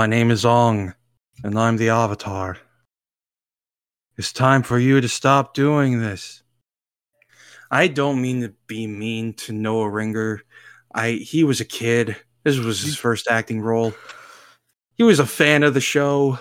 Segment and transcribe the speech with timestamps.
[0.00, 0.94] My name is Ong,
[1.44, 2.56] and I'm the Avatar.
[4.16, 6.42] It's time for you to stop doing this.
[7.70, 10.40] I don't mean to be mean to Noah Ringer.
[10.94, 12.16] I he was a kid.
[12.44, 13.92] This was his first acting role.
[14.94, 16.38] He was a fan of the show.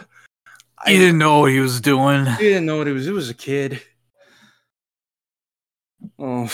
[0.88, 2.28] He didn't know what he was doing.
[2.28, 3.08] He didn't know what he was.
[3.08, 3.82] It was a kid.
[6.18, 6.50] Oh,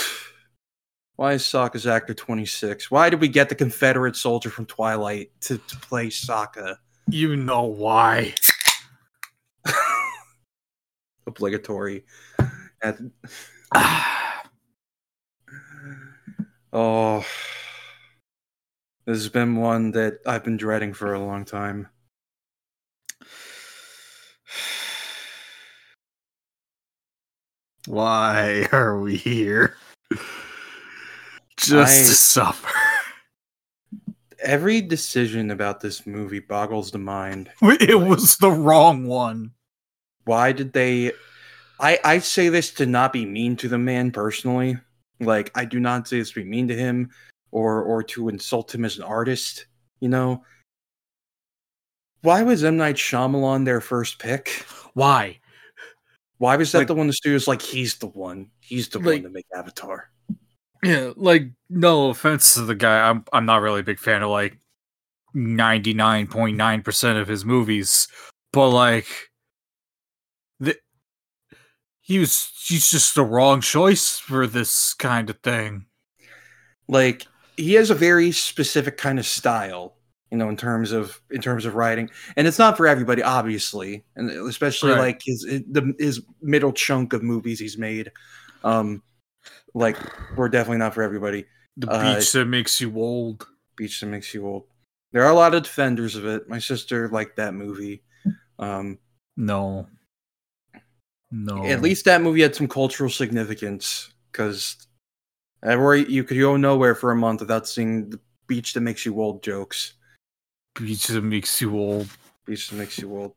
[1.17, 2.89] why is Sokka's actor 26?
[2.89, 6.77] Why did we get the Confederate soldier from Twilight to, to play Sokka?
[7.09, 8.33] You know why.
[11.27, 12.03] Obligatory.
[12.81, 12.99] At-
[16.73, 17.25] oh,
[19.05, 21.89] this has been one that I've been dreading for a long time.
[27.87, 29.77] Why are we here?
[31.57, 32.84] Just I- to suffer.
[34.45, 37.49] Every decision about this movie boggles the mind.
[37.61, 39.51] It was the wrong one.
[40.25, 41.11] why did they
[41.79, 44.77] i i say this to not be mean to the man personally
[45.19, 47.09] like i do not say this to be mean to him
[47.51, 49.65] or or to insult him as an artist
[49.99, 50.41] you know
[52.21, 55.39] why was m night Shyamalan their first pick Why?
[56.37, 59.21] why was that Like- the one the studio's like he's the one he's the one
[59.23, 60.09] to make avatar
[60.85, 64.29] Yeah, like no offense to the guy, I'm I'm not really a big fan of
[64.29, 64.59] like
[65.33, 68.07] ninety nine point nine percent of his movies,
[68.53, 69.07] but like
[70.59, 70.77] the
[72.01, 75.85] he was he's just the wrong choice for this kind of thing.
[76.87, 77.25] like
[77.57, 79.95] he has a very specific kind of style
[80.31, 84.03] you know in terms of in terms of writing and it's not for everybody obviously
[84.15, 84.99] and especially Right.
[84.99, 85.41] like his
[85.71, 88.11] the his middle chunk of movies he's made
[88.63, 89.01] um
[89.75, 89.97] like
[90.35, 91.45] we're definitely not for everybody
[91.77, 93.45] The Uh, beach that makes you old.
[93.75, 94.63] beach that makes you old
[95.11, 98.01] there are a lot of defenders of it my sister liked that movie
[98.57, 98.97] um
[99.37, 99.87] No.
[101.31, 101.65] No.
[101.65, 104.87] at least that movie had some cultural significance because
[105.63, 109.43] you could go nowhere for a month without seeing the beach that makes you old
[109.43, 109.93] jokes
[110.79, 112.07] beach that makes you old.
[112.45, 113.33] beach that makes you old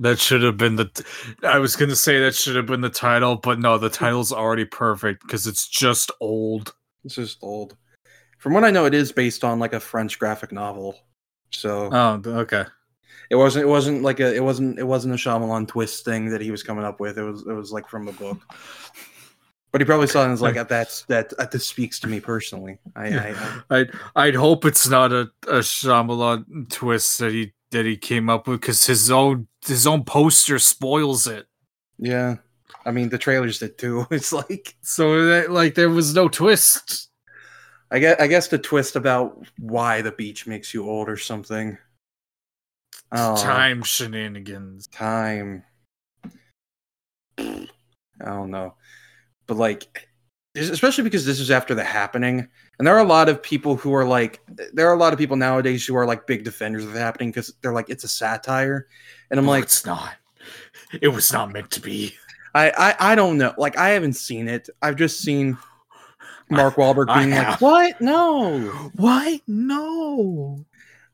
[0.00, 0.86] That should have been the.
[0.86, 1.04] T-
[1.46, 4.64] I was gonna say that should have been the title, but no, the title's already
[4.64, 6.74] perfect because it's just old.
[7.04, 7.76] This is old.
[8.38, 10.96] From what I know, it is based on like a French graphic novel.
[11.50, 12.64] So Oh, okay.
[13.28, 13.66] it wasn't.
[13.66, 14.34] It wasn't like a.
[14.34, 14.78] It wasn't.
[14.78, 17.18] It wasn't a Shyamalan twist thing that he was coming up with.
[17.18, 17.42] It was.
[17.46, 18.38] It was like from a book.
[19.72, 21.36] But he probably saw it and was like, "That's that.
[21.36, 23.08] that this speaks to me personally." I.
[23.08, 27.96] I, I I'd I'd hope it's not a a Shyamalan twist that he that he
[27.96, 31.46] came up with because his own his own poster spoils it.
[31.98, 32.36] yeah.
[32.86, 34.06] I mean, the trailers did too.
[34.10, 37.10] It's like So that, like there was no twist.
[37.90, 38.20] I guess.
[38.20, 41.76] I guess the twist about why the beach makes you old or something.
[43.12, 44.86] Oh, Time shenanigans.
[44.86, 45.64] time.
[47.38, 47.66] I
[48.24, 48.74] don't know,
[49.46, 50.08] but like,
[50.54, 52.46] especially because this is after the happening,
[52.78, 54.40] and there are a lot of people who are like,
[54.72, 57.30] there are a lot of people nowadays who are like big defenders of the happening
[57.30, 58.88] because they're like, it's a satire,
[59.30, 60.14] and I'm No, like, it's not.
[61.00, 62.14] It was not meant to be.
[62.54, 64.68] I, I, I don't know, like, I haven't seen it.
[64.82, 65.56] I've just seen
[66.48, 68.00] Mark Wahlberg being like, what?
[68.00, 68.58] No,
[68.96, 69.40] Why?
[69.46, 70.64] No.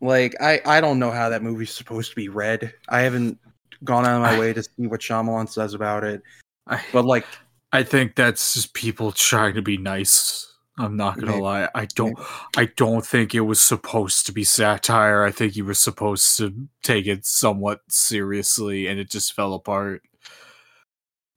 [0.01, 2.73] like, I, I don't know how that movie's supposed to be read.
[2.89, 3.39] I haven't
[3.85, 6.23] gone out of my I- way to see what Shyamalan says about it,
[6.67, 7.27] I but like.
[7.73, 10.43] I think that's just people trying to be nice.
[10.79, 11.43] I'm not gonna Maybe.
[11.43, 11.69] lie.
[11.75, 12.19] I don't.
[12.57, 15.25] I don't think it was supposed to be satire.
[15.25, 20.03] I think you were supposed to take it somewhat seriously, and it just fell apart.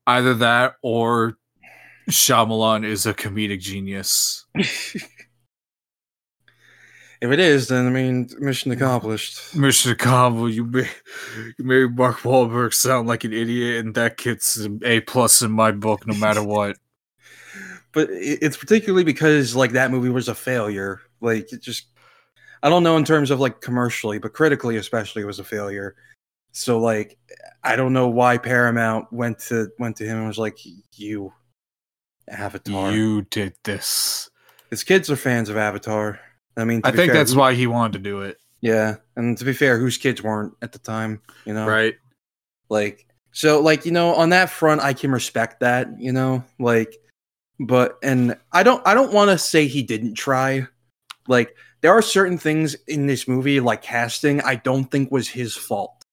[0.06, 1.38] Either that, or
[2.10, 4.46] Shyamalan is a comedic genius.
[7.22, 9.54] If it is, then I mean, mission accomplished.
[9.54, 10.56] Mission accomplished.
[10.56, 10.90] You made,
[11.58, 15.52] you made Mark Wahlberg sound like an idiot, and that gets an A plus in
[15.52, 16.78] my book, no matter what.
[17.92, 21.02] But it's particularly because like that movie was a failure.
[21.22, 21.88] Like it just,
[22.62, 25.96] I don't know in terms of like commercially, but critically especially, it was a failure.
[26.52, 27.18] So like,
[27.64, 30.60] I don't know why Paramount went to went to him and was like,
[30.94, 31.34] "You,
[32.28, 34.30] Avatar." You did this.
[34.70, 36.20] His kids are fans of Avatar.
[36.60, 38.38] I mean, I think fair, that's why he wanted to do it.
[38.62, 41.22] Yeah, and to be fair, whose kids weren't at the time?
[41.46, 41.96] You know, Right.
[42.70, 46.44] Like so like you know on that front I can respect that, you know?
[46.60, 46.96] Like
[47.60, 50.68] but and I don't I don't want to say he didn't try.
[51.28, 55.56] Like there are certain things in this movie like casting I don't think was his
[55.56, 56.04] fault.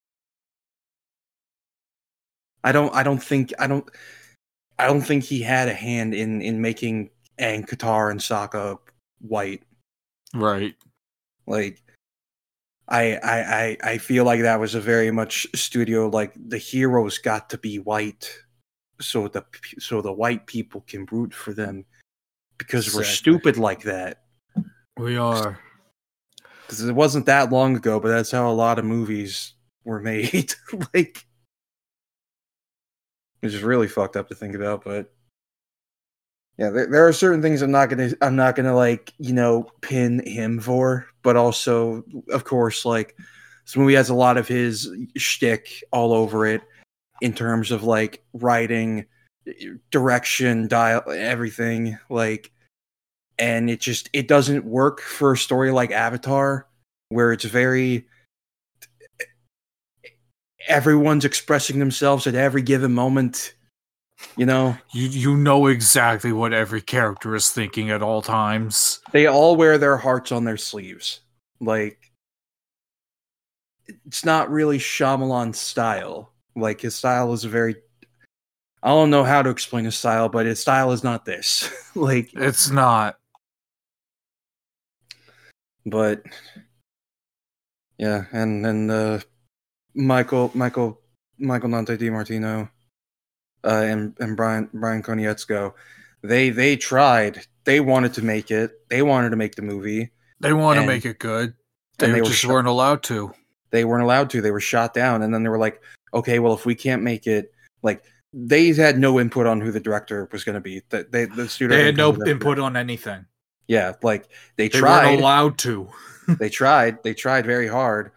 [2.65, 3.89] I don't I don't think I don't
[4.79, 8.79] I don't think he had a hand in in making Aang Katara and Sokka
[9.21, 9.63] white.
[10.37, 10.75] Right.
[11.47, 11.83] Like
[12.89, 17.19] I, I I I feel like that was a very much studio like the heroes
[17.19, 18.31] got to be white,
[19.01, 19.45] so the
[19.79, 21.85] so the white people can root for them
[22.59, 24.23] because we're stupid like that.
[24.99, 25.59] We are.
[26.63, 29.55] Because it wasn't that long ago, but that's how a lot of movies
[29.85, 30.53] were made.
[30.95, 31.25] like,
[33.43, 34.85] it's just really fucked up to think about.
[34.85, 35.13] But
[36.59, 39.71] yeah, there, there are certain things I'm not gonna I'm not gonna like you know
[39.83, 43.17] pin him for, but also of course like
[43.65, 46.63] this movie has a lot of his shtick all over it
[47.21, 49.07] in terms of like writing,
[49.91, 52.53] direction, dial, everything like
[53.39, 56.67] and it just it doesn't work for a story like Avatar,
[57.11, 58.07] where it's very
[60.69, 63.55] everyone's expressing themselves at every given moment.
[64.37, 69.01] You know, You you know exactly what every character is thinking at all times.
[69.13, 71.21] they all wear their hearts on their sleeves.
[71.61, 72.13] Like,
[74.07, 76.33] it's not really Shyamalan's style.
[76.55, 77.77] Like, his style is a very.
[78.83, 81.71] I don't know how to explain his style, but his style is not this.
[81.95, 83.17] like, It's not.
[85.87, 86.23] but
[87.99, 89.19] yeah, and and uh,
[89.95, 91.01] Michael Michael
[91.39, 92.69] Michael Dante DiMartino
[93.67, 95.73] uh, and and Brian Brian Konietzko,
[96.23, 97.47] they they tried.
[97.65, 98.71] They wanted to make it.
[98.89, 100.11] They wanted to make the movie.
[100.41, 101.55] They want to make it good.
[101.99, 103.33] They, they were just shut- weren't allowed to.
[103.71, 104.41] They weren't allowed to.
[104.41, 105.83] They were shot down, and then they were like,
[106.15, 107.53] "Okay, well, if we can't make it,
[107.83, 108.03] like."
[108.39, 110.83] They had no input on who the director was going to be.
[110.91, 112.29] The, they, the studio They had no that.
[112.29, 113.25] input on anything.
[113.67, 115.19] Yeah, like they, They tried.
[115.19, 115.89] allowed to.
[116.39, 118.11] they tried they tried very hard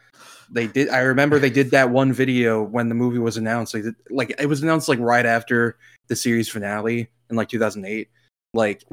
[0.51, 3.83] they did i remember they did that one video when the movie was announced like,
[4.09, 8.09] like it was announced like right after the series finale in like 2008
[8.53, 8.83] like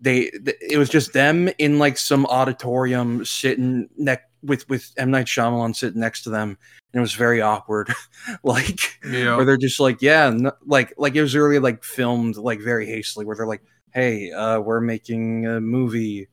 [0.00, 5.12] they th- it was just them in like some auditorium sitting neck with with M.
[5.12, 6.58] Night Shyamalan sitting next to them
[6.92, 7.92] and it was very awkward.
[8.42, 9.36] Like Yeah.
[9.36, 12.86] where they're just like yeah no, like like it was really like filmed like very
[12.86, 13.62] hastily where they're like
[13.92, 16.28] hey uh we're making a movie.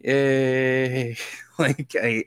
[0.00, 1.16] Yay.
[1.58, 2.24] Like I,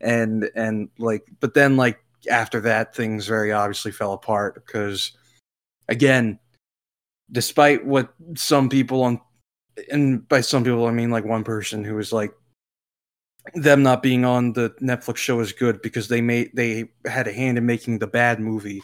[0.00, 1.98] and and like but then like
[2.30, 5.12] after that things very obviously fell apart because
[5.88, 6.38] again
[7.30, 9.20] despite what some people on
[9.90, 12.32] and by some people i mean like one person who was like
[13.54, 17.32] them not being on the netflix show is good because they made they had a
[17.32, 18.82] hand in making the bad movie.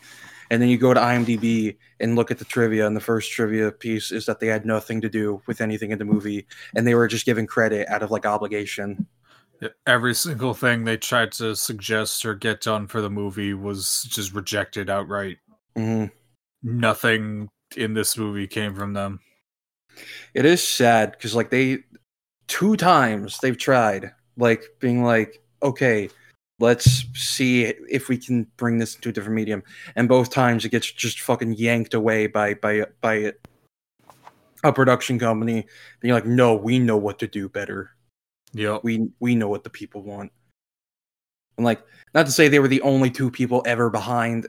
[0.50, 3.72] And then you go to imdb and look at the trivia and the first trivia
[3.72, 6.46] piece is that they had nothing to do with anything in the movie
[6.76, 9.06] and they were just given credit out of like obligation
[9.86, 14.34] Every single thing they tried to suggest or get done for the movie was just
[14.34, 15.38] rejected outright.
[15.76, 16.10] Mhm.
[16.62, 19.20] Nothing in this movie came from them.
[20.34, 21.84] It is sad because like they
[22.46, 26.10] two times they've tried like being like, okay,
[26.58, 29.62] let's see if we can bring this into a different medium,
[29.96, 33.32] and both times it gets just fucking yanked away by by by
[34.62, 35.66] a production company.
[36.00, 37.93] Being like, no, we know what to do better.
[38.54, 38.84] Yep.
[38.84, 40.32] We we know what the people want.
[41.56, 41.82] And like,
[42.14, 44.46] not to say they were the only two people ever behind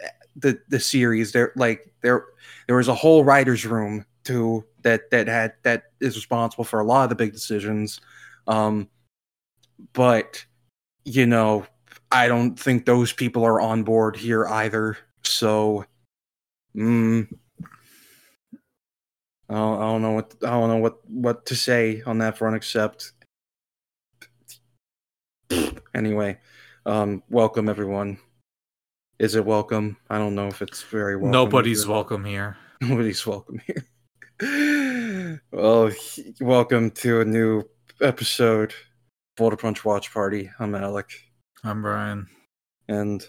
[0.00, 1.32] eh, the the series.
[1.32, 2.26] There like there
[2.66, 6.84] there was a whole writers room too that that had that is responsible for a
[6.84, 8.00] lot of the big decisions.
[8.46, 8.88] Um,
[9.92, 10.44] but
[11.04, 11.66] you know,
[12.10, 14.96] I don't think those people are on board here either.
[15.22, 15.84] So,
[16.76, 17.26] mm,
[19.48, 22.38] I don't, I don't know what I don't know what what to say on that
[22.38, 23.12] front except
[25.94, 26.38] anyway
[26.86, 28.18] um welcome everyone
[29.18, 32.56] is it welcome i don't know if it's very welcome Nobody's welcome here.
[32.80, 37.62] nobody's welcome here well he- welcome to a new
[38.00, 38.74] episode
[39.36, 40.48] Boulder Punch Watch Party.
[40.60, 41.10] I'm Alec,
[41.64, 42.28] I'm Brian.
[42.86, 43.26] and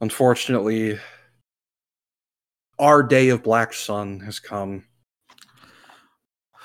[0.00, 0.98] unfortunately,
[2.78, 4.84] our day of black sun has come.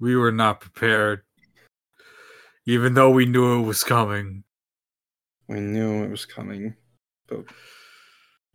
[0.00, 1.22] We were not prepared.
[2.68, 4.44] Even though we knew it was coming.
[5.48, 6.76] We knew it was coming,
[7.26, 7.46] but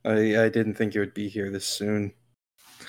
[0.06, 2.14] I I didn't think it would be here this soon.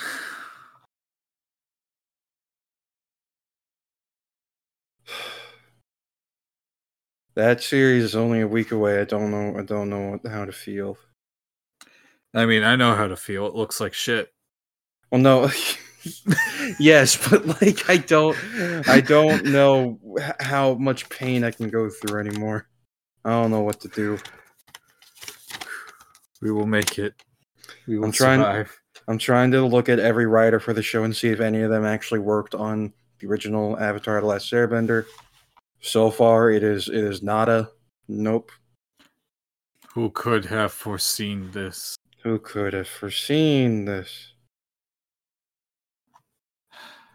[7.36, 9.00] That series is only a week away.
[9.00, 9.58] I don't know.
[9.58, 10.98] I don't know how to feel.
[12.32, 13.46] I mean, I know how to feel.
[13.46, 14.32] It looks like shit.
[15.10, 15.50] Well, no.
[16.78, 18.36] yes, but like I don't.
[18.88, 19.98] I don't know
[20.40, 22.68] how much pain I can go through anymore.
[23.24, 24.18] I don't know what to do.
[26.42, 27.14] We will make it.
[27.86, 28.80] We will I'm trying- survive.
[29.06, 31.70] I'm trying to look at every writer for the show and see if any of
[31.70, 35.04] them actually worked on the original Avatar: The Last Airbender.
[35.80, 37.68] So far, it is it is not a
[38.08, 38.50] Nope.
[39.94, 41.96] Who could have foreseen this?
[42.22, 44.33] Who could have foreseen this?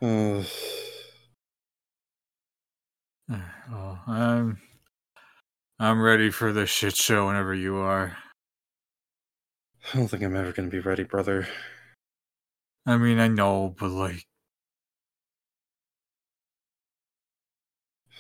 [0.01, 0.44] Uh,
[3.72, 4.60] Oh, I'm
[5.79, 8.18] I'm ready for this shit show whenever you are.
[9.94, 11.48] I don't think I'm ever gonna be ready, brother.
[12.86, 14.27] I mean, I know, but like,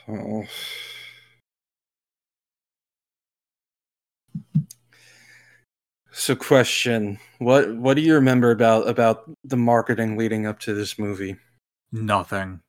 [0.07, 0.45] Oh.
[6.11, 10.99] So, question: What what do you remember about about the marketing leading up to this
[10.99, 11.37] movie?
[11.91, 12.61] Nothing.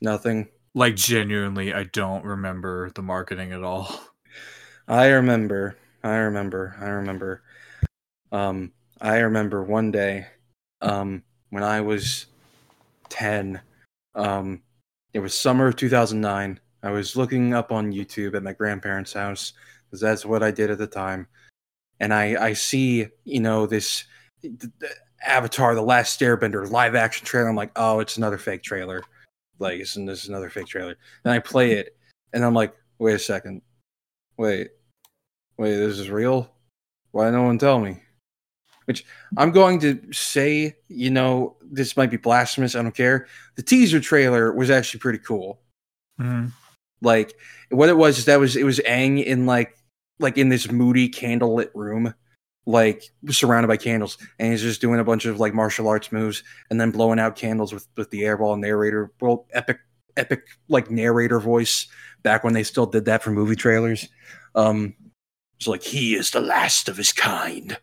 [0.00, 0.48] Nothing.
[0.74, 3.88] Like, genuinely, I don't remember the marketing at all.
[4.88, 5.76] I remember.
[6.02, 6.76] I remember.
[6.80, 7.42] I remember.
[8.32, 10.26] Um, I remember one day,
[10.80, 12.26] um, when I was
[13.08, 13.60] ten.
[14.14, 14.62] Um,
[15.12, 16.58] it was summer of 2009.
[16.82, 19.52] I was looking up on YouTube at my grandparents' house
[19.84, 21.28] because that's what I did at the time,
[22.00, 24.04] and I I see you know this
[24.40, 24.92] th- th-
[25.24, 27.48] Avatar: The Last Airbender live action trailer.
[27.48, 29.02] I'm like, oh, it's another fake trailer.
[29.58, 30.96] Like, it's, this is another fake trailer.
[31.22, 31.96] Then I play it,
[32.32, 33.62] and I'm like, wait a second,
[34.36, 34.70] wait,
[35.56, 36.50] wait, this is real?
[37.10, 37.98] Why no one tell me?
[38.86, 39.04] Which
[39.36, 42.74] I'm going to say, you know, this might be blasphemous.
[42.74, 43.26] I don't care.
[43.56, 45.60] The teaser trailer was actually pretty cool.
[46.20, 46.48] Mm-hmm.
[47.00, 47.34] Like
[47.70, 49.76] what it was is that was it was Aang in like
[50.18, 52.14] like in this moody candlelit room,
[52.66, 56.42] like surrounded by candles, and he's just doing a bunch of like martial arts moves
[56.70, 59.78] and then blowing out candles with with the airball narrator, well, epic
[60.16, 61.86] epic like narrator voice
[62.22, 64.08] back when they still did that for movie trailers.
[64.54, 64.94] Um,
[65.58, 67.76] it's like he is the last of his kind,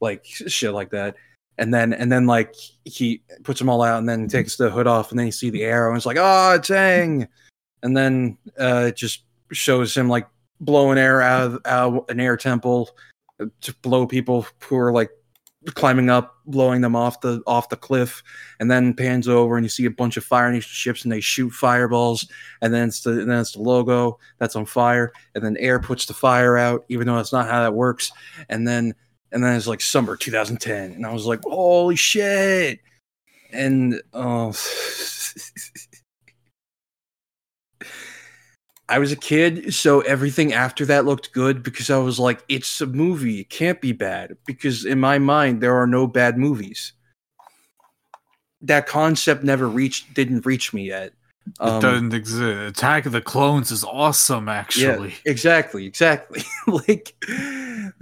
[0.00, 1.16] like shit like that.
[1.58, 4.86] And then and then like he puts them all out and then takes the hood
[4.86, 7.28] off and then you see the arrow and it's like oh Aang,
[7.82, 10.26] and then uh, it just shows him like
[10.60, 12.90] blowing air out of, out of an air temple
[13.60, 15.10] to blow people who are like
[15.70, 18.22] climbing up, blowing them off the off the cliff,
[18.60, 21.20] and then pans over and you see a bunch of Fire Nation ships and they
[21.20, 22.28] shoot fireballs,
[22.60, 25.78] and then it's the and then it's the logo that's on fire, and then air
[25.78, 28.12] puts the fire out, even though that's not how that works,
[28.48, 28.94] and then
[29.30, 32.80] and then it's like summer 2010, and I was like, holy shit,
[33.52, 34.54] and oh.
[38.92, 42.78] I was a kid, so everything after that looked good because I was like, it's
[42.82, 43.40] a movie.
[43.40, 44.36] It can't be bad.
[44.44, 46.92] Because in my mind, there are no bad movies.
[48.60, 51.14] That concept never reached, didn't reach me yet.
[51.46, 52.78] It Um, doesn't exist.
[52.78, 55.08] Attack of the Clones is awesome, actually.
[55.08, 56.42] Yeah, exactly, exactly.
[56.66, 57.14] like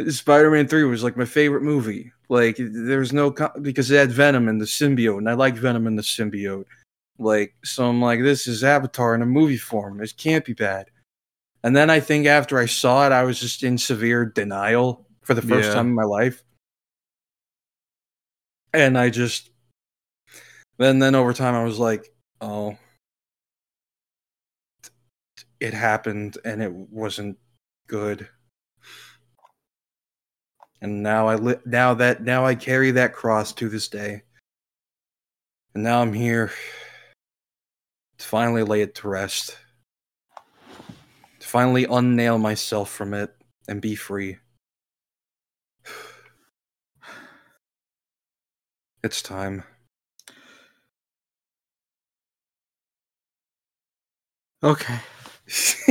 [0.09, 2.11] Spider-Man 3 was like my favorite movie.
[2.29, 5.87] Like there's no co- because it had Venom and the symbiote, and I like Venom
[5.87, 6.65] and the symbiote.
[7.21, 9.99] Like so, I'm like, this is Avatar in a movie form.
[9.99, 10.91] This can't be bad.
[11.63, 15.35] And then I think after I saw it, I was just in severe denial for
[15.35, 15.75] the first Yeah.
[15.75, 16.43] time in my life.
[18.73, 19.51] And I just
[20.79, 22.11] then then over time I was like,
[22.41, 22.79] oh,
[25.61, 27.37] it happened and it wasn't
[27.87, 28.27] good.
[30.81, 34.23] And now I li- now that now I carry that cross to this day.
[35.75, 36.51] And now I'm here
[38.21, 39.57] to finally lay it to rest.
[41.41, 43.35] To finally unnail myself from it
[43.67, 44.37] and be free.
[49.03, 49.65] It's time.
[54.63, 54.99] Okay.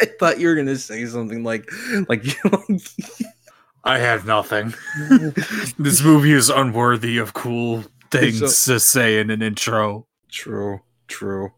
[0.00, 1.70] I thought you were gonna say something like,
[2.08, 2.24] like,
[3.84, 4.72] I have nothing.
[5.78, 10.06] this movie is unworthy of cool things So- to say in an intro.
[10.32, 11.52] True, true.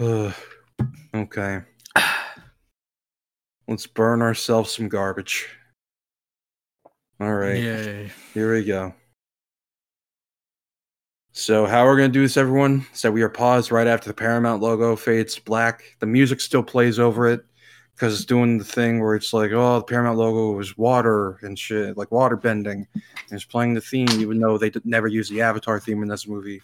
[0.00, 0.34] Ugh.
[1.14, 1.60] okay,
[3.68, 5.48] let's burn ourselves some garbage.
[7.20, 8.10] All right, Yay.
[8.34, 8.94] here we go.
[11.32, 12.86] So, how we're gonna do this, everyone?
[12.92, 15.96] So we are paused right after the Paramount logo fades black.
[16.00, 17.44] The music still plays over it
[17.94, 21.58] because it's doing the thing where it's like, oh, the Paramount logo was water and
[21.58, 22.86] shit, like water bending.
[22.94, 26.26] And it's playing the theme, even though they never use the Avatar theme in this
[26.26, 26.62] movie.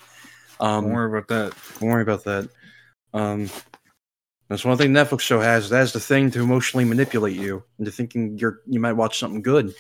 [0.61, 1.53] Um, Don't worry about that.
[1.81, 2.49] don't worry about that.
[3.13, 3.51] Um,
[4.49, 5.69] that's one thing Netflix show has.
[5.69, 9.75] That's the thing to emotionally manipulate you into thinking you're you might watch something good.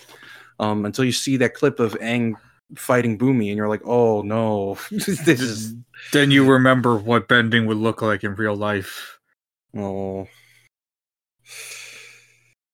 [0.58, 2.34] Um, until you see that clip of Aang
[2.76, 5.74] fighting Bumi, and you're like, oh no, this is
[6.12, 9.18] Then you remember what bending would look like in real life.
[9.76, 10.26] oh.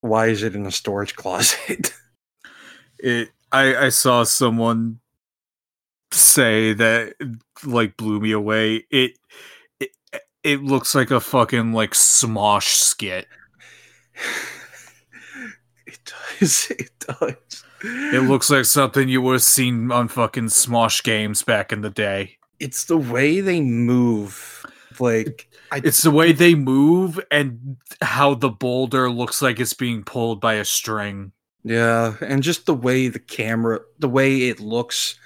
[0.00, 1.92] Why is it in a storage closet?
[3.04, 5.00] It I I saw someone
[6.14, 7.14] say that
[7.64, 8.84] like blew me away.
[8.90, 9.18] It,
[9.80, 9.90] it
[10.42, 13.26] it looks like a fucking like Smosh skit.
[15.86, 15.98] it
[16.38, 16.70] does.
[16.70, 17.64] It does.
[17.84, 21.90] It looks like something you would have seen on fucking Smosh games back in the
[21.90, 22.36] day.
[22.60, 24.64] It's the way they move.
[25.00, 30.04] Like I, It's the way they move and how the boulder looks like it's being
[30.04, 31.32] pulled by a string.
[31.64, 35.18] yeah, and just the way the camera, the way it looks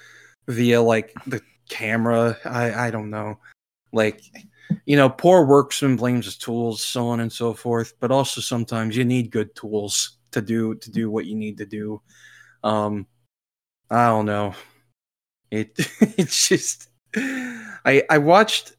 [0.47, 2.37] via like the camera.
[2.45, 3.39] I I don't know.
[3.91, 4.21] Like
[4.85, 7.93] you know, poor workman blames his tools, so on and so forth.
[7.99, 11.65] But also sometimes you need good tools to do to do what you need to
[11.65, 12.01] do.
[12.63, 13.07] Um,
[13.89, 14.53] I don't know.
[15.51, 16.89] It it's just
[17.85, 18.73] I I watched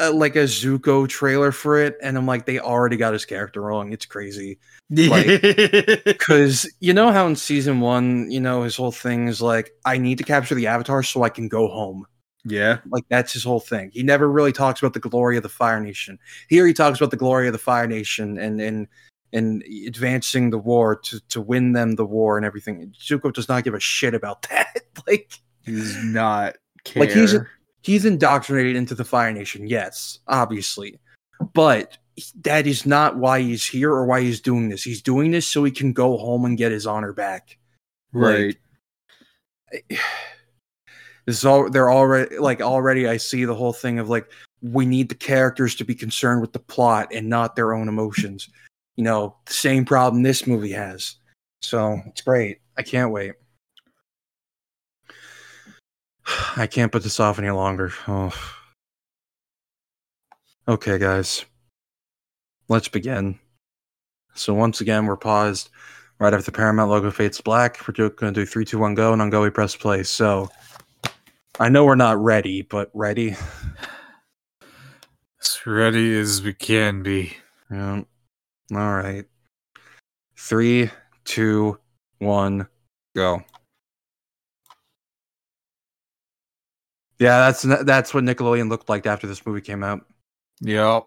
[0.00, 3.60] uh, like a Zuko trailer for it, and I'm like, they already got his character
[3.60, 3.92] wrong.
[3.92, 4.58] It's crazy
[4.90, 5.42] Like-
[6.04, 9.98] because you know how in season one, you know, his whole thing is like, I
[9.98, 12.06] need to capture the Avatar so I can go home.
[12.44, 12.78] yeah.
[12.90, 13.90] Like that's his whole thing.
[13.92, 16.18] He never really talks about the glory of the Fire Nation.
[16.48, 18.86] Here he talks about the glory of the Fire Nation and and
[19.32, 22.94] and advancing the war to to win them the war and everything.
[22.98, 24.80] Zuko does not give a shit about that.
[25.06, 25.32] like
[25.64, 27.00] He's not care.
[27.04, 27.46] Like, he's a-
[27.84, 30.98] he's indoctrinated into the Fire Nation, yes, obviously.
[31.52, 31.98] But
[32.42, 34.82] that is not why he's here or why he's doing this.
[34.82, 37.58] He's doing this so he can go home and get his honor back.
[38.12, 38.56] right.
[41.26, 44.84] This is all they're already like already I see the whole thing of like we
[44.84, 48.50] need the characters to be concerned with the plot and not their own emotions.
[48.96, 51.16] You know, the same problem this movie has.
[51.62, 52.60] So it's great.
[52.76, 53.32] I can't wait.
[56.56, 57.92] I can't put this off any longer.
[58.08, 58.32] Oh.
[60.66, 61.44] Okay, guys.
[62.68, 63.38] Let's begin.
[64.34, 65.70] So once again, we're paused
[66.18, 67.86] right after the Paramount logo fades black.
[67.86, 70.02] We're going to do three, two, one, go, and on go we press play.
[70.02, 70.48] So
[71.60, 73.36] I know we're not ready, but ready.
[75.40, 77.36] As ready as we can be.
[77.70, 78.02] Yeah.
[78.72, 79.24] All right.
[80.36, 80.90] Three,
[81.24, 81.78] two,
[82.18, 82.66] one,
[83.14, 83.44] go.
[87.18, 90.04] Yeah, that's that's what Nickelodeon looked like after this movie came out.
[90.60, 91.06] Yep.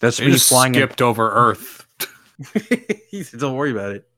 [0.00, 0.74] That's me just flying.
[0.74, 1.86] in- skipped over Earth.
[3.38, 4.08] Don't worry about it.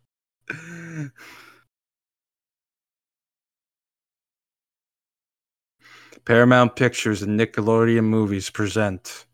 [6.24, 9.24] Paramount Pictures and Nickelodeon movies present.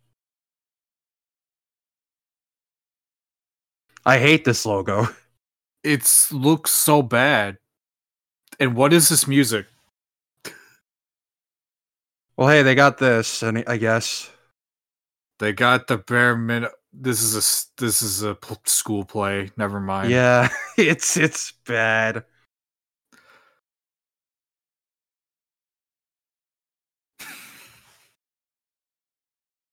[4.04, 5.08] I hate this logo.
[5.86, 7.58] It looks so bad.
[8.58, 9.66] And what is this music?
[12.36, 14.28] Well, hey, they got this, and I guess.
[15.38, 16.72] They got the bare minute.
[16.92, 19.52] This is a this is a school play.
[19.56, 20.10] Never mind.
[20.10, 22.24] Yeah, it's it's bad.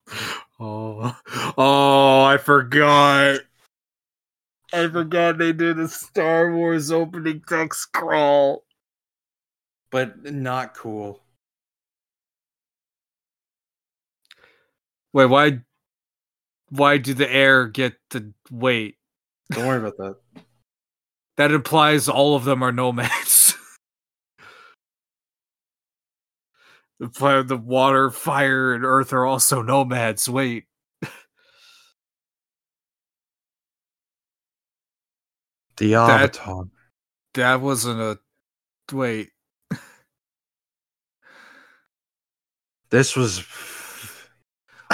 [0.60, 1.18] Oh,
[1.58, 3.40] oh, I forgot.
[4.74, 8.66] I forgot they did a Star Wars opening text crawl.
[9.92, 11.22] But not cool.
[15.14, 15.60] Wait, why?
[16.70, 18.98] Why do the air get the wait?
[19.52, 20.16] Don't worry about that.
[21.38, 23.56] That implies all of them are nomads.
[27.00, 30.28] the pla- the water, fire, and earth are also nomads.
[30.28, 30.66] Wait,
[35.78, 36.64] The Avatar.
[36.66, 36.70] that
[37.34, 38.20] that wasn't a
[38.96, 39.30] wait.
[42.90, 43.44] This was.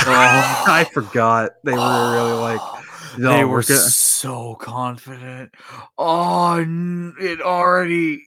[0.02, 0.06] Oh.
[0.66, 1.52] I forgot.
[1.66, 2.62] They were really like.
[3.18, 5.52] No, they we're were gonna- so confident.
[5.98, 6.56] Oh,
[7.20, 8.26] it already.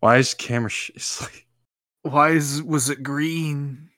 [0.00, 0.68] Why is camera?
[0.68, 1.46] Sh- it's like,
[2.02, 3.90] Why is was it green?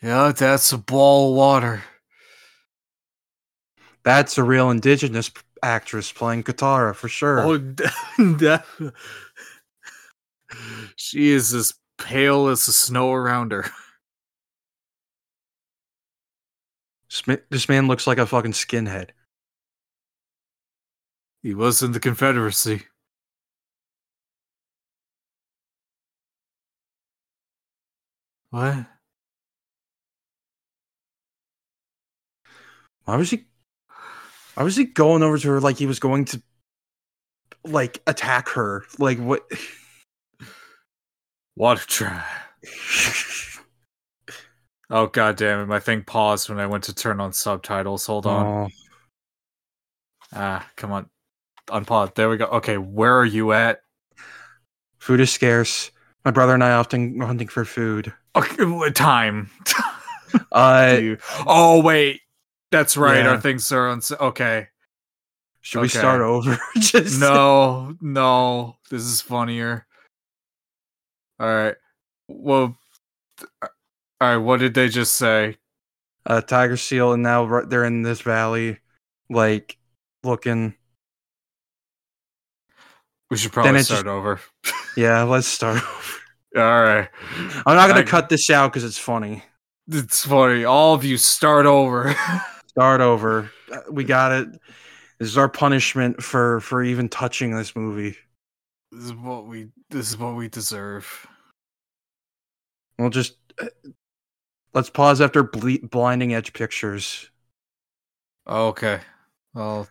[0.00, 1.82] Yeah, that's a ball of water.
[4.04, 5.30] That's a real indigenous
[5.62, 7.40] actress playing Katara for sure.
[7.40, 7.58] Oh,
[8.18, 8.64] that,
[10.96, 13.66] she is as pale as the snow around her.
[17.50, 19.10] This man looks like a fucking skinhead.
[21.42, 22.84] He was in the Confederacy.
[28.50, 28.86] What?
[33.04, 33.46] Why was he?
[34.54, 36.42] Why was he going over to her like he was going to,
[37.64, 38.84] like, attack her?
[38.98, 39.42] Like what?
[41.56, 42.24] Water try.
[44.90, 48.04] Oh god damn it, my thing paused when I went to turn on subtitles.
[48.06, 48.46] Hold on.
[48.46, 48.68] Oh,
[50.34, 51.08] Ah, come on.
[51.68, 52.14] unpause.
[52.14, 52.46] There we go.
[52.46, 53.80] Okay, where are you at?
[54.98, 55.90] Food is scarce.
[56.24, 58.12] My brother and I often go hunting for food.
[58.36, 59.50] Okay, time.
[60.50, 62.21] Uh, oh wait,
[62.72, 63.18] that's right.
[63.18, 63.28] Yeah.
[63.30, 64.00] Our things are on.
[64.20, 64.66] Okay.
[65.60, 66.58] should we start over?
[66.80, 68.76] Just No, no.
[68.90, 69.86] This is funnier.
[71.38, 71.76] All right.
[72.28, 72.76] Well.
[73.62, 73.68] All
[74.20, 74.36] right.
[74.36, 75.58] What did they just say?
[76.24, 78.78] uh, tiger seal, and now right- they're in this valley,
[79.28, 79.76] like
[80.22, 80.74] looking.
[83.30, 84.40] We should probably start just- over.
[84.96, 85.78] Yeah, let's start.
[85.78, 86.62] over.
[86.62, 87.08] All right.
[87.66, 89.42] I'm not gonna I- cut this out because it's funny.
[89.88, 90.64] It's funny.
[90.64, 92.14] All of you start over.
[92.76, 93.50] Start over.
[93.70, 94.48] Uh, We got it.
[95.18, 98.16] This is our punishment for for even touching this movie.
[98.90, 99.68] this is what we.
[99.90, 101.26] This is what we deserve.
[102.98, 103.66] We'll just uh,
[104.74, 107.30] let's pause after ble- blinding edge pictures.
[108.48, 109.00] Okay.
[109.54, 109.86] Well,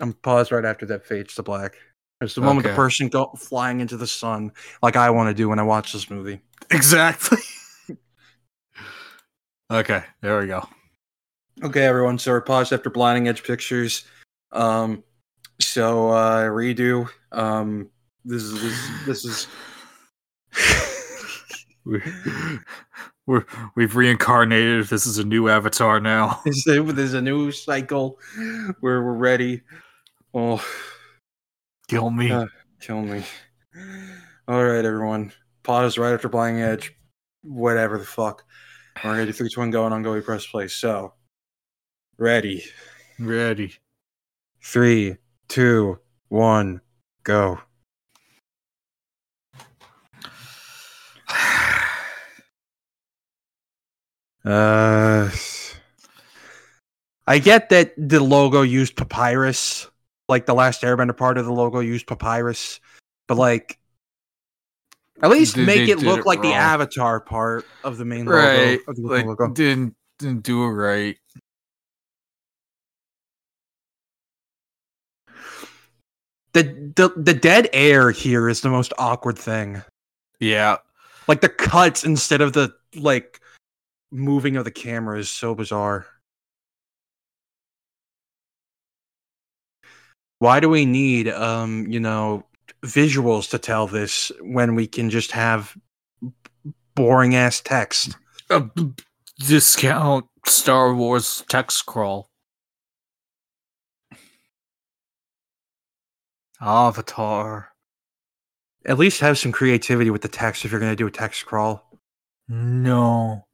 [0.00, 1.76] I'm pause right after that fades to black.
[2.20, 4.52] It's the moment the person go flying into the sun,
[4.82, 6.40] like I want to do when I watch this movie.
[6.70, 7.38] exactly.
[9.70, 10.04] okay.
[10.20, 10.66] There we go.
[11.62, 12.18] Okay, everyone.
[12.18, 14.04] So we're paused after blinding edge pictures.
[14.52, 15.04] Um,
[15.60, 17.08] so uh, redo.
[17.32, 17.90] Um,
[18.24, 19.46] this is this, this is.
[21.86, 22.00] We,
[23.26, 23.44] we're
[23.76, 24.86] we've reincarnated.
[24.86, 26.40] This is a new avatar now.
[26.64, 28.18] There's a, a new cycle
[28.80, 29.60] where we're ready.
[30.32, 30.64] Oh,
[31.88, 32.30] Kill me.
[32.30, 32.46] Uh,
[32.80, 33.22] kill me.
[34.48, 35.32] All right, everyone.
[35.62, 36.94] Pause right after blinding edge.
[37.42, 38.42] Whatever the fuck.
[39.02, 40.14] We're gonna do Three, two, one, go, and on go.
[40.14, 40.68] We press play.
[40.68, 41.12] So,
[42.18, 42.64] ready.
[43.18, 43.74] Ready.
[44.62, 45.16] Three,
[45.48, 45.98] two,
[46.28, 46.80] one,
[47.22, 47.60] go.
[54.44, 55.30] Uh,
[57.26, 59.88] I get that the logo used papyrus,
[60.28, 62.78] like the last Airbender part of the logo used papyrus,
[63.26, 63.78] but like,
[65.22, 66.52] at least They- make it look it like the.
[66.52, 68.80] Avatar part of the main right.
[68.86, 68.92] logo.
[69.00, 69.48] The Like logo.
[69.52, 71.16] didn't didn't do it right.
[76.54, 76.62] The,
[76.94, 79.82] the the dead air here is the most awkward thing.
[80.38, 80.78] Yeah.
[81.26, 83.40] Like the cuts instead of the like
[84.12, 86.06] moving of the camera is so bizarre.
[90.38, 92.44] Why do we need um, you know,
[92.82, 95.76] visuals to tell this when we can just have
[96.94, 98.16] boring ass text?
[98.50, 98.92] Uh, b-
[99.40, 102.28] discount Star Wars text crawl.
[106.64, 107.68] Avatar.
[108.86, 111.46] At least have some creativity with the text if you're going to do a text
[111.46, 111.88] crawl.
[112.48, 113.46] No.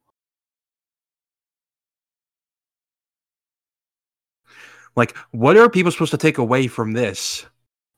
[4.95, 7.45] Like what are people supposed to take away from this?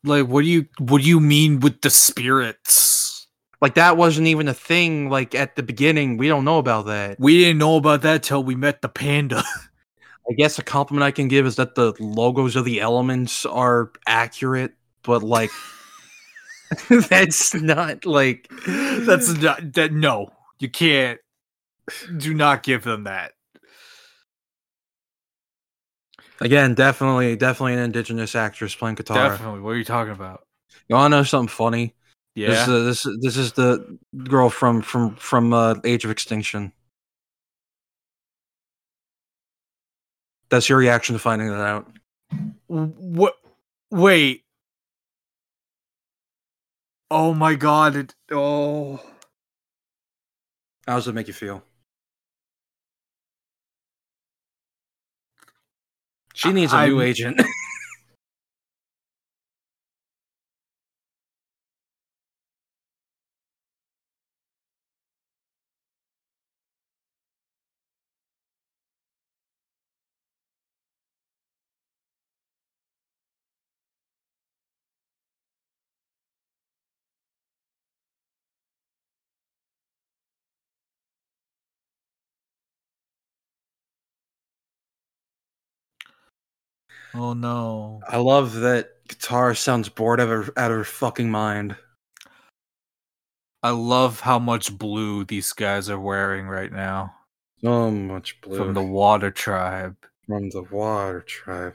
[0.04, 3.26] Like what do you what do you mean with the spirits?
[3.60, 6.18] Like that wasn't even a thing like at the beginning.
[6.18, 7.18] We don't know about that.
[7.18, 9.42] We didn't know about that till we met the panda.
[10.30, 13.90] I guess a compliment I can give is that the logos of the elements are
[14.06, 14.72] accurate,
[15.04, 15.50] but like
[16.88, 20.30] that's not like That's not that no.
[20.58, 21.20] You can't
[22.16, 23.32] do not give them that.
[26.40, 29.30] again definitely definitely an indigenous actress playing Katara.
[29.30, 29.60] Definitely.
[29.60, 30.44] What are you talking about?
[30.88, 31.94] You want to know something funny?
[32.34, 32.62] This Yeah.
[32.64, 36.72] is, uh, this this is the girl from from from uh, Age of Extinction.
[40.50, 41.90] That's your reaction to finding that out.
[42.66, 43.34] what
[43.90, 44.43] wait.
[47.10, 49.00] Oh my god, it oh
[50.86, 51.62] How does it make you feel?
[56.34, 57.40] She needs a new agent.
[87.14, 88.00] oh no.
[88.08, 91.76] I love that Katara sounds bored out of her, out of her fucking mind.
[93.62, 97.14] I love how much blue these guys are wearing right now
[97.62, 99.96] So much blue from the water tribe.
[100.26, 101.74] from the water tribe.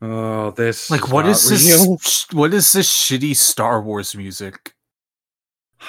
[0.00, 4.74] Oh, this Like what is this what is this shitty Star Wars music?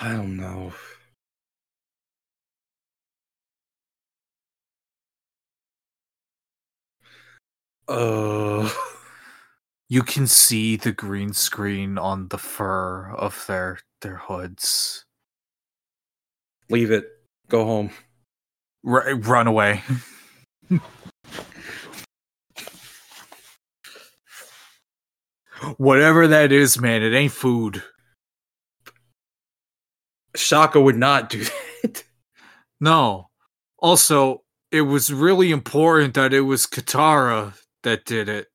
[0.02, 0.74] I don't know.
[7.88, 8.70] Uh,
[9.90, 15.06] you can see the green screen on the fur of their their hoods.
[16.70, 17.06] Leave it.
[17.50, 17.90] Go home.
[18.86, 19.82] R- run away.
[25.78, 27.84] Whatever that is, man, it ain't food.
[30.39, 31.43] Sokka would not do
[31.84, 32.04] that.
[32.80, 33.30] No.
[33.78, 38.47] Also, it was really important that it was Katara that did it.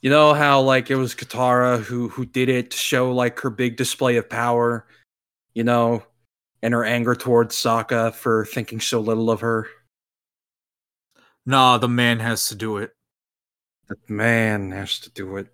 [0.00, 3.50] You know how like it was Katara who who did it to show like her
[3.50, 4.86] big display of power,
[5.54, 6.02] you know,
[6.60, 9.68] and her anger towards Sokka for thinking so little of her.
[11.46, 12.92] Nah, the man has to do it.
[13.88, 15.48] The man has to do it.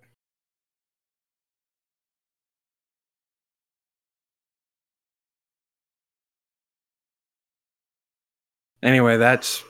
[8.81, 9.63] Anyway, that's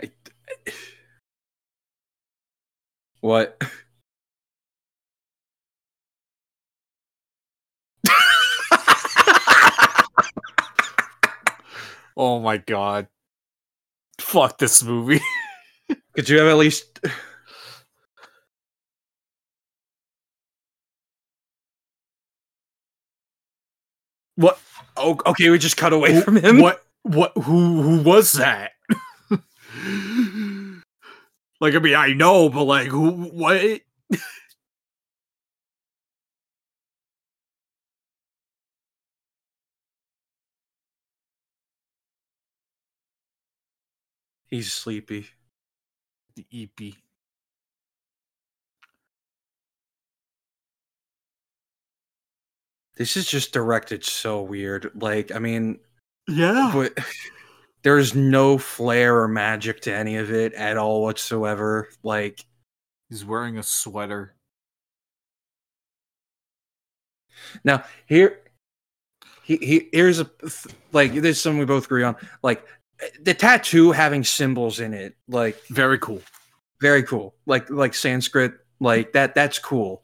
[0.00, 0.10] I,
[3.20, 3.60] what?
[12.16, 13.08] Oh my god.
[14.20, 15.20] Fuck this movie.
[16.14, 17.00] Could you have at least
[24.36, 24.58] what
[24.96, 26.60] Oh, okay, we just cut away from him.
[26.60, 28.72] What what who who was that?
[31.60, 33.80] like I mean I know, but like who what
[44.46, 45.30] He's sleepy.
[46.36, 46.66] the E
[52.96, 54.90] This is just directed so weird.
[54.94, 55.78] Like, I mean,
[56.28, 56.70] Yeah.
[56.72, 56.96] but
[57.82, 61.88] there's no flair or magic to any of it at all whatsoever.
[62.02, 62.40] Like,
[63.10, 64.34] He's wearing a sweater.
[67.64, 68.40] now here,
[69.42, 70.30] he, he here's a
[70.92, 72.16] like there's something we both agree on.
[72.42, 72.64] Like
[73.20, 76.22] the tattoo having symbols in it, like Very cool.
[76.80, 77.34] very cool.
[77.46, 79.34] Like like Sanskrit, like that.
[79.34, 80.02] That's cool,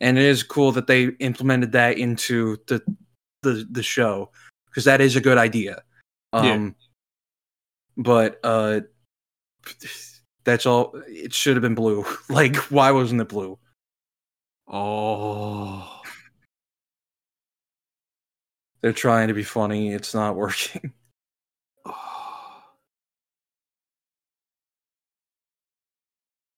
[0.00, 2.82] and it is cool that they implemented that into the
[3.42, 4.30] the the show
[4.66, 5.82] because that is a good idea.
[6.32, 6.40] Yeah.
[6.40, 6.74] Um,
[7.96, 8.80] but uh,
[10.44, 11.00] that's all.
[11.06, 12.04] It should have been blue.
[12.28, 13.58] Like, why wasn't it blue?
[14.66, 16.00] Oh.
[18.80, 19.92] They're trying to be funny.
[19.92, 20.92] It's not working.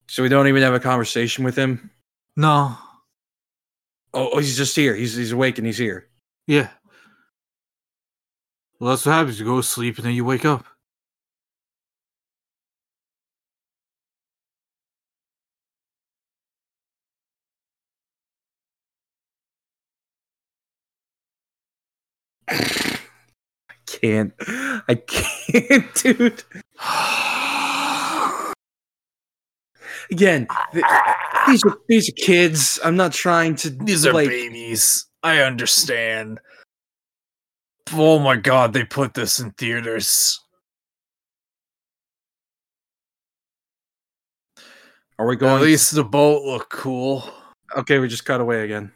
[0.09, 1.91] So we don't even have a conversation with him.
[2.37, 2.79] No.
[4.17, 4.95] Oh, oh, he's just here.
[4.97, 6.09] He's he's awake and he's here.
[6.47, 6.71] Yeah.
[8.81, 9.39] Well, that's what happens.
[9.39, 10.65] You go to sleep and then you wake up.
[22.49, 22.99] I
[23.87, 24.33] can't.
[24.89, 26.45] I can't, dude.
[30.11, 30.67] Again, ah.
[30.73, 30.85] th-
[31.47, 32.79] these are these are kids.
[32.85, 33.71] I'm not trying to.
[33.71, 35.07] These are like, babies.
[35.23, 36.41] I understand.
[37.93, 40.41] Oh my god, they put this in theaters.
[45.19, 45.57] Are we going?
[45.57, 47.25] At least the boat looked cool.
[47.77, 48.93] okay, we just cut away again.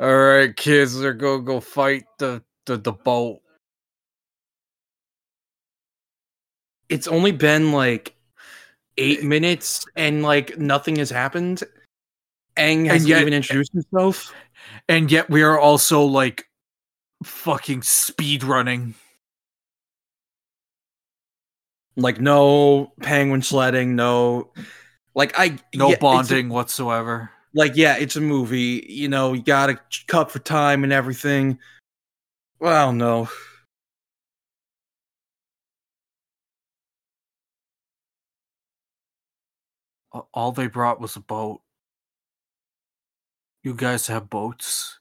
[0.00, 3.40] All right, kids, they're gonna go fight the the, the boat.
[6.88, 8.14] It's only been like
[8.98, 11.62] eight minutes, and like nothing has happened.
[12.56, 14.32] Aang hasn't yet- even introduced himself.
[14.88, 16.48] And yet we are also like
[17.24, 18.94] fucking speed running.
[21.96, 24.50] Like no penguin sledding, no.
[25.14, 27.30] Like I No yeah, it's a- bonding whatsoever.
[27.54, 28.84] like yeah, it's a movie.
[28.88, 29.78] You know, you got to
[30.08, 31.58] cut for time and everything.
[32.58, 33.28] Well, no.
[40.32, 41.60] All they brought was a boat.
[43.62, 44.98] You guys have boats?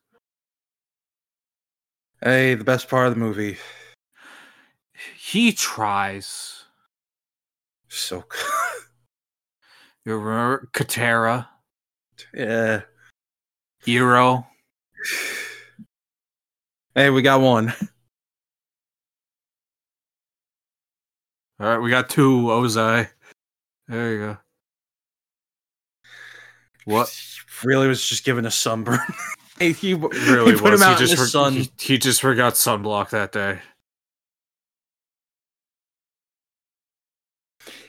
[2.22, 3.58] Hey, the best part of the movie.
[5.18, 6.64] He tries.
[7.90, 8.24] So
[10.06, 11.48] You remember Katara,
[12.34, 12.82] yeah.
[13.86, 14.46] Hero.
[16.94, 17.74] Hey, we got one.
[21.60, 23.10] All right, we got two Ozai.
[23.88, 24.38] There you go.
[26.86, 27.16] What
[27.64, 29.00] Really was just given a sunburn.
[29.60, 30.82] he, he really he put was?
[30.82, 31.54] him out he in just the for- sun.
[31.54, 33.60] He, he just forgot sunblock that day.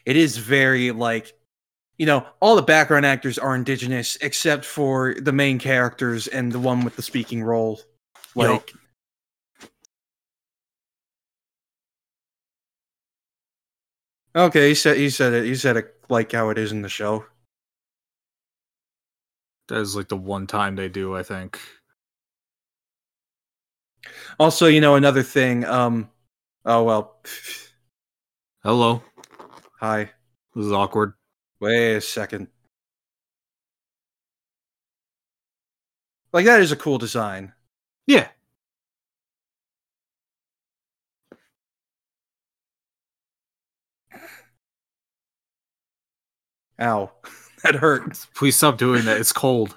[0.06, 1.32] it is very like
[1.98, 6.58] you know all the background actors are indigenous except for the main characters and the
[6.58, 7.80] one with the speaking role
[8.34, 8.72] like
[14.36, 16.88] okay he said he said it he said it like how it is in the
[16.88, 17.24] show
[19.68, 21.14] That is like the one time they do.
[21.16, 21.58] I think.
[24.38, 26.10] also you know another thing um
[26.64, 27.16] oh well
[28.62, 29.02] Hello.
[29.80, 30.10] hi
[30.54, 31.14] This is awkward.
[31.60, 32.48] wait a second
[36.32, 37.52] like that is a cool design
[38.06, 38.28] Yeah.
[46.78, 47.10] ow
[47.64, 48.26] that hurts.
[48.34, 49.18] Please stop doing that.
[49.18, 49.76] It's cold.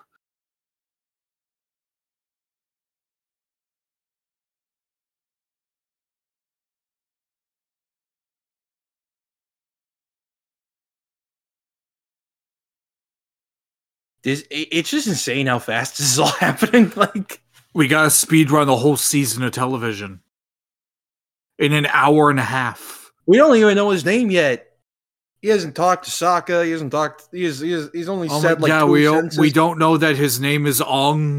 [14.23, 17.41] This, it's just insane how fast this is all happening like
[17.73, 20.19] We got to speed run the whole season of television
[21.57, 23.11] in an hour and a half.
[23.25, 24.66] We don't even know his name yet.
[25.41, 26.65] He hasn't talked to Sokka.
[26.65, 27.27] He hasn't talked.
[27.31, 30.39] He's he's, he's only Oh said like two we don't we don't know that his
[30.39, 31.37] name is Ong.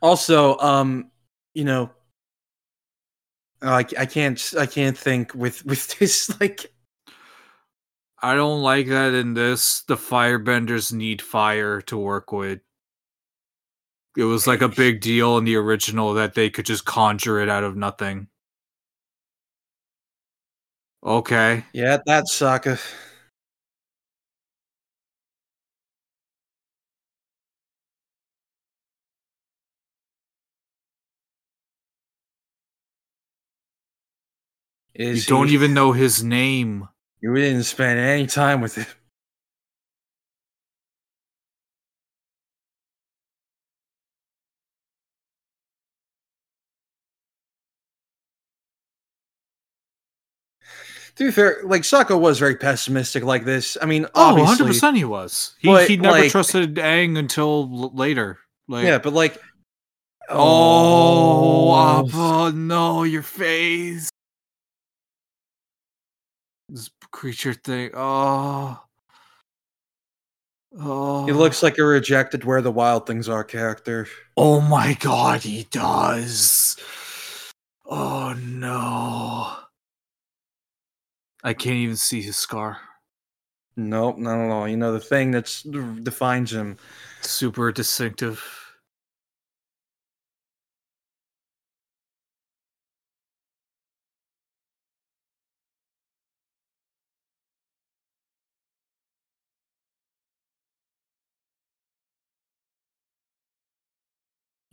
[0.00, 1.10] Also, um,
[1.54, 1.90] you know,
[3.62, 6.72] I I can't I can't think with with this like
[8.22, 9.82] I don't like that in this.
[9.82, 12.60] The firebenders need fire to work with.
[14.16, 17.48] It was like a big deal in the original that they could just conjure it
[17.48, 18.28] out of nothing.
[21.04, 21.64] Okay.
[21.72, 22.78] yeah that's Sokka.
[34.94, 36.88] You don't he- even know his name.
[37.20, 38.86] You didn't spend any time with him.
[51.16, 53.76] To be fair, like Sokka was very pessimistic like this.
[53.80, 55.54] I mean, Oh, 100% he was.
[55.60, 58.38] He, But, he never like- trusted Aang until l- later.
[58.66, 59.40] Like, yeah, but like,
[60.30, 62.50] Oh, Appa, oh.
[62.50, 64.08] no, your face.
[66.70, 67.90] This creature thing.
[67.94, 68.80] Oh.
[70.80, 71.24] Oh.
[71.26, 74.08] he looks like a rejected "Where the Wild Things Are" character.
[74.36, 76.76] Oh my god, he does.
[77.86, 79.56] Oh no.
[81.44, 82.78] I can't even see his scar.
[83.76, 84.66] Nope, not at all.
[84.66, 86.78] You know the thing that defines him.
[87.20, 88.42] Super distinctive.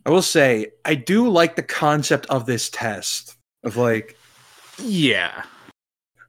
[0.04, 4.16] I will say, I do like the concept of this test of like
[4.78, 5.44] Yeah.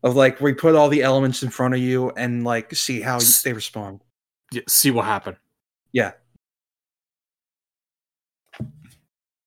[0.03, 3.19] Of like we put all the elements in front of you and like see how
[3.43, 4.01] they respond.
[4.51, 4.61] yeah.
[4.67, 5.37] See what happened.
[5.91, 6.11] Yeah.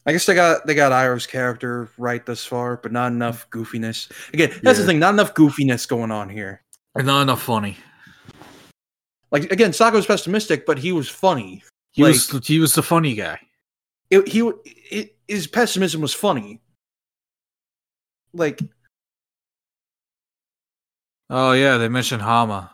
[0.08, 4.10] I guess they got they got Iroh's character right thus far, but not enough goofiness.
[4.32, 6.62] Again, that's the thing, not enough goofiness going on here.
[6.94, 7.76] And not enough funny.
[9.32, 11.64] Like again, Sokka was pessimistic, but he was funny.
[11.92, 13.38] He Like- was he was the funny guy.
[14.08, 14.48] It, he
[14.92, 16.60] it, his pessimism was funny.
[18.32, 18.60] Like
[21.30, 22.70] Oh yeah, they mentioned Hama.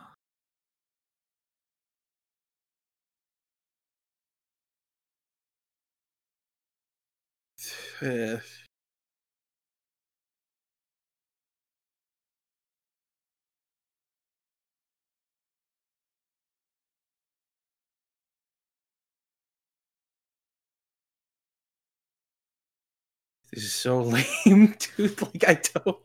[23.51, 24.01] This is so
[24.45, 25.21] lame, dude.
[25.21, 25.97] Like I don't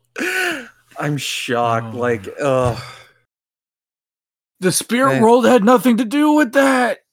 [0.98, 1.94] I'm shocked.
[1.94, 1.98] Oh.
[1.98, 2.82] Like, ugh.
[4.60, 5.22] The spirit Man.
[5.22, 6.98] world had nothing to do with that.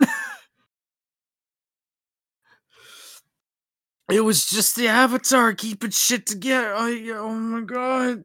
[4.12, 6.74] it was just the avatar keeping shit together.
[6.74, 8.24] I, oh my god.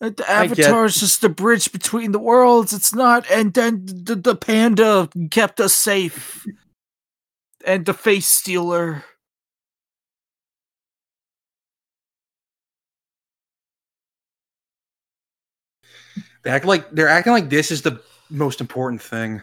[0.00, 2.72] The avatar is just the bridge between the worlds.
[2.72, 3.28] It's not.
[3.30, 6.46] And then the, the panda kept us safe.
[7.64, 9.04] and the face stealer.
[16.42, 19.42] They act like they're acting like this is the most important thing.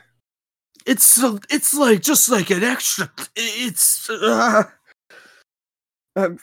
[0.85, 3.11] It's uh, it's like just like an extra.
[3.35, 4.63] It's uh,
[6.15, 6.39] um,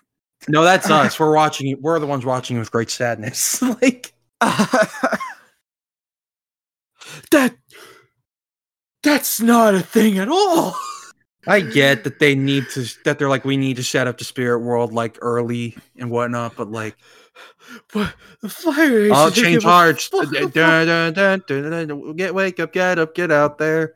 [0.48, 1.18] No, that's us.
[1.18, 1.80] We're watching it.
[1.80, 3.62] We're the ones watching it with great sadness.
[3.82, 5.20] like that.
[9.02, 10.76] That's not a thing at all.
[11.48, 14.24] I get that they need to that they're like we need to set up the
[14.24, 16.96] spirit world like early and whatnot, but like
[17.92, 19.12] But the fire.
[19.12, 20.08] I'll Nation change hearts.
[20.08, 20.54] Get
[22.34, 23.94] wake up, get up, get out there.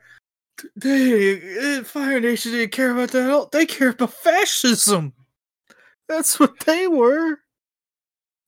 [0.75, 3.49] They uh, Fire Nation didn't care about that at all.
[3.51, 5.13] They care about fascism.
[6.07, 7.39] That's what they were.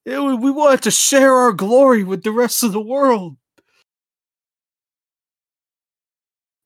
[0.06, 3.38] It, we wanted to share our glory with the rest of the world.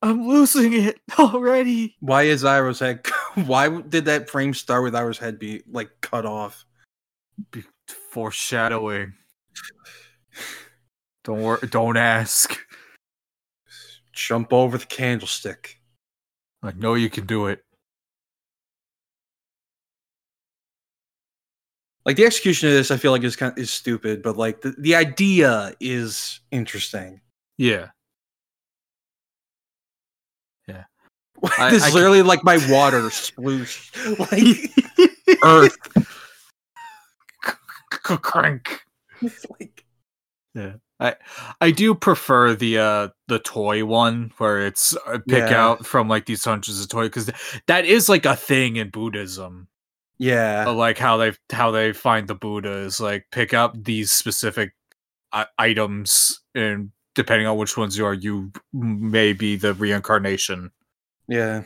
[0.01, 1.95] I'm losing it already.
[1.99, 3.05] Why is Iroh's head?
[3.45, 6.65] Why did that frame start with Iroh's head be like cut off?
[7.51, 7.63] Be-
[8.11, 9.13] foreshadowing.
[11.23, 11.67] Don't worry.
[11.69, 12.57] Don't ask.
[14.11, 15.79] Jump over the candlestick.
[16.61, 17.63] I know you can do it.
[22.05, 24.75] Like the execution of this, I feel like is kind is stupid, but like the,
[24.77, 27.21] the idea is interesting.
[27.57, 27.89] Yeah.
[30.67, 30.83] Yeah.
[31.41, 33.89] this I is can- literally like my water sploosh,
[34.19, 35.77] like Earth.
[38.03, 38.81] Crank.
[39.21, 39.85] It's like
[40.53, 40.73] yeah.
[40.99, 41.15] I
[41.61, 45.65] I do prefer the uh the toy one where it's uh, pick Yeah.
[45.65, 47.31] out from like these hundreds of toys because
[47.67, 49.67] that is like a thing in Buddhism.
[50.17, 54.11] yeah, Uh, like how they how they find the Buddha is like pick up these
[54.11, 54.73] specific
[55.31, 60.71] I- items and depending on which ones you are, you may be the reincarnation.
[61.27, 61.63] yeah.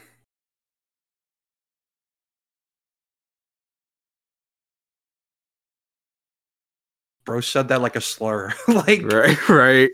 [7.28, 8.54] Bro said that like a slur.
[8.68, 9.92] like right right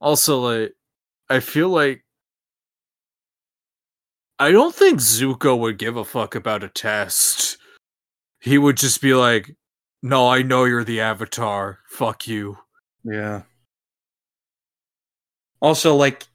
[0.00, 0.72] also like
[1.28, 2.02] i feel like
[4.38, 7.58] i don't think zuko would give a fuck about a test
[8.40, 9.54] he would just be like
[10.02, 12.56] no i know you're the avatar fuck you
[13.04, 13.42] Yeah.
[15.60, 16.26] Also, like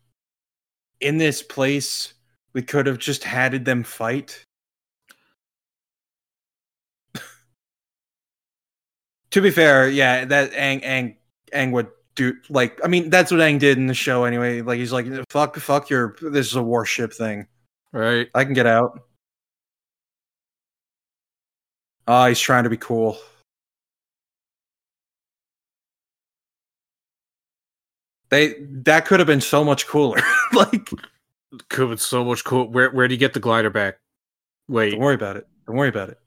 [1.01, 2.14] in this place,
[2.53, 4.45] we could have just had them fight.
[9.36, 11.17] To be fair, yeah, that Aang Aang
[11.53, 14.61] Aang would do like I mean that's what Aang did in the show anyway.
[14.61, 17.45] Like he's like fuck fuck your this is a warship thing.
[17.91, 19.01] right I can get out.
[22.07, 23.17] Oh, he's trying to be cool.
[28.29, 28.53] They
[28.86, 30.21] that could have been so much cooler.
[30.53, 30.89] like,
[31.67, 33.97] could have been so much cool where where do you get the glider back
[34.69, 35.45] wait don't worry about it.
[35.67, 36.19] Don't worry about it.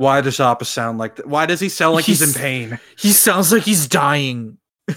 [0.00, 1.26] Why does Appa sound like that?
[1.26, 2.80] Why does he sound like he's, He's- in pain?
[2.96, 4.56] he sounds like he's dying
[4.88, 4.96] At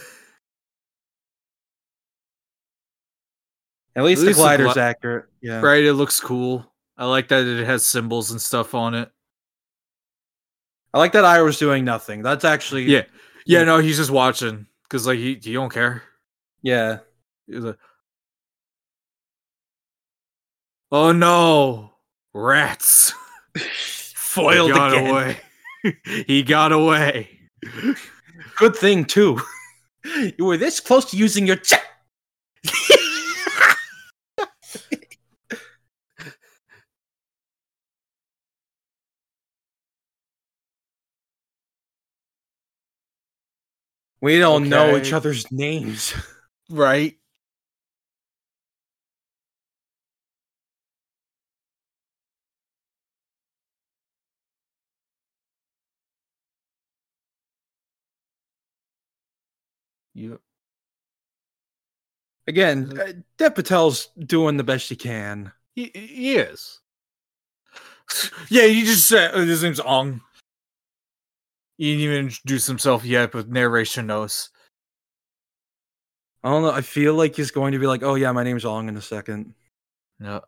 [4.06, 5.26] least At the least the glider's gli- accurate.
[5.42, 5.60] Yeah.
[5.60, 6.66] right it looks cool
[6.98, 9.10] i like that it has symbols and stuff on it
[10.94, 12.22] I like that Iroh's doing nothing.
[12.22, 13.04] That's actually yeah
[13.48, 16.04] yeah no he's just watching because like he, he don't care
[16.62, 17.00] yeah.
[17.48, 17.78] He's like,
[20.92, 21.92] oh no,
[22.34, 23.12] rats!
[24.34, 25.10] Foiled he got again.
[25.12, 25.38] away.
[26.26, 27.30] he got away.
[28.58, 29.40] Good thing too.
[30.04, 31.84] You were this close to using your check.
[44.20, 46.16] we don't know each other's names.
[46.72, 47.18] Right?
[60.14, 60.40] Yep.
[62.48, 65.52] Again, uh, Dev Patel's doing the best he can.
[65.76, 66.80] He, he is.
[68.50, 70.22] Yeah, he just said uh, his name's Ong.
[71.78, 74.50] He didn't even introduce himself yet, but narration knows.
[76.44, 76.72] I don't know.
[76.72, 79.02] I feel like he's going to be like, "Oh yeah, my name's Ong" in a
[79.02, 79.56] second.
[80.20, 80.42] Yeah.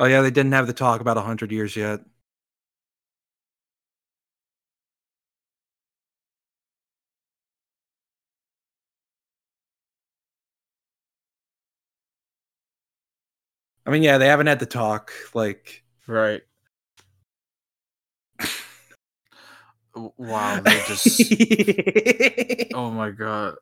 [0.00, 2.00] Oh yeah, they didn't have the talk about a hundred years yet.
[13.90, 15.10] I mean, yeah, they haven't had the talk.
[15.34, 16.42] Like, Right.
[19.96, 21.32] Wow, they just
[22.74, 23.56] Oh my god.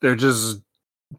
[0.00, 0.62] They're just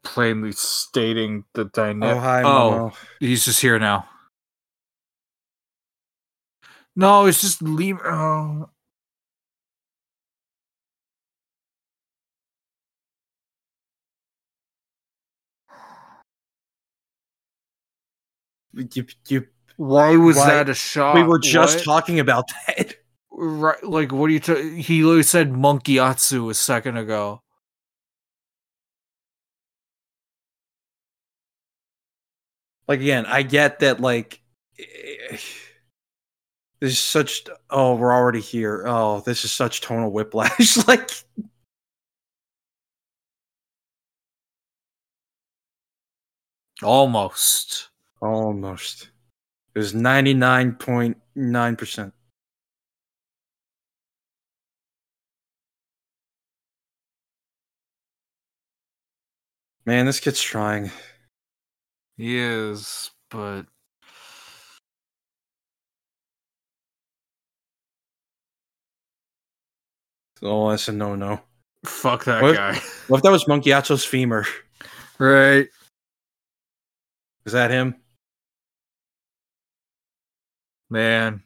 [0.04, 2.18] plainly stating the dynamic.
[2.18, 2.92] Oh, hi, oh,
[3.22, 4.06] he's just here now.
[6.94, 8.00] No, it's just leave.
[8.04, 8.70] Oh.
[18.94, 19.48] You, you,
[19.78, 21.16] Why was Why- that a shot?
[21.16, 21.84] we were just What?
[21.86, 22.96] talking about that.
[23.32, 23.84] right.
[23.84, 24.40] Like, what are you?
[24.40, 27.42] ta- he literally said Monk Gyatso a second ago.
[32.88, 34.00] Like again, I get that.
[34.00, 34.42] Like,
[34.78, 35.42] this
[36.82, 37.44] is such.
[37.70, 38.84] Oh, we're already here.
[38.88, 40.78] Oh, this is such tonal whiplash.
[40.88, 41.10] like,
[46.84, 47.90] Almost.
[48.22, 49.10] Almost.
[49.76, 52.14] It was ninety nine point nine percent.
[59.86, 60.92] Man, this kid's trying.
[62.18, 63.64] He is, but
[70.42, 71.42] Oh, that's a no no.
[71.86, 72.56] fuck that What?
[72.56, 72.80] guy.
[73.08, 74.46] What if that was Monk Gyatso's femur?
[75.20, 75.68] right.
[77.46, 77.96] Is that him?
[80.90, 81.44] Man.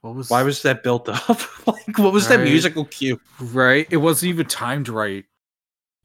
[0.00, 1.28] What was Why was that built up?
[1.66, 3.20] like, what was that musical cue?
[3.40, 3.86] right?
[3.90, 5.24] It wasn't even timed right.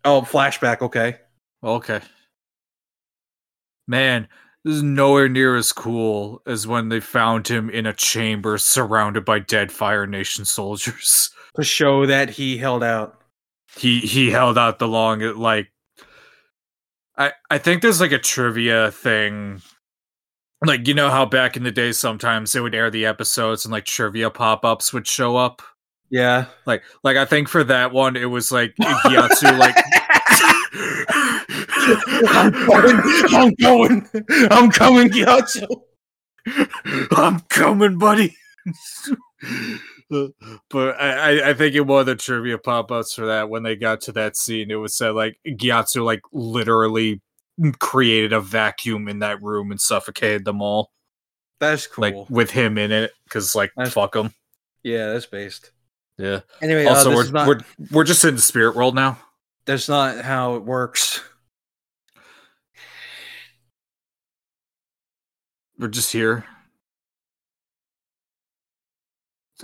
[0.04, 0.82] Oh, flashback.
[0.82, 1.18] Okay.
[1.64, 2.02] Okay.
[3.88, 4.28] Man,
[4.64, 9.26] this is nowhere near as cool as when they found him in a chamber surrounded
[9.26, 11.30] by dead Fire Nation soldiers.
[11.56, 13.22] To show that he held out.
[13.78, 15.73] He he held out the long like
[17.18, 19.62] I I think there's like a trivia thing.
[20.66, 23.72] Like you know how back in the day sometimes they would air the episodes and
[23.72, 25.62] like trivia pop-ups would show up.
[26.10, 26.46] Yeah.
[26.66, 29.76] Like like I think for that one it was like Gyatso like
[32.28, 33.02] I'm going.
[33.30, 34.10] I'm going.
[34.52, 35.68] I'm coming, Gyatso.
[37.12, 38.36] I'm coming, buddy.
[40.70, 44.02] but I, I- think in one of the trivia pop-ups for that, when they got
[44.02, 47.22] to that scene, it was said like Gyatso like literally
[47.80, 50.92] created a vacuum in that room and suffocated them all,
[51.60, 52.02] That's cool.
[52.02, 54.34] like with him in it, because like That's- fuck him.
[54.84, 55.72] yeah, that's based.
[56.18, 56.42] Yeah.
[56.62, 57.60] Anyway, also, uh, we're not, we're
[57.92, 59.18] we're just in the spirit world now.
[59.66, 61.22] that's not how it works.
[65.80, 66.46] We're just here.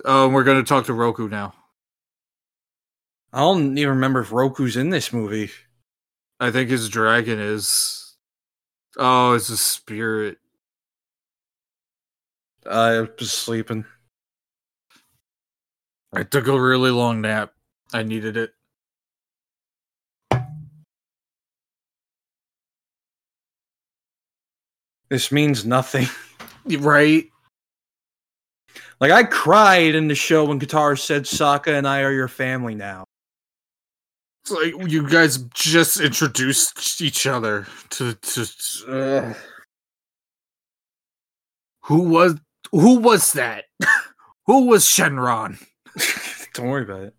[0.06, 1.54] Oh, we're gonna talk to Roku now.
[3.34, 5.52] I don't even remember if Roku's in this movie.
[6.39, 8.16] I think his dragon is.
[8.97, 10.38] Oh, it's a spirit.
[12.66, 13.86] I was sleeping.
[16.14, 17.54] I took a really long nap.
[17.93, 18.52] I needed it.
[25.10, 26.08] This means nothing.
[26.78, 27.26] Right?
[29.00, 32.76] Like I cried in the show when Katara said, "Sokka and I are your family
[32.76, 33.06] now."
[34.43, 38.47] It's like you guys just introduced each other to to.
[38.89, 39.36] Ugh.
[41.84, 42.36] Who was
[42.72, 43.66] who was that?
[44.45, 45.64] who was Shenron?
[46.54, 47.14] don't worry about it.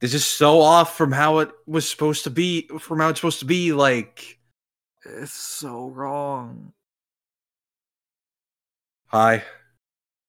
[0.00, 2.68] It's just so off from how it was supposed to be.
[2.78, 3.72] From how it's supposed to be.
[3.72, 4.38] Like,
[5.04, 6.72] It's so wrong.
[9.06, 9.42] hi.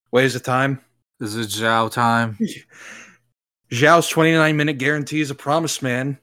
[0.09, 0.81] What is the time?
[1.19, 2.37] This Is it Zhao time?
[3.71, 6.17] Zhao's 29 minute guarantee is a promise, man.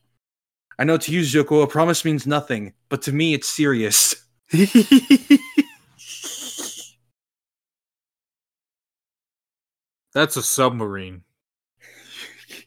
[0.78, 4.14] I know to you, Zuko, a promise means nothing, but to me, it's serious.
[10.12, 11.22] That's a submarine.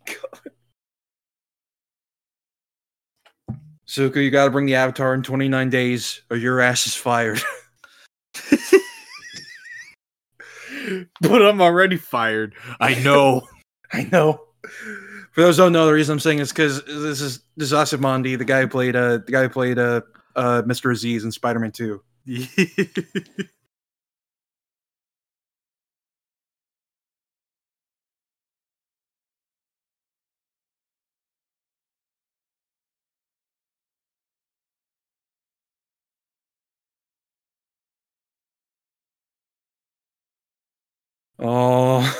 [3.88, 7.42] Zuko, you gotta bring the Avatar in 29 days, or your ass is fired.
[11.22, 12.56] but I'm already fired.
[12.80, 13.48] I know.
[13.94, 14.42] I know.
[15.32, 17.74] For those who don't know, the reason I'm saying is because this is this is
[17.74, 20.02] Asif Mandvi, the guy who played uh the guy who played uh
[20.36, 20.92] uh Mr.
[20.92, 22.02] Aziz in Spider-Man 2.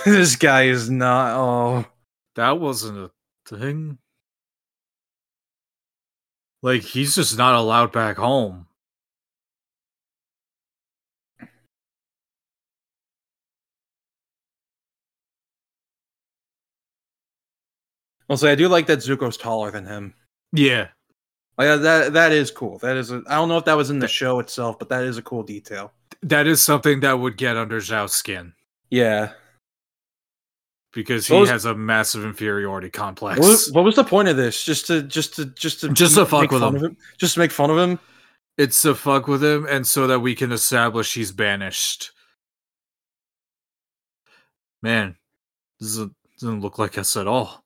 [0.06, 1.36] this guy is not.
[1.36, 1.86] Oh,
[2.36, 3.12] that wasn't a
[3.58, 3.98] thing.
[6.62, 8.68] Like he's just not allowed back home.
[18.30, 20.14] I'll say I do like that Zuko's taller than him.
[20.52, 20.90] Yeah.
[21.58, 22.78] Like uh, that that is cool.
[22.80, 25.04] That is a, I don't know if that was in the show itself, but that
[25.04, 25.92] is a cool detail.
[26.22, 28.54] That is something that would get under Zhao's skin
[28.90, 29.32] Yeah.
[30.94, 33.40] Because he was- has a massive inferiority complex.
[33.40, 34.64] What was, what was the point of this?
[34.64, 36.84] Just to just to just to Just to fuck make with fun him.
[36.84, 36.98] of him?
[37.18, 38.00] Just to make fun of him?
[38.58, 42.12] It's to fuck with him and so that we can establish he's banished.
[44.82, 45.16] Man,
[45.80, 47.64] this doesn't, doesn't look like us at all.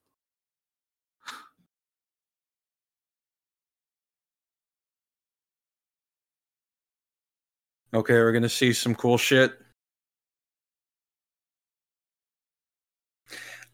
[7.93, 9.53] Okay, we're gonna see some cool shit.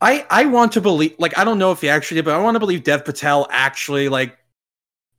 [0.01, 2.39] I I want to believe like I don't know if he actually did, but I
[2.41, 4.37] want to believe Dev Patel actually like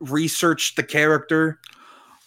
[0.00, 1.60] researched the character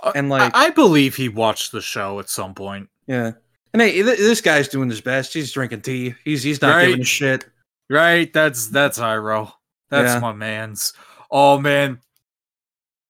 [0.04, 2.90] uh, and like I, I believe he watched the show at some point.
[3.08, 3.32] yeah.
[3.74, 5.34] And hey, th- this guy's doing his best.
[5.34, 6.14] He's drinking tea.
[6.24, 6.86] He's he's not Right.
[6.90, 7.50] giving a shit.
[7.90, 8.32] Right?
[8.32, 9.52] That's that's Iroh.
[9.90, 10.20] That's Yeah.
[10.20, 10.94] my man's.
[11.32, 12.00] Oh man,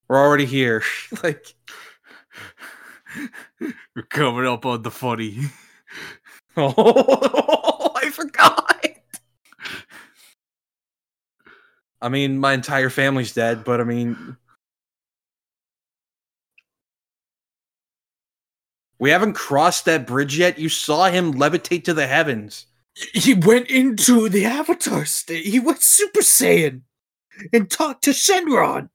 [0.08, 0.82] We're already here.
[1.22, 1.54] like
[3.60, 5.38] we're coming up on the funny.
[6.56, 8.86] oh, I forgot.
[12.04, 14.36] I mean, my entire family's dead, but I mean,
[18.98, 20.58] we haven't crossed that bridge yet.
[20.58, 22.66] You saw him levitate to the heavens.
[23.14, 25.46] He went into the Avatar state.
[25.46, 26.82] He went Super Saiyan
[27.54, 28.90] and talked to Shenron.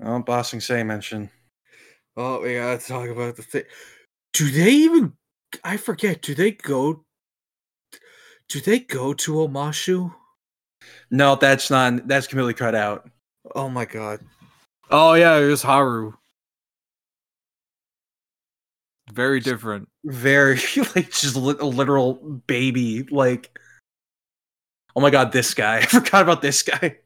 [0.00, 1.28] Oh, Bossing Say mention.
[2.16, 3.64] Oh, we gotta talk about the thing.
[4.32, 5.14] Do they even?
[5.64, 6.22] I forget.
[6.22, 7.04] Do they go?
[8.48, 10.14] Do they go to Omashu?
[11.10, 12.06] No, that's not.
[12.08, 13.08] That's completely cut out.
[13.54, 14.20] Oh my god.
[14.90, 16.12] Oh yeah, it was Haru.
[19.12, 19.88] Very different.
[20.04, 20.56] Very
[20.96, 22.14] like just li- a literal
[22.46, 23.02] baby.
[23.04, 23.58] Like,
[24.96, 25.76] oh my god, this guy.
[25.82, 26.98] I forgot about this guy.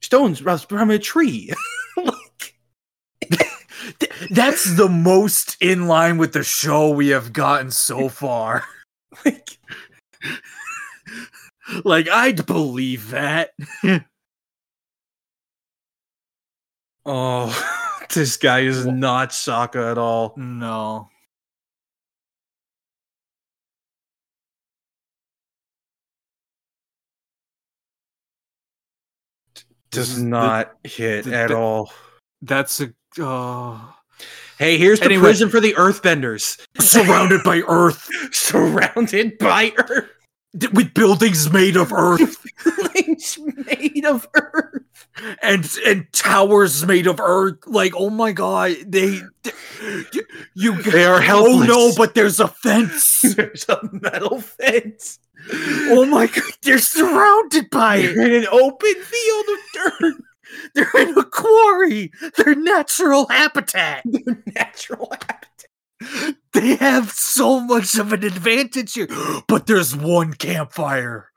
[0.00, 1.52] Stones from a tree.
[1.96, 2.54] like,
[4.30, 8.64] That's the most in line with the show we have gotten so far.
[9.24, 9.58] like
[11.84, 13.50] like I'd believe that.
[17.10, 17.48] Oh,
[18.12, 20.34] this guy is not Sokka at all.
[20.36, 21.08] No.
[29.90, 31.92] Does The- not hit the- at the- all.
[32.42, 33.94] That's a oh.
[34.58, 35.22] Hey, here's the Anyway.
[35.22, 36.60] prison for the Earthbenders.
[36.80, 40.10] surrounded by earth Surrounded by Earth.
[40.60, 42.36] Th- with buildings made of earth
[42.92, 44.82] Things made of Earth.
[45.42, 49.52] and and towers made of earth like oh my god they, they-
[50.12, 50.22] you,
[50.54, 51.68] you They are helpless.
[51.70, 55.18] oh no but there's a fence There's a metal fence.
[55.52, 59.58] oh my god they're surrounded by it in an open field of
[60.00, 60.14] dirt.
[60.74, 65.47] they're in a quarry their natural habitat Their natural habitat.
[66.52, 69.08] they have so much of an advantage here
[69.48, 71.30] but there's one campfire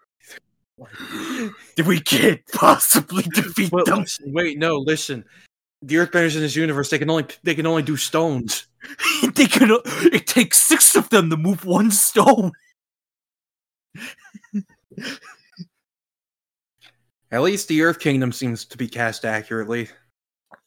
[1.85, 5.23] we can't possibly defeat But them listen, wait, no, listen.
[5.83, 8.65] The Earthbenders in this universe, they can only they can only do stones.
[9.35, 12.51] they can o- it takes six of them to move one stone
[17.31, 19.87] At least the Earth Kingdom seems to be cast accurately.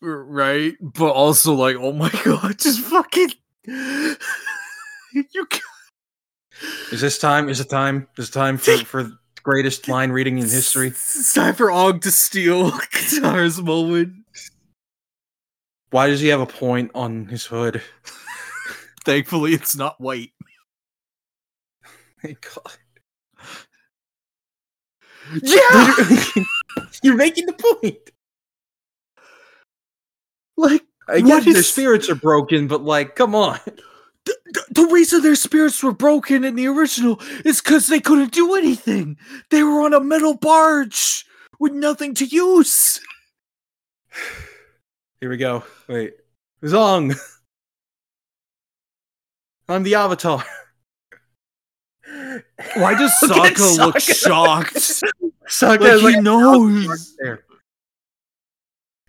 [0.01, 3.30] right but also like oh my god just fucking
[3.66, 5.24] you
[6.92, 7.48] Is this time?
[7.48, 8.08] Is it time?
[8.18, 9.10] Is it time for for
[9.42, 10.88] greatest line reading in history?
[10.94, 14.12] it's time for og to steal Katara's moment
[15.90, 17.82] Why does he have a point on his hood?
[19.04, 20.30] thankfully it's not white
[22.22, 22.72] Thank God.
[25.42, 25.94] yeah
[27.02, 27.98] You're making the point.
[30.56, 33.59] like I What get their spirits are broken, but like, come on.
[33.66, 38.32] the, the- the reason their spirits were broken in the original is because they couldn't
[38.32, 39.16] do anything.
[39.50, 41.24] They were on a metal barge
[41.59, 43.00] with nothing to use.
[45.20, 45.64] Here we go.
[45.88, 46.14] Wait.
[46.62, 47.14] Zong.
[49.68, 50.44] I'm the Avatar.
[52.76, 54.14] Why does Look at Sokka look Sokka.
[54.14, 54.74] shocked?
[55.48, 57.16] Sokka like he like, knows.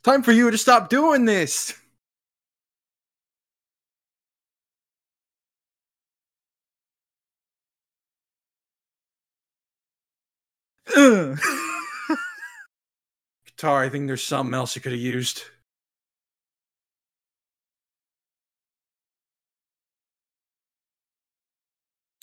[0.03, 1.73] Time for you to stop doing this.
[13.45, 15.43] Guitar, I think there's something else you could have used.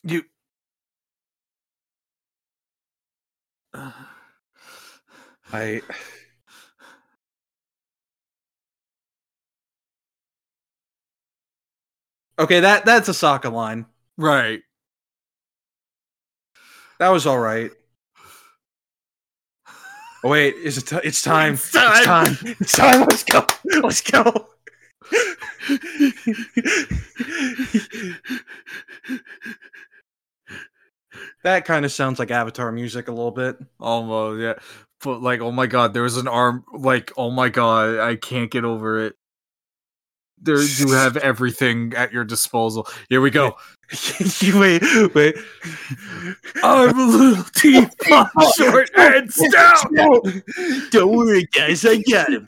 [0.05, 0.25] You.
[3.75, 3.93] Uh,
[5.53, 5.83] I.
[12.39, 13.87] Okay, that that's a Sokka line.
[14.17, 14.63] Right.
[16.99, 17.71] That was all right.
[20.25, 20.87] Oh wait, is it?
[20.87, 21.55] T- it's time.
[21.55, 21.93] It's time.
[21.93, 22.57] It's time.
[22.61, 23.01] It's time.
[23.01, 23.47] Let's go.
[23.83, 24.49] Let's go.
[31.43, 33.57] that kind of sounds like Avatar music a little bit.
[33.81, 34.55] Almost, yeah.
[35.03, 36.65] But like, oh my god, there was an arm.
[36.73, 39.17] Like, oh my god, I can't get over it.
[40.45, 42.89] There, you have everything at your disposal.
[43.09, 43.57] Here we go.
[44.55, 44.83] Wait,
[45.15, 45.35] wait.
[46.63, 47.87] I'm a little too
[48.57, 49.93] short and stout.
[50.91, 51.85] Don't worry, guys.
[51.85, 52.47] I got him.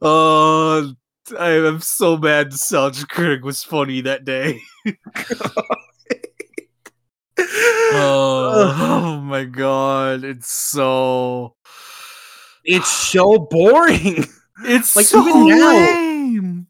[0.00, 0.94] Oh,
[1.38, 2.50] I am so mad.
[2.50, 4.62] Nostalgia Critic was funny that day.
[7.42, 11.54] Oh, oh my god, it's so
[12.64, 14.24] It's so boring.
[14.64, 16.66] it's Like, so even now- lame.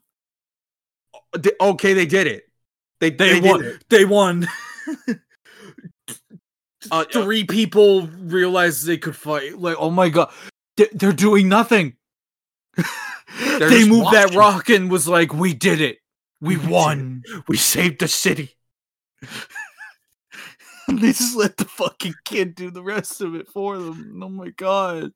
[1.39, 2.45] They- okay, they did it.
[3.01, 3.65] They They, they, won.
[3.65, 3.85] it.
[3.89, 4.49] They won.
[6.91, 9.59] Uh, Three people realized they could fight.
[9.59, 10.33] Like, oh my god,
[10.79, 11.97] They- they're doing nothing.
[13.59, 15.99] they moved that rock and was like, "We did it.
[16.41, 18.57] We We won." we saved the city.
[21.01, 24.21] They just let the fucking kid do the rest of it for them.
[24.23, 25.13] Oh my god.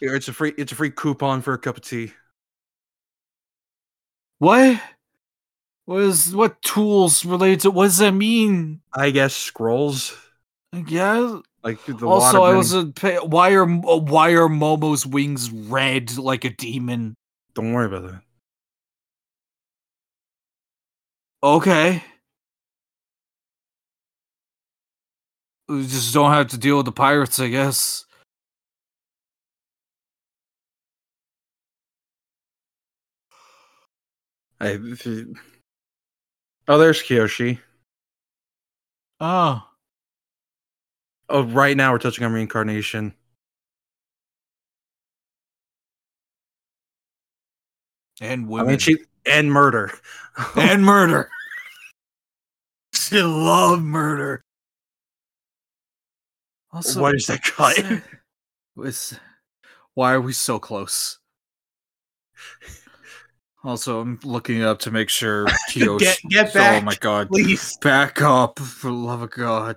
[0.00, 2.12] Here, it's a free it's a free coupon for a cup of tea.
[4.38, 4.80] What?
[5.86, 8.80] What is what tools related to what does that mean?
[8.94, 10.14] I guess scrolls
[10.72, 11.40] Yeah.
[11.64, 12.84] like the also, I was a
[13.24, 17.14] why are uh, why are Momo's wings red like a demon?
[17.54, 18.22] Don't worry about that.
[21.42, 22.02] Okay.
[25.68, 28.06] We just don't have to deal with the pirates, I guess.
[34.60, 34.78] I,
[36.66, 37.58] oh, there's Kyoshi.
[39.20, 39.24] Oh.
[39.26, 39.70] Ah.
[41.30, 43.12] Oh, right now we're touching on reincarnation.
[48.20, 48.66] And I women.
[48.68, 48.96] mean, she
[49.26, 49.92] and murder.
[50.56, 51.30] and murder.
[52.94, 54.42] She love murder.
[56.72, 57.78] Also, what is that cut?
[58.76, 59.18] was
[59.94, 61.18] why are we so close?
[63.64, 66.00] Also, I'm looking up to make sure Kyoshi.
[66.30, 67.28] Get- get Oh my god!
[67.28, 67.76] Please.
[67.78, 69.76] Back up, for the love of God!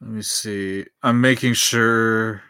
[0.00, 0.86] Let me see.
[1.02, 2.42] I'm making sure.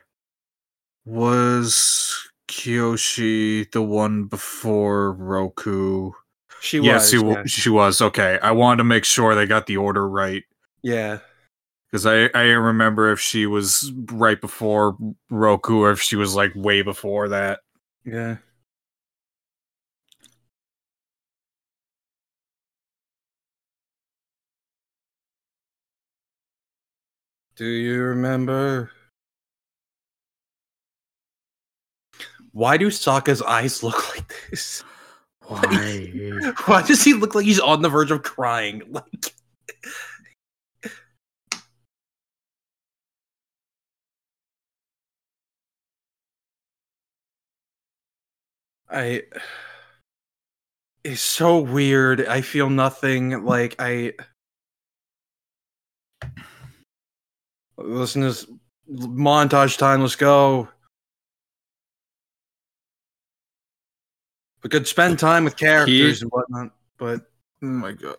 [1.07, 6.13] Was Kyoshi the one before Roku?
[6.61, 7.21] She yes, was.
[7.21, 7.43] she, yeah.
[7.47, 8.01] she was.
[8.01, 10.45] Okay, I wanted to make sure they got the order right
[10.83, 11.19] yeah.
[11.91, 14.97] because I I remember if she was right before
[15.31, 17.61] Roku or if she was like way before that.
[18.05, 18.37] Yeah.
[27.57, 28.91] Do you remember?
[32.53, 34.83] Why do Sokka's eyes look like this?
[35.51, 36.53] Why?
[36.67, 38.83] Why does he look like he's on the verge of crying?
[38.93, 39.35] Like
[48.89, 49.23] I
[51.05, 52.27] it's so weird.
[52.27, 54.15] I feel nothing like I
[57.77, 58.47] listen to this
[58.89, 60.69] montage time, let's go.
[64.63, 67.23] We could spend time with characters and whatnot, but
[67.63, 68.17] oh my god!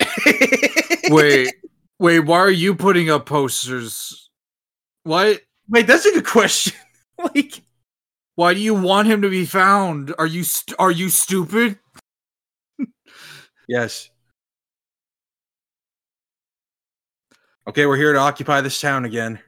[1.10, 1.54] Wait,
[1.98, 2.20] wait.
[2.20, 4.30] Why are you putting up posters?
[5.04, 5.38] Why?
[5.68, 6.72] wait, that's a good question.
[7.18, 7.62] like,
[8.34, 10.14] Why do you want him to be found?
[10.18, 11.78] Are you st- are you stupid?
[13.68, 14.10] yes.
[17.68, 19.40] Okay, we're here to occupy this town again.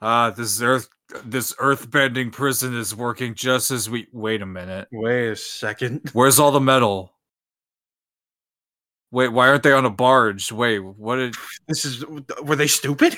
[0.00, 0.88] Ah, this is earth
[1.24, 4.08] this earthbending prison is working just as we.
[4.12, 4.88] Wait a minute.
[4.92, 6.10] Wait a second.
[6.12, 7.12] Where's all the metal?
[9.10, 10.50] Wait, why aren't they on a barge?
[10.50, 11.34] Wait, what did
[11.68, 12.04] This is
[12.42, 13.16] were they stupid?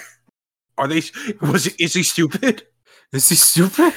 [0.76, 1.02] Are they
[1.40, 2.66] was is he stupid?
[3.12, 3.94] is he stupid?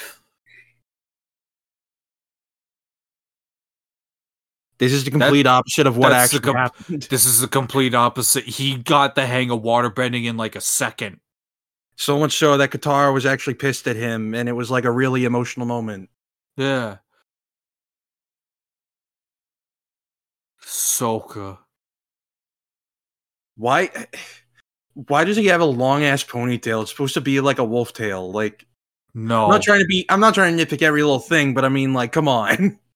[4.79, 7.03] This is the complete opposite of what actually com- happened.
[7.03, 8.43] This is the complete opposite.
[8.43, 11.19] He got the hang of waterbending in like a second.
[11.97, 14.91] So much so that Katara was actually pissed at him, and it was like a
[14.91, 16.09] really emotional moment.
[16.55, 16.97] Yeah.
[20.63, 21.57] Sokka.
[23.55, 23.89] Why?
[24.93, 26.81] Why does he have a long ass ponytail?
[26.81, 28.31] It's supposed to be like a wolf tail.
[28.31, 28.65] Like
[29.13, 29.45] No.
[29.45, 30.05] I'm not trying to be.
[30.09, 32.79] I'm not trying to nitpick every little thing, but I mean, like, come on.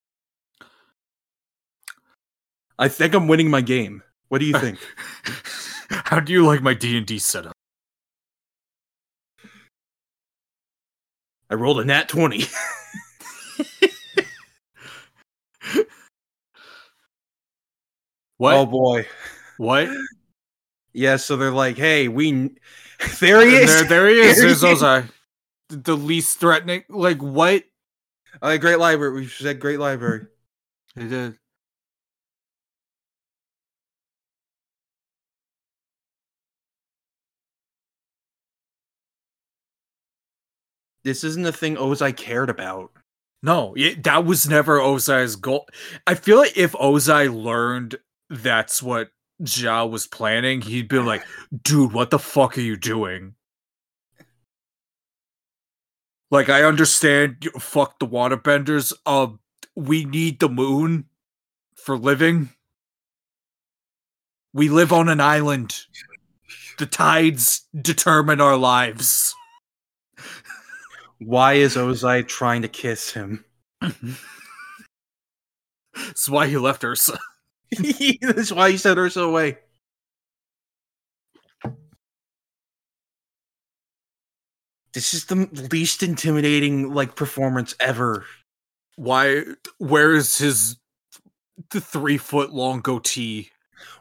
[2.80, 4.02] I think I'm winning my game.
[4.30, 4.80] What do you think?
[5.89, 7.54] How do you like my D and D setup?
[11.52, 12.45] I rolled a nat twenty.
[18.38, 18.56] What?
[18.56, 19.06] Oh boy.
[19.58, 19.88] what?
[20.93, 21.18] Yeah.
[21.18, 22.49] So they're like, hey, we.
[23.20, 23.68] There he is.
[23.68, 24.38] There, there he is.
[24.38, 24.82] There There's he is.
[24.82, 25.10] Ozai.
[25.70, 26.84] The- least threatening.
[26.89, 27.64] Like what?
[28.41, 29.14] Uh, great library.
[29.22, 30.28] We said great library.
[30.95, 31.38] He did.
[41.04, 42.91] This isn't the thing Ozai cared about.
[43.43, 45.68] No, it, that was never Ozai's goal.
[46.06, 47.95] I feel like if Ozai learned
[48.30, 49.10] that's what
[49.41, 51.24] Zhao was planning, he'd be like,
[51.64, 53.34] dude, what the fuck are you doing?
[56.30, 58.93] Like, I understand, fuck the waterbenders.
[59.06, 59.39] Um,
[59.76, 61.06] we need the moon
[61.76, 62.49] for living.
[64.54, 65.76] We live on an island.
[66.78, 69.36] The tides determine our lives.
[71.24, 73.45] Why is Ozai trying to kiss him?
[75.93, 77.19] That's why he left Ursa.
[78.22, 79.59] That's why he sent Ursa away.
[84.93, 88.26] This is the least intimidating like performance ever.
[88.95, 89.43] Why?
[89.78, 90.78] Where is his
[91.69, 93.51] the three foot long goatee?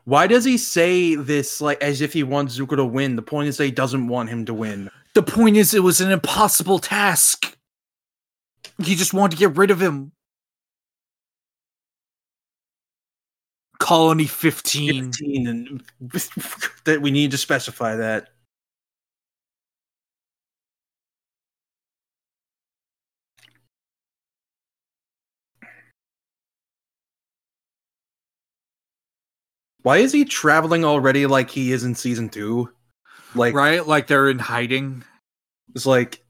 [0.05, 3.17] Why does he say this like as if he wants Zuko to win?
[3.17, 4.91] The point is that he doesn't want him to win.
[5.15, 7.57] The point is, it was an impossible task.
[8.79, 10.13] He just wanted to get rid of him.
[13.79, 15.13] Colony 15.
[15.13, 15.83] 15 and
[16.85, 18.29] that we need to specify that.
[29.83, 32.71] Why is he traveling already like he is in season two?
[33.35, 33.87] Like right?
[33.87, 35.05] Like they're in hiding.
[35.75, 36.23] it's like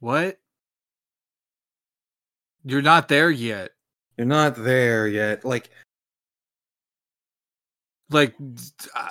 [0.00, 0.38] What?
[2.64, 3.70] You're not there yet.
[4.16, 5.44] you're not there yet.
[5.44, 5.70] Like
[8.10, 8.34] Like,
[8.94, 9.08] uh,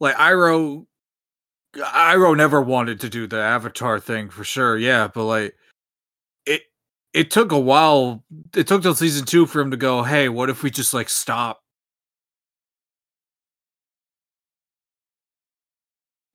[0.00, 0.86] like Iroh,
[1.76, 4.76] Iroh never wanted to do the Avatar thing for sure.
[4.76, 5.56] Yeah, but like,
[7.14, 8.24] it took a while.
[8.54, 10.02] It took till season two for him to go.
[10.02, 11.60] Hey, what if we just like stop?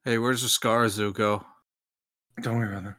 [0.06, 1.44] Hey, where's the Scar Zuko?
[2.42, 2.96] don't worry about that.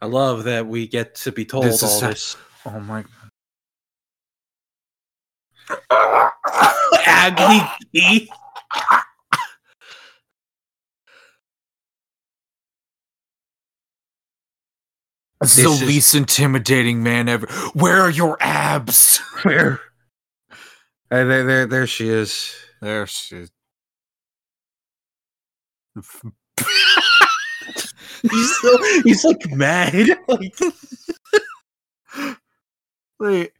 [0.00, 2.36] I love that we get to be told This all this.
[2.66, 3.04] Oh my!
[7.06, 8.28] Aggie.
[15.40, 17.46] This is is- the least intimidating man ever.
[17.74, 19.18] Where are your abs?
[19.42, 19.80] Where?
[21.10, 22.54] Hey, there, there, there she is.
[22.80, 23.36] There she.
[23.36, 23.50] is.
[28.22, 30.18] He's so, he's like mad.
[30.28, 30.54] Like,
[33.20, 33.52] Wait.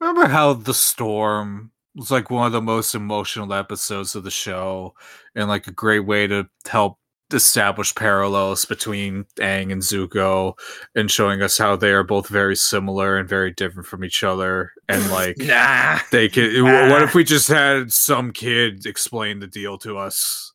[0.00, 4.94] Remember how the storm was like one of the most emotional episodes of the show,
[5.34, 6.98] and like a great way to help
[7.32, 10.54] establish parallels between Aang and Zuko,
[10.94, 14.72] and showing us how they are both very similar and very different from each other,
[14.88, 15.98] and like nah.
[16.12, 16.62] they could.
[16.62, 20.52] What if we just had some kid explain the deal to us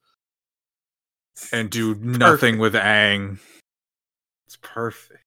[1.52, 3.40] and do nothing with Aang?
[4.48, 5.23] It's perfect.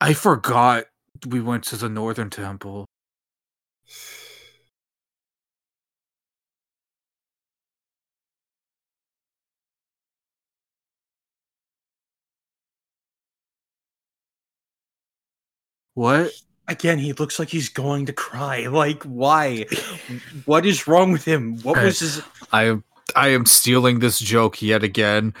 [0.00, 0.84] I forgot
[1.26, 2.86] we went to the Northern Temple.
[15.94, 16.30] What?
[16.68, 18.68] Again, he looks like he's going to cry.
[18.68, 19.66] Like, why?
[20.44, 21.58] what is wrong with him?
[21.62, 22.22] What was his?
[22.52, 22.84] I am
[23.16, 25.34] I am stealing this joke yet again.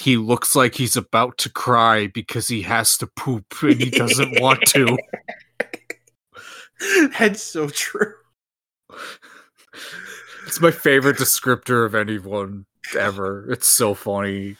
[0.00, 4.40] He looks like he's about to cry because he has to poop and he doesn't
[4.40, 4.98] want to.
[7.18, 8.14] That's so true.
[10.46, 12.66] It's my favorite descriptor of anyone
[12.98, 13.50] ever.
[13.50, 14.56] It's so funny.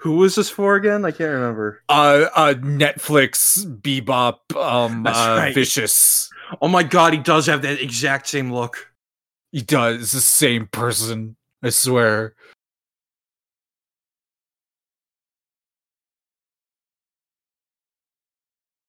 [0.00, 1.04] Who was this for again?
[1.04, 1.82] I can't remember.
[1.88, 5.54] Uh, uh Netflix Bebop um That's uh, right.
[5.54, 6.30] Vicious.
[6.60, 8.92] Oh my god, he does have that exact same look.
[9.52, 10.02] He does.
[10.02, 11.36] It's the same person.
[11.62, 12.34] I swear.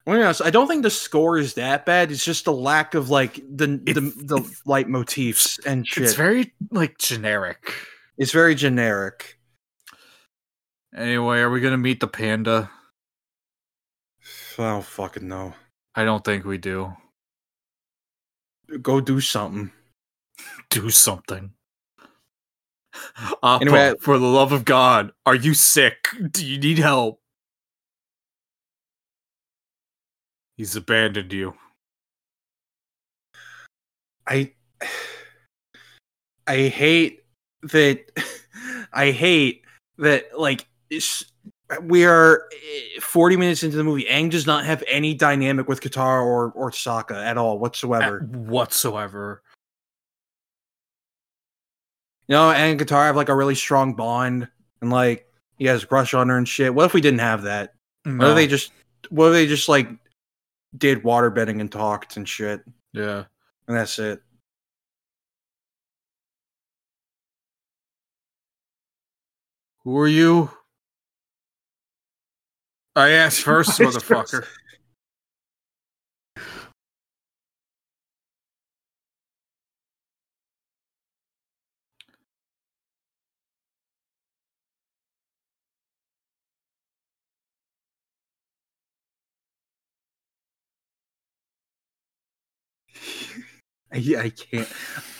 [0.05, 2.11] Be honest, I don't think the score is that bad.
[2.11, 4.37] It's just the lack of like the the, It's- the
[4.67, 6.03] leitmotifs and shit.
[6.03, 7.73] It's very like generic.
[8.17, 9.39] it's very generic.
[10.95, 12.69] Anyway, are we gonna meet the panda?
[14.57, 15.53] I don't fucking know.
[15.95, 16.93] I don't think we do.
[18.81, 19.71] Go do something.
[20.69, 21.51] Do something.
[23.43, 26.07] Appa, Anyway- for the love of God, are you sick?
[26.31, 27.21] Do you need help?
[30.57, 31.53] He's abandoned you.
[34.27, 34.53] I
[36.47, 37.23] I hate
[37.63, 38.05] that
[38.93, 39.63] I hate
[39.97, 40.67] that like
[41.81, 44.05] we are eh, 40 minutes into the movie.
[44.05, 48.17] Aang does not have any dynamic with Katara or or Sokka at all whatsoever.
[48.21, 49.41] At- whatsoever.
[52.27, 54.47] You know, Aang and Katara have like a really strong bond
[54.81, 55.27] and like
[55.57, 56.73] he has a crush on her and shit.
[56.73, 57.73] What if we didn't have that?
[58.03, 58.29] What No.
[58.29, 58.71] if they just
[59.09, 59.89] what if they just like
[60.77, 62.61] did waterbending and talked and shit
[62.95, 63.25] yeah.
[63.67, 64.21] and that's it?
[69.83, 70.49] Who are you?
[72.95, 74.29] I asked first, motherfucker.
[74.29, 74.49] first.
[93.95, 94.67] I, I can't.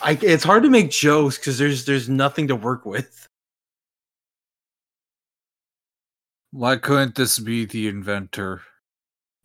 [0.02, 3.26] I it's hard to make jokes because there's there's nothing to work with.
[6.50, 8.62] Why couldn't this be the inventor?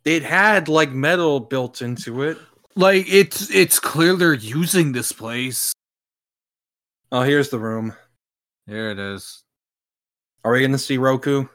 [0.04, 2.38] It had like metal built into it.
[2.76, 5.72] Like it's it's clear they're using this place.
[7.12, 7.94] Oh, here's the room.
[8.68, 9.44] Here it is.
[10.44, 11.46] Are we gonna see Roku?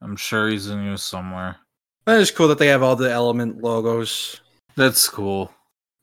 [0.00, 1.56] I'm sure he's in here somewhere.
[2.04, 4.40] That is cool that they have all the element logos.
[4.76, 5.52] That's cool.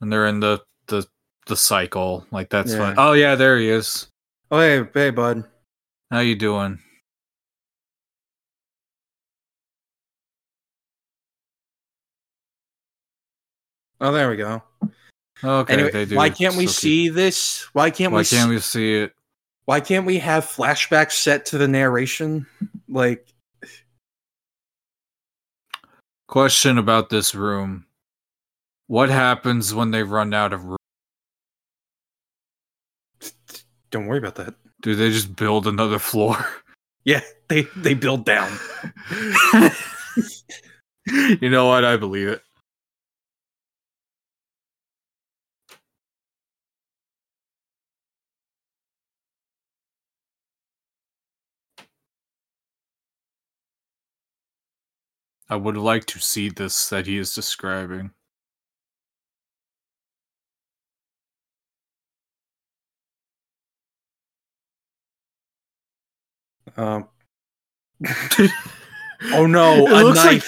[0.02, 1.06] And they're in the the
[1.46, 2.26] the cycle.
[2.32, 2.78] Like that's Yeah.
[2.80, 2.96] fine.
[2.98, 4.08] Oh yeah, there he is.
[4.52, 5.44] Oh hey, hey, bud.
[6.12, 6.80] How you doing?
[14.02, 14.62] Oh, there we go.
[15.44, 16.16] Okay, anyway, they do.
[16.16, 16.76] why can't we so cute.
[16.82, 17.64] see this?
[17.74, 18.26] Why can't Why we?
[18.26, 19.14] can't s- we see it?
[19.66, 22.46] Why can't we have flashbacks set to the narration?
[22.90, 23.28] Like,
[26.28, 27.86] Question about this room.
[28.88, 30.78] What happens when they run out of room?
[33.92, 34.56] don't worry about that.
[34.82, 36.38] Do they just build another floor?
[37.06, 37.20] Yeah,
[37.50, 38.50] they they build down.
[41.06, 41.84] you know what?
[41.84, 42.42] I believe it.
[55.50, 58.12] I would like to see this that he is describing.
[66.78, 67.08] Um.
[69.34, 70.44] oh no, It a looks like-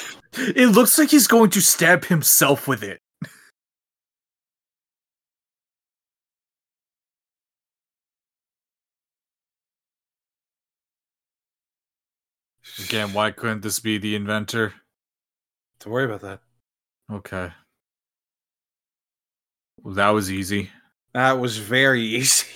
[0.55, 2.99] It looks like he's going to stab himself with it.
[12.83, 14.73] Again, why couldn't this be the inventor?
[15.79, 16.41] Don't worry about that.
[17.11, 17.51] Okay.
[19.81, 20.71] Well, that was easy.
[21.13, 22.47] That was very easy.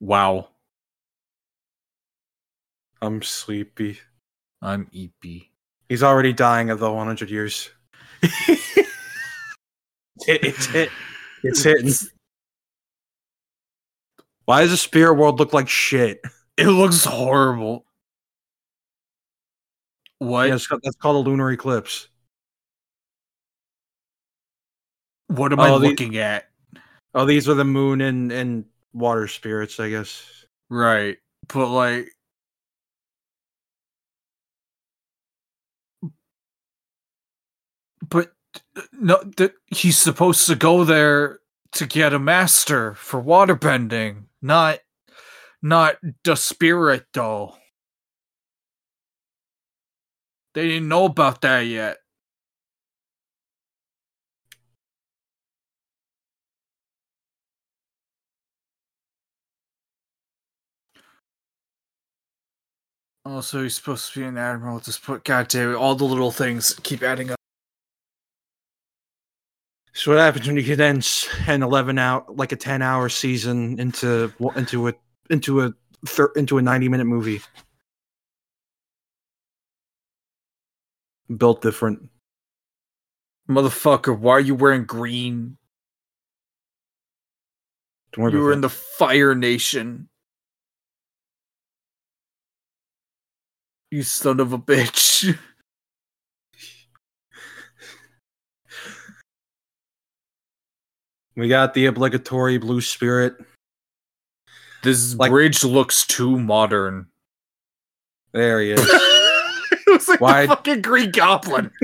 [0.00, 0.48] Wow.
[3.06, 4.00] I'm sleepy.
[4.60, 5.48] I'm eepy.
[5.88, 7.70] He's already dying of the 100 years.
[10.26, 10.88] It, it's hit.
[11.44, 11.92] It's hitting.
[14.46, 16.20] Why does the spirit world look like shit?
[16.56, 17.84] It looks horrible.
[20.18, 20.48] What?
[20.48, 22.08] Yeah, that's called a lunar eclipse.
[25.28, 26.48] What am I Oh, the- looking at?
[27.14, 30.46] Oh, these are the moon and, and water spirits, I guess.
[30.70, 31.18] Right.
[31.52, 32.08] But like
[38.08, 38.32] But
[38.92, 41.40] no th- he's supposed to go there
[41.72, 44.80] to get a master for waterbending, not
[45.62, 47.54] not the spirit though.
[50.54, 51.98] They didn't know about that yet.
[63.26, 64.78] Also, he's supposed to be an admiral.
[64.80, 67.35] Just put, God damn it, all the little things keep adding up.
[69.96, 74.30] So what happens when you condense an eleven out like a ten hour season into
[74.54, 74.92] into a
[75.30, 75.72] into a
[76.06, 77.40] thir- into a ninety minute movie?
[81.34, 82.10] Built different.
[83.48, 85.56] Motherfucker, why are you wearing green?
[88.12, 90.10] Don't worry You were in the Fire Nation.
[93.90, 95.38] You son of a bitch.
[101.36, 103.36] We got the obligatory blue spirit.
[104.82, 107.06] This Like- bridge looks too modern.
[108.32, 108.80] There he is.
[109.70, 111.70] it was like Why- the fucking Green Goblin.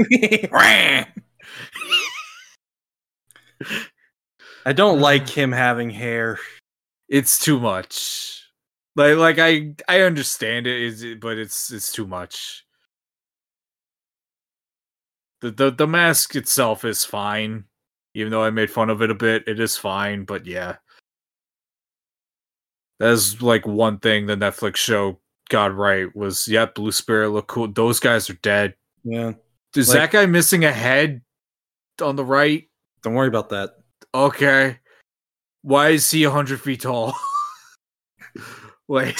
[4.64, 6.38] I don't like him having hair.
[7.08, 8.38] it's too much.
[8.94, 12.64] Like, like I, I understand it, is but it's it's too much.
[15.40, 17.64] The, the the mask itself is fine,
[18.14, 19.44] even though I made fun of it a bit.
[19.46, 20.76] It is fine, but yeah,
[22.98, 27.68] that's like one thing the Netflix show got right was yeah, Blue Spirit look cool.
[27.68, 28.74] Those guys are dead.
[29.04, 29.32] Yeah.
[29.76, 31.22] Is Like- that guy missing a head
[32.00, 32.68] on the right?
[33.02, 33.70] Don't worry about that.
[34.14, 34.78] Okay.
[35.62, 37.14] Why is he 100 feet tall?
[38.88, 39.18] like,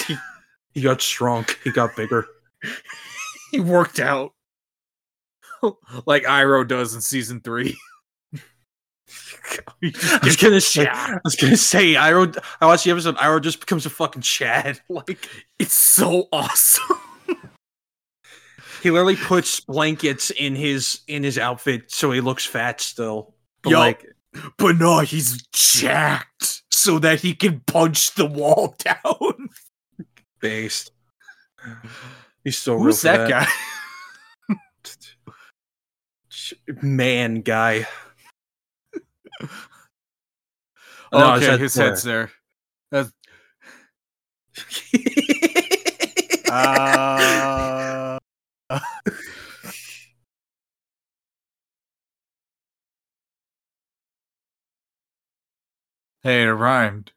[0.73, 1.59] He got shrunk.
[1.63, 2.25] He got bigger.
[3.51, 4.33] he worked out.
[6.05, 7.77] like Iroh does in season three.
[9.81, 10.87] I was gonna say.
[10.87, 11.93] I was gonna say.
[11.93, 12.37] Iroh.
[12.61, 13.15] I watched the episode.
[13.17, 14.79] Iroh just becomes a fucking Chad.
[14.89, 16.97] Like It's so awesome.
[18.83, 23.35] he literally puts blankets in his in his outfit so he looks fat still.
[23.61, 23.79] But Yup.
[23.79, 24.05] like
[24.57, 29.49] But no, he's jacked so that he can punch the wall down.
[30.39, 30.91] based.
[32.43, 33.47] He's so Who's real for that, guy?
[36.81, 37.87] Man, guy.
[41.15, 41.89] Oh, okay, his there.
[41.89, 42.31] head's there.
[42.91, 43.11] That's,
[46.49, 48.19] uh,
[56.23, 57.11] hey, it rhymed.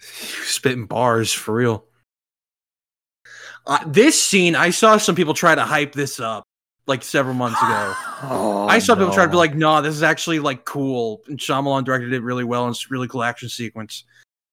[0.00, 0.06] You
[0.44, 1.84] spitting bars for real.
[3.66, 6.44] Uh, this scene, I saw some people try to hype this up
[6.86, 7.94] like several months ago.
[8.24, 11.36] Oh, I saw people try to be like, "No, this is actually like cool," and
[11.38, 14.04] Shyamalan directed it really well, and it's a really cool action sequence.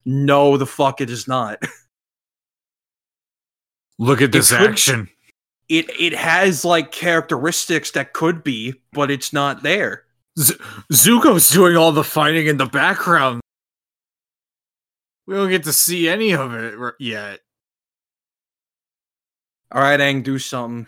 [0.05, 1.61] No, the fuck, it is not.
[3.99, 5.07] Look at this could- action.
[5.68, 10.06] It it has like characteristics that could be, but it's not there.
[10.39, 10.56] Z-
[10.91, 13.41] Zuko's doing all the fighting in the background.
[15.27, 17.41] We don't get to see any of it r- yet.
[19.72, 20.88] All right, Aang, do something.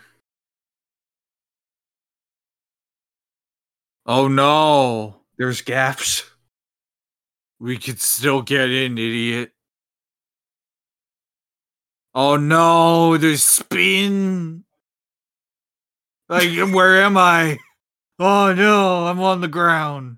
[4.06, 5.22] Oh no.
[5.38, 6.24] There's gaps.
[7.60, 9.52] We could still get in, idiot.
[12.14, 14.66] Oh no, there's spin.
[16.28, 17.58] Like, where am I?
[18.20, 20.18] Oh no, I'm on the ground.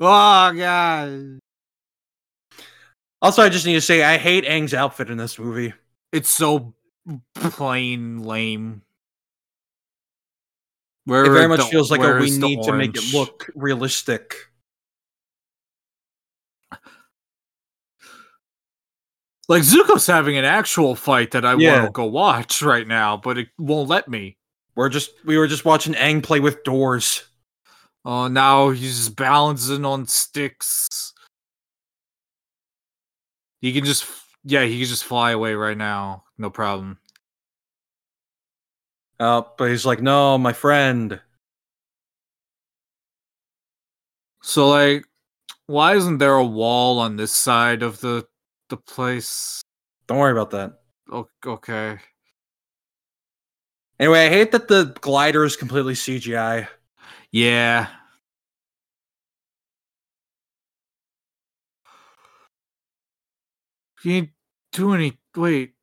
[0.00, 1.38] Oh god.
[3.20, 5.74] Also, I just need to say I hate Aang's outfit in this movie.
[6.10, 6.74] It's so
[7.34, 8.82] plain lame.
[11.04, 14.34] Where It very much the- feels like a we need to make it look realistic.
[19.48, 21.74] like Zuko's having an actual fight that I Yeah.
[21.80, 24.38] want to go watch right now, but it won't let me.
[24.74, 27.24] We're just we were just watching Aang play with doors.
[28.04, 31.12] Oh, now he's just balancing on sticks.
[33.60, 34.06] He can just,
[34.42, 36.24] yeah, he can just fly away right now.
[36.36, 36.98] No problem.
[39.22, 41.20] Uh, but he's like, no, my friend.
[44.42, 45.04] So, like,
[45.66, 48.26] why isn't there a wall on this side of the
[48.68, 49.62] the place?
[50.08, 50.80] Don't worry about that.
[51.12, 51.98] O- Okay.
[53.98, 56.68] Anyway, I hate that the glider is completely CGI.
[57.30, 57.88] Yeah.
[64.04, 64.30] You ain't
[64.72, 65.18] do any.
[65.34, 65.74] Wait.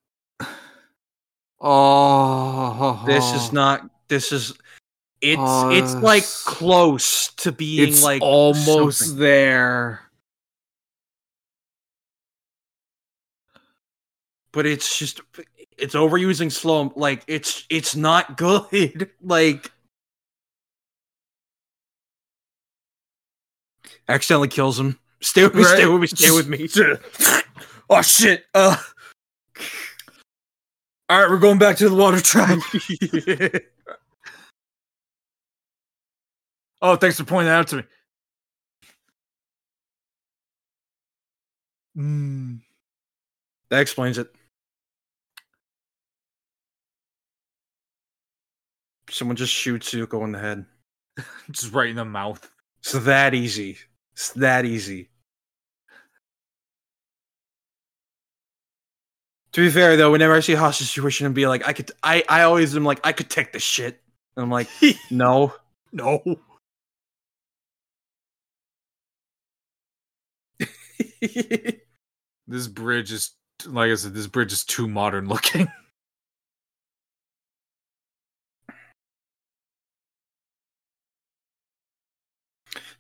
[1.62, 3.90] Oh, This is not.
[4.08, 4.54] This is.
[5.22, 9.20] It's it's like Uh, close to being It's like almost something.
[9.20, 10.02] there.
[14.52, 15.22] but it's just
[15.78, 16.92] it's overusing slow.
[16.96, 19.10] Like it's it's not good.
[19.22, 19.72] like
[24.08, 24.98] accidentally kills him.
[25.22, 25.64] Stay with me.
[25.66, 26.08] Stay with me.
[26.08, 27.42] Stay with me.
[27.90, 28.46] oh shit.
[28.54, 28.78] Uh.
[31.10, 32.60] All right, we're going back to the water track.
[36.82, 37.84] Oh, thanks for pointing that out to me.
[41.98, 42.62] Mm.
[43.70, 44.34] that explains it.
[49.10, 50.66] Someone just shoots Zuko in the head.
[51.52, 52.50] Just right in the mouth.
[52.80, 53.78] It's that easy.
[54.14, 55.10] It's that easy.
[59.60, 61.92] To be fair though, whenever I see a hostage situation and be like, I could
[62.02, 64.02] I, I always am like, I could take this shit.
[64.38, 64.70] And I'm like,
[65.12, 65.54] no.
[65.92, 66.24] No.
[72.48, 73.32] This bridge is,
[73.66, 75.68] like I said, this bridge is too modern looking.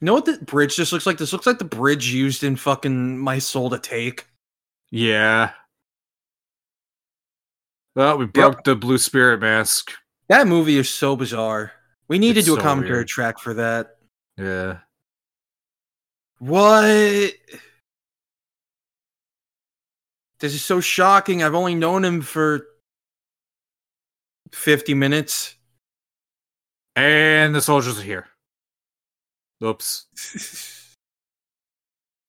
[0.01, 1.17] You know what the bridge just looks like?
[1.17, 4.27] This looks like the bridge used in fucking My Soul to Take.
[4.91, 5.51] Yeah.
[7.95, 9.91] Well, we broke the blue spirit mask.
[10.27, 11.71] That movie is so bizarre.
[12.07, 13.07] We need It's to do a so commentary weird.
[13.07, 13.97] track for that.
[14.37, 14.79] Yeah.
[16.39, 17.33] What?
[20.39, 21.43] This is so shocking.
[21.43, 22.65] I've only known him for
[24.53, 25.55] 50 minutes.
[26.95, 28.27] And the soldiers are here.
[29.63, 30.05] Oops.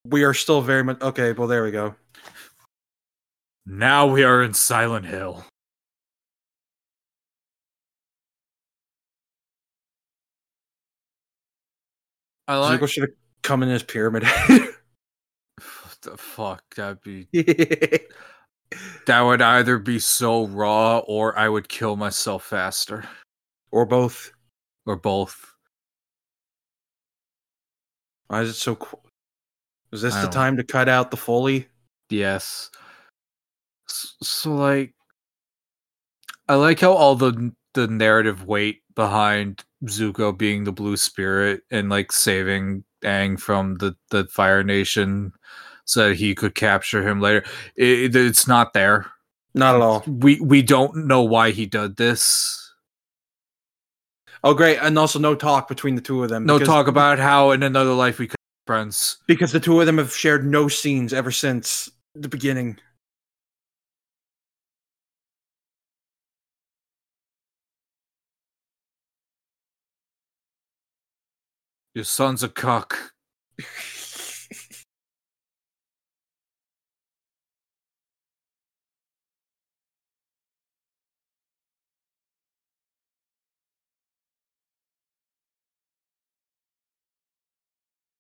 [0.07, 1.33] we are still very much okay.
[1.33, 1.95] Well, there we go.
[3.67, 5.45] Now we are in Silent Hill.
[12.49, 13.11] I like Zuko should have
[13.43, 14.75] come in his pyramid what
[16.03, 16.63] the fuck.
[16.75, 17.29] That'd be
[19.07, 23.05] that would either be so raw or I would kill myself faster.
[23.71, 24.33] or both.
[24.87, 25.55] Or both.
[28.29, 28.77] Why is it so?
[28.77, 28.99] Qu-
[29.93, 31.69] is this I the don't- time to cut out the foley?
[32.09, 32.71] Yes.
[34.23, 34.95] So like
[36.49, 41.89] I like how all the the narrative weight behind Zuko being the blue spirit and
[41.89, 45.33] like saving Aang from the the Fire Nation
[45.85, 47.45] so that he could capture him later.
[47.77, 49.11] It, it's not there.
[49.55, 50.05] Not at all.
[50.07, 52.57] We we don't know why he did this.
[54.43, 54.79] Oh, great!
[54.79, 56.47] And also no talk between the two of them.
[56.47, 59.19] No talk about how in another life we could be friends.
[59.27, 62.79] because the two of them have shared no scenes ever since the beginning.
[71.95, 73.13] Your son's a cock.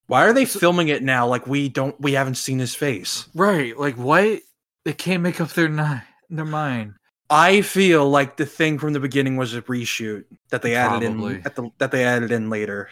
[0.08, 1.28] Why are they filming it now?
[1.28, 3.28] Like we don't, we haven't seen his face.
[3.32, 3.78] Right.
[3.78, 4.40] Like what?
[4.84, 6.94] They can't make up their ni- their mind.
[7.30, 11.34] I feel like the thing from the beginning was a reshoot that they added Probably.
[11.36, 12.88] in at the, that they added in later.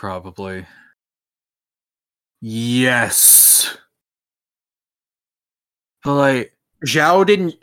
[0.00, 0.64] Probably.
[2.40, 3.76] Yes.
[6.02, 6.54] But like,
[6.86, 7.56] Zhao didn't.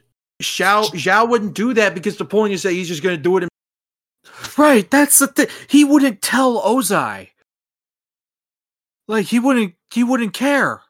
[0.44, 3.38] Zhao Zhao wouldn't do that because the point is that he's just going to do
[3.38, 3.44] it.
[3.44, 3.50] In,
[4.56, 5.48] right, that's the thing.
[5.68, 7.30] He wouldn't tell Ozai.
[9.08, 10.84] Like he wouldn't he wouldn't care.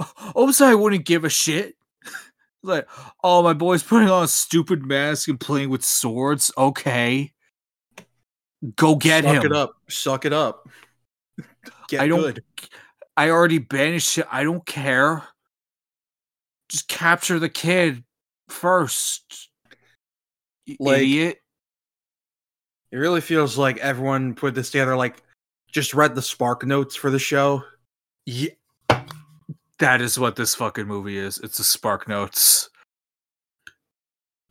[0.00, 1.74] Ozai wouldn't give a shit.
[2.62, 2.88] like,
[3.22, 6.50] oh my boy's putting on a stupid mask and playing with swords.
[6.56, 7.34] Okay.
[8.76, 9.46] Go get suck him.
[9.46, 9.72] it up.
[9.88, 10.68] Suck it up.
[11.88, 12.44] Get I don't good.
[13.16, 14.26] I already banished it.
[14.30, 15.24] I don't care.
[16.68, 18.04] Just capture the kid
[18.48, 19.48] first.
[20.78, 21.38] Like- idiot.
[22.92, 24.96] It really feels like everyone put this together.
[24.96, 25.22] Like
[25.72, 27.62] just read the spark notes for the show.
[28.26, 28.50] Yeah.
[29.78, 31.38] That is what this fucking movie is.
[31.38, 32.68] It's the Spark Notes.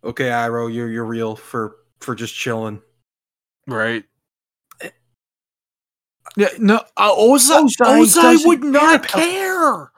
[0.03, 2.81] Okay, Iroh, you're you're real for for just chilling.
[3.73, 4.03] Right?
[6.37, 9.91] Yeah, no, uh, Ozai, Ozai Ozai would not care care.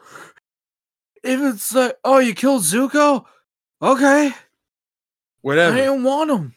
[1.23, 3.25] If it's like, oh, you killed Zuko?
[3.81, 4.31] Okay.
[5.41, 5.75] Whatever.
[5.75, 5.75] I Whatever.
[5.77, 6.55] didn't want him.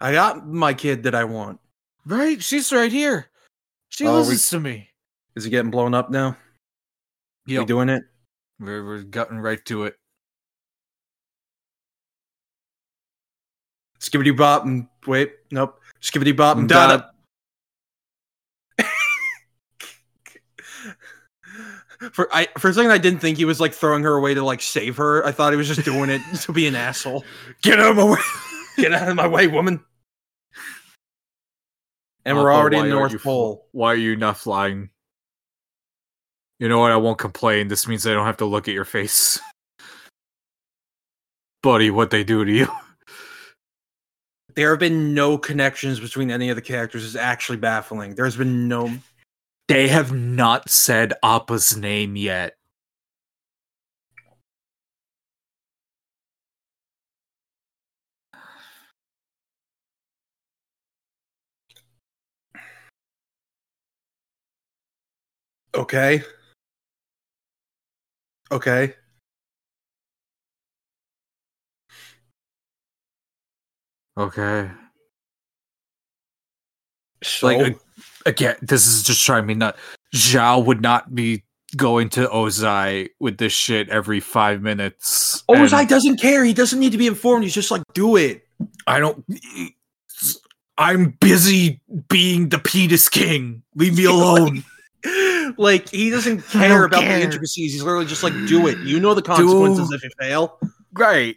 [0.00, 1.58] I got my kid that I want.
[2.06, 2.40] Right?
[2.42, 3.26] She's right here.
[3.88, 4.90] She Oh, we- listens to me.
[5.34, 6.36] Is he getting blown up now?
[7.46, 8.04] We doing it?
[8.60, 9.96] We're, we're getting right to it.
[14.04, 15.80] Skibbity bop and wait, nope.
[16.02, 17.02] Skibbity bop and Da- da.
[22.12, 24.44] For I for a second I didn't think he was like throwing her away to
[24.44, 25.24] like save her.
[25.24, 27.24] I thought he was just doing it to be an asshole.
[27.62, 28.18] Get out of my way.
[28.76, 29.82] Get out of my way, woman.
[32.26, 33.68] And we're uh, oh, already in aren't North fl- Pole.
[33.72, 34.90] Why are you not flying?
[36.58, 36.92] You know what?
[36.92, 37.68] I won't complain.
[37.68, 39.40] This means I don't have to look at your face.
[41.62, 42.68] Buddy, what they do to you.
[44.54, 47.04] There have been no connections between any of the characters.
[47.04, 48.14] Is actually baffling.
[48.14, 48.98] There's been no.
[49.68, 52.56] They have not said Appa's name yet.
[65.74, 66.22] Okay.
[68.52, 68.94] Okay.
[74.16, 74.70] Okay.
[77.22, 77.78] So Like
[78.26, 79.76] again, this is just trying me nut.
[80.14, 81.42] Zhao would not be
[81.76, 85.42] going to Ozai with this shit every five minutes.
[85.48, 86.44] Ozai and doesn't care.
[86.44, 87.44] He doesn't need to be informed.
[87.44, 88.46] He's just like, do it.
[88.86, 89.24] I don't.
[90.78, 93.62] I'm busy being the penis king.
[93.74, 94.62] Leave me alone.
[95.58, 97.18] like he doesn't care about care.
[97.18, 97.72] the intricacies.
[97.72, 98.78] He's literally just like, do it.
[98.78, 100.58] You know the consequences Do- if you fail.
[100.92, 101.36] right.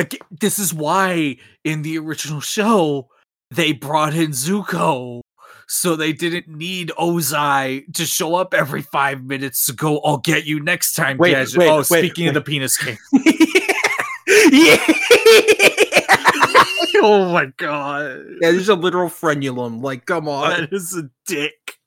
[0.00, 3.08] Aga this is why in the original show
[3.50, 5.20] they brought in Zuko.
[5.68, 10.44] So they didn't need Ozai to show up every five minutes to go, I'll get
[10.44, 12.44] you next time, Wait, Gadget." wait, oh, wait, speaking of wait.
[12.44, 12.98] the penis king.
[14.50, 14.76] yeah.
[17.02, 18.24] oh my god.
[18.40, 19.80] Yeah, there's a literal frenulum.
[19.80, 20.50] Like, come on.
[20.50, 21.78] That is a dick.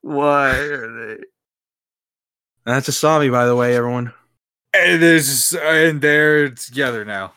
[0.00, 1.22] Why are they?
[2.66, 4.12] That's Asami, by the way, everyone.
[4.74, 7.32] And there's and they're together now.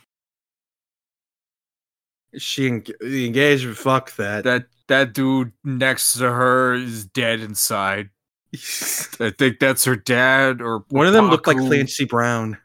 [2.37, 3.77] She en- the engagement.
[3.77, 4.43] Fuck that.
[4.43, 8.09] That that dude next to her is dead inside.
[8.53, 11.67] I think that's her dad or One of them looked like Baku.
[11.67, 12.57] Clancy Brown.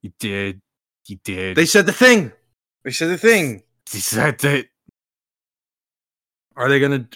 [0.00, 0.60] He did.
[1.04, 1.56] He did.
[1.56, 2.32] They said the thing.
[2.84, 3.62] They said the thing.
[3.90, 4.66] he said that.
[6.56, 7.06] Are they gonna?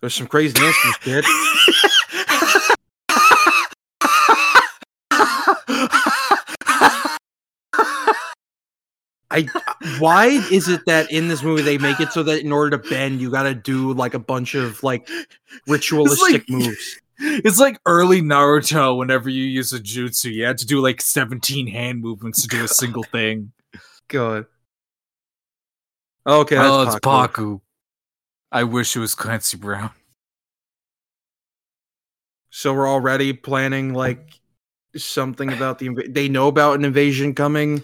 [0.00, 1.24] There's some crazy answers, kid.
[9.34, 9.98] I.
[9.98, 12.88] Why is it that in this movie they make it so that in order to
[12.88, 15.08] bend, you got to do like a bunch of like
[15.66, 17.00] ritualistic like- moves?
[17.18, 18.98] It's like early Naruto.
[18.98, 22.64] Whenever you use a jutsu, you had to do like 17 hand movements to do
[22.64, 23.52] a single thing.
[24.08, 24.46] God.
[26.26, 27.00] Okay, that's oh, it's Pakku.
[27.02, 27.60] Baku.
[28.50, 29.90] I wish it was Clancy Brown.
[32.50, 34.40] So we're already planning like
[34.96, 37.82] something about the inv- they know about an invasion coming.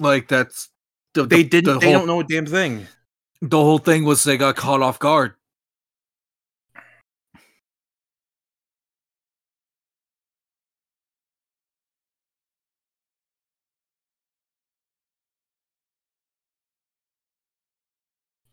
[0.00, 0.68] Like that's
[1.14, 1.74] the, They the- didn't.
[1.74, 2.86] The they whole, don't know a damn thing.
[3.42, 5.34] The whole thing was they got caught off guard.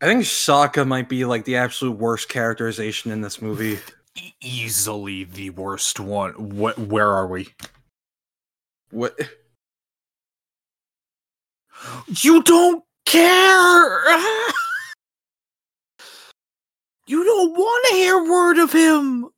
[0.00, 3.78] I think Sokka might be like the absolute worst characterization in this movie.
[4.40, 6.32] Easily the worst one.
[6.56, 6.78] What?
[6.78, 7.48] Where are we?
[8.90, 9.18] What?
[12.20, 14.18] You don't care.
[17.06, 19.28] you don't want to hear word of him.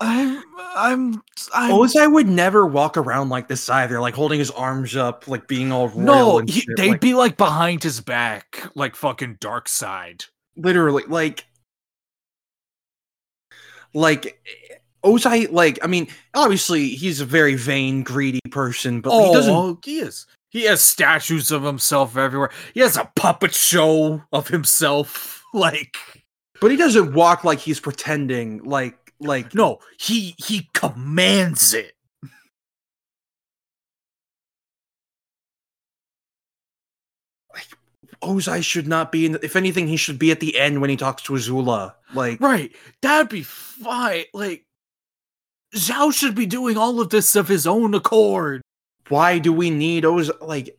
[0.00, 0.42] I'm.
[0.58, 1.22] I'm.
[1.54, 1.70] I'm.
[1.72, 5.72] Ozai would never walk around like this either, like holding his arms up, like being
[5.72, 10.24] all no, he, shit, they'd like, be like behind his back, like fucking dark side.
[10.56, 11.46] literally like
[13.94, 14.38] like
[15.06, 19.78] Ozai like I mean obviously he's a very vain greedy person but he doesn't Oh,
[19.84, 20.26] he is.
[20.50, 22.50] He has statues of himself everywhere.
[22.74, 25.32] He has a puppet show of himself.
[25.54, 25.96] Like
[26.60, 31.94] but he doesn't walk like he's pretending like like no, he he commands it.
[38.22, 40.90] Ozai should not be in the, if anything he should be at the end when
[40.90, 42.72] he talks to Azula like Right.
[43.02, 44.24] That'd be fine.
[44.34, 44.65] Like
[45.76, 48.62] Zhao should be doing all of this of his own accord.
[49.08, 50.76] why do we need Ozai like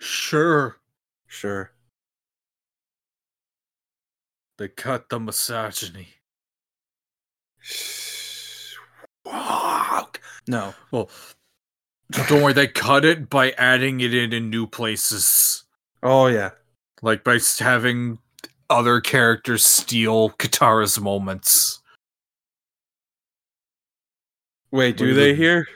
[0.00, 0.76] Sure.
[1.26, 1.72] sure
[4.58, 6.08] They cut the misogyny.
[9.24, 10.20] Fuck.
[10.46, 11.08] no Well,
[12.10, 15.64] don't worry, they cut it by adding it in in new places.
[16.02, 16.50] oh yeah
[17.02, 18.18] Like by having
[18.70, 21.80] other characters steal Katara's moments.
[24.70, 25.66] Wait, do they here?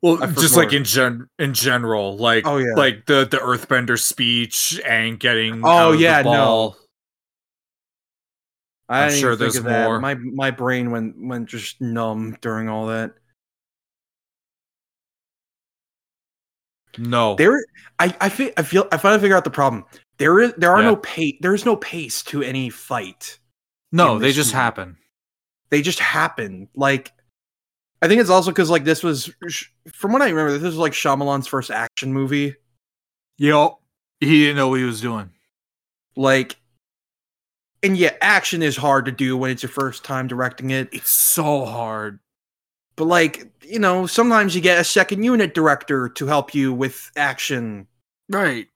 [0.00, 2.74] Well, just like in gen in general, like Oh, yeah.
[2.76, 6.76] like the the Earthbender speech and getting Oh, out of the yeah, no.
[8.88, 10.00] I I'm sure there's more.
[10.00, 13.14] My my brain went went just numb during all that.
[16.98, 17.64] No, There,
[17.98, 19.84] I I feel I feel I finally figure out the problem.
[20.18, 20.88] There is there are Yeah.
[20.90, 21.36] no pace.
[21.40, 23.38] There is no pace to any fight.
[23.92, 24.56] no, they just movie.
[24.62, 24.96] happen.
[25.70, 26.68] They just happen.
[26.74, 27.12] Like,
[28.02, 29.30] I think it's also because like this was,
[29.92, 32.54] from what I remember, this was like Shyamalan's first action movie.
[33.38, 33.74] Yep,
[34.20, 35.30] he didn't know what he was doing.
[36.16, 36.56] Like,
[37.82, 40.88] and yeah, action is hard to do when it's your first time directing it.
[40.92, 42.18] It's so hard.
[42.96, 47.10] But like, you know, sometimes you get a second unit director to help you with
[47.16, 47.86] action.
[48.28, 48.68] Right.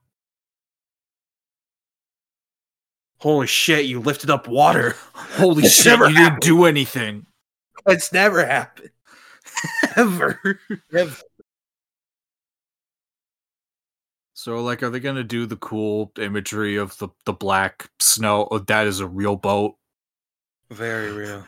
[3.18, 4.96] Holy shit, you lifted up water.
[5.14, 7.26] Holy It's shit, never you didn't do anything.
[7.86, 8.90] It's never happened.
[9.96, 10.60] Ever.
[10.92, 11.16] Ever.
[14.34, 18.48] So like are they gonna do the cool imagery of the, the black snow?
[18.50, 19.76] Oh, that is a real boat.
[20.70, 21.46] Very real.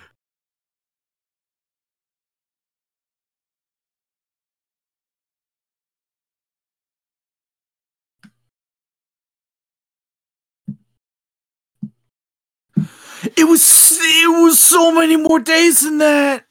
[13.37, 16.45] It was it was so many more days than that.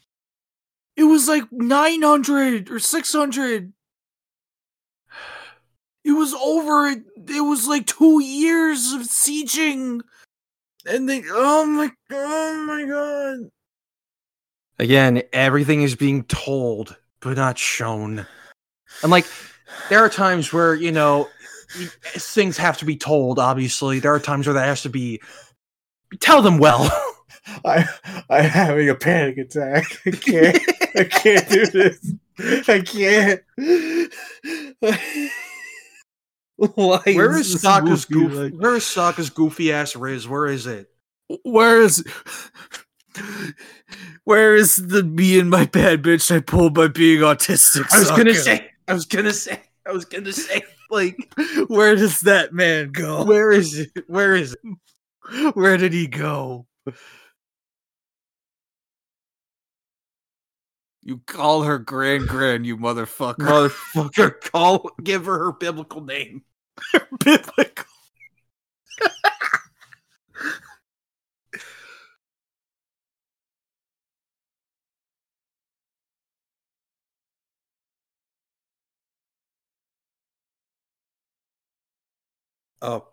[0.96, 3.74] It was like 900 or 600.
[6.04, 10.02] It was over it, it was like 2 years of sieging.
[10.86, 13.50] And they oh my oh my god.
[14.80, 18.26] Again, everything is being told, but not shown.
[19.02, 19.26] And like,
[19.90, 21.30] there are times where, you know,
[22.16, 24.00] things have to be told, obviously.
[24.00, 25.22] There are times where that has to be.
[26.20, 26.90] Tell them well.
[27.66, 27.86] I
[28.30, 29.86] I'm having a panic attack.
[30.06, 30.60] I can't
[30.96, 32.14] I can't do this.
[32.70, 33.42] I can't.
[36.56, 38.54] Why Where is this Sokka's movie goof?
[38.54, 40.28] like- Where is Sokka's goofy ass Riz?
[40.28, 40.90] Where is it?
[41.44, 42.04] Where is
[44.24, 47.86] Where is the me and my bad bitch I pulled by being autistic?
[47.94, 48.70] I was gonna say.
[48.88, 49.60] I was gonna say.
[49.88, 50.64] I was gonna say.
[50.90, 51.18] Like,
[51.68, 53.24] Where does that man go?
[53.26, 53.90] where is it?
[54.08, 54.60] Where is it?
[55.54, 56.68] Where did he go?
[61.02, 63.36] You call her grand grand, you motherfucker.
[63.36, 64.90] Motherfucker, call.
[65.04, 66.44] Give her her biblical name.
[67.20, 67.86] Biblical.
[82.82, 83.13] Oh.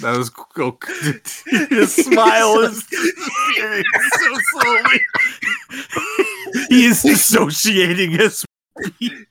[0.00, 0.78] That was cool.
[1.68, 5.00] His smile is so slowly.
[6.70, 8.44] he is dissociating his.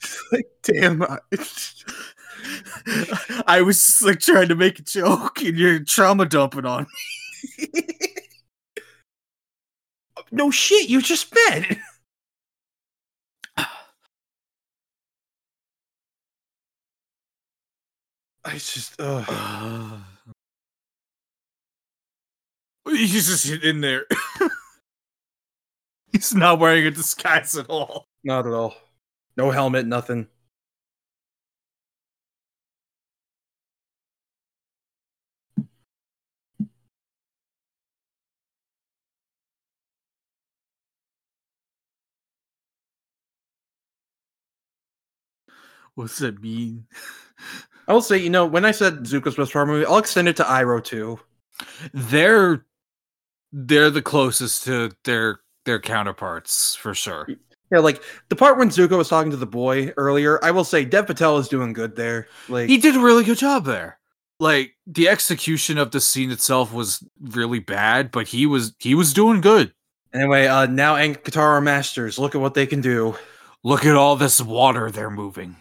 [0.63, 1.01] Damn.
[1.03, 1.17] I-
[3.47, 6.85] I was just like trying to make a joke, and you're trauma dumping on.
[7.57, 7.67] me.
[10.31, 11.77] no shit, you just met.
[18.45, 19.97] I just, uh,
[22.89, 24.05] He's just in there.
[26.11, 28.07] He's not wearing a disguise at all.
[28.23, 28.75] not at all.
[29.35, 30.27] No helmet, nothing.
[45.95, 46.85] What's that mean?
[47.87, 50.35] I will say, you know, when I said Zuko's best part movie, I'll extend it
[50.37, 51.19] to Iroh too.
[51.91, 52.65] They're
[53.51, 57.27] they're the closest to their their counterparts for sure.
[57.71, 60.85] Yeah, like the part when Zuko was talking to the boy earlier, I will say
[60.85, 62.27] Dev Patel is doing good there.
[62.47, 63.99] Like, He did a really good job there.
[64.39, 69.11] Like the execution of the scene itself was really bad, but he was he was
[69.13, 69.73] doing good.
[70.13, 72.17] anyway, uh, now and Katara masters.
[72.17, 73.15] Look at what they can do.
[73.63, 75.57] Look at all this water they're moving.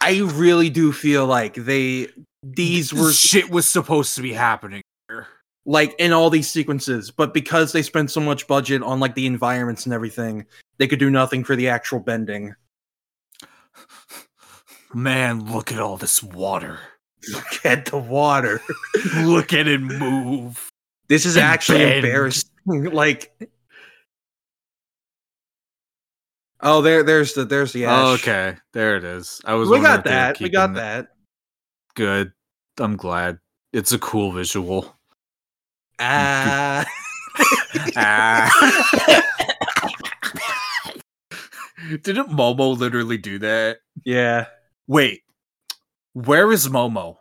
[0.00, 2.08] I really do feel like they
[2.42, 4.82] these were shit was supposed to be happening.
[5.68, 9.26] Like in all these sequences, but because they spent so much budget on like the
[9.26, 10.46] environments and everything,
[10.78, 12.54] they could do nothing for the actual bending.
[14.94, 16.78] Man, look at all this water.
[17.34, 18.62] Look at the water.
[19.18, 20.70] look at it move.
[21.08, 22.04] This is And actually bend.
[22.06, 22.48] embarrassing.
[22.92, 23.32] Like
[26.60, 28.20] Oh, there, there's the, there's the Oh, ash.
[28.20, 29.40] okay, there it is.
[29.44, 29.68] I was.
[29.68, 30.40] we got if they were that.
[30.40, 31.08] We got that.
[31.94, 32.32] Good.
[32.78, 33.38] I'm glad.
[33.72, 34.97] It's a cool visual.
[35.98, 36.84] Ah,
[37.96, 38.50] Ah.
[42.02, 43.78] Didn't Momo literally do that?
[44.04, 44.46] yeah.
[44.86, 45.22] Wait,
[46.14, 47.16] where is Momo?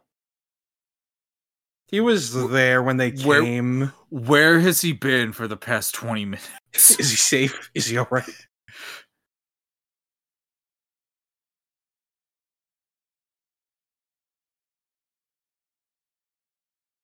[1.87, 3.91] He was there when they Where- came.
[4.09, 6.49] Where has he been for the past 20 minutes?
[6.73, 7.69] Is he safe?
[7.73, 8.23] Is he all right?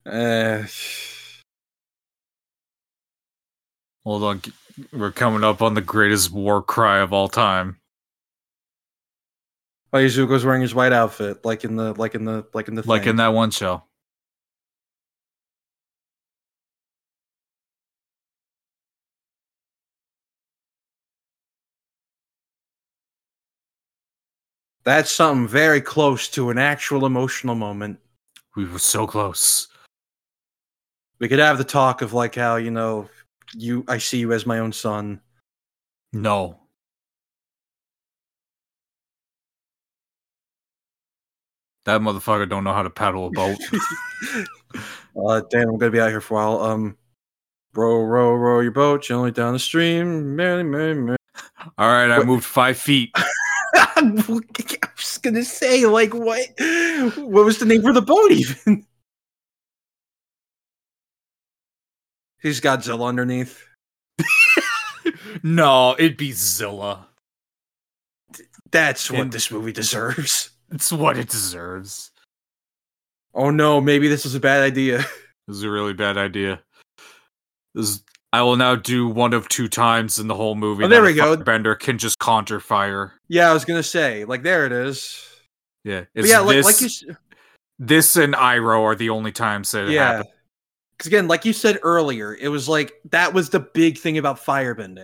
[0.06, 0.64] Uh,
[4.06, 4.42] Hold on,
[4.92, 7.78] we're coming up on the greatest war cry of all time.
[9.94, 12.84] oh, Izuku's wearing his white outfit, like in the, like in the, like in the,
[12.86, 13.12] Like thing.
[13.12, 13.84] in that one show.
[24.84, 28.00] That's something very close to an actual emotional moment.
[28.56, 29.68] We were so close.
[31.20, 33.08] We could have the talk of like how you know,
[33.56, 35.22] you, I see you as my own son.
[36.12, 36.60] No.
[41.86, 43.58] That motherfucker don't know how to paddle a boat.
[45.16, 46.60] Uh, damn, I'm gonna be out here for a while.
[46.64, 46.98] Um,
[47.76, 50.36] row, row, row your boat gently down the stream.
[50.36, 51.18] Merrily, merrily, merrily.
[51.78, 53.12] All right, I What- moved five feet.
[53.76, 54.02] I
[54.98, 56.48] was gonna say, like, what?
[57.16, 58.32] What was the name for the boat?
[58.32, 58.88] Even
[62.44, 63.66] he's got Zilla underneath.
[65.44, 67.08] no, it'd be Zilla.
[68.72, 70.52] That's what And- this movie deserves.
[70.72, 72.10] It's what it deserves.
[73.36, 75.04] Oh no, maybe this is a bad idea.
[75.46, 76.62] This is a really bad idea.
[77.76, 80.86] This is, I will now do one of two times in the whole movie.
[80.86, 81.36] Oh, there we go.
[81.36, 83.12] Bender can just conjure fire.
[83.28, 85.22] Yeah, I was gonna say, like, there it is.
[85.84, 87.18] Yeah, it's yeah, like, this, like you, s-
[87.78, 90.06] this and Iroh are the only times that it yeah.
[90.14, 90.30] happened.
[90.98, 94.40] Because again, like you said earlier, it was like that was the big thing about
[94.44, 95.04] firebending.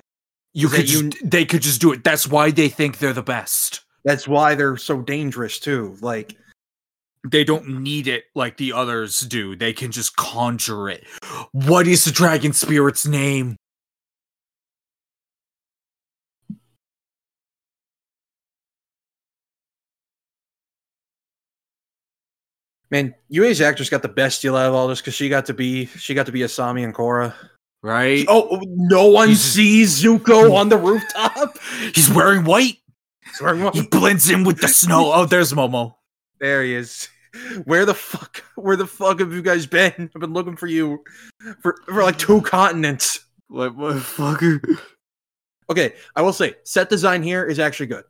[0.53, 2.03] You could you- they could just do it.
[2.03, 3.81] That's why they think they're the best.
[4.05, 5.97] That's why they're so dangerous too.
[6.01, 6.35] Like,
[7.29, 9.53] They don't need it like the others do.
[9.55, 11.05] They can just conjure it.
[11.51, 13.57] What is the dragon spirit's name?
[22.91, 25.53] Man, Yue's actress got the best deal out of all this because she got to
[25.53, 27.33] be she got to be Asami and Korra.
[27.81, 28.25] Right?
[28.27, 31.57] Oh, no one He's- sees Zuko on the rooftop.
[31.95, 32.77] He's wearing white.
[33.33, 33.75] Sorry, what?
[33.75, 35.11] He blends in with the snow.
[35.13, 35.95] Oh, there's Momo.
[36.39, 37.07] There he is.
[37.65, 38.43] Where the fuck?
[38.55, 39.93] Where the fuck have you guys been?
[40.15, 41.03] I've been looking for you
[41.61, 43.19] for for like two continents.
[43.49, 44.77] Like motherfucker.
[45.69, 48.03] Okay, I will say set design here is actually good.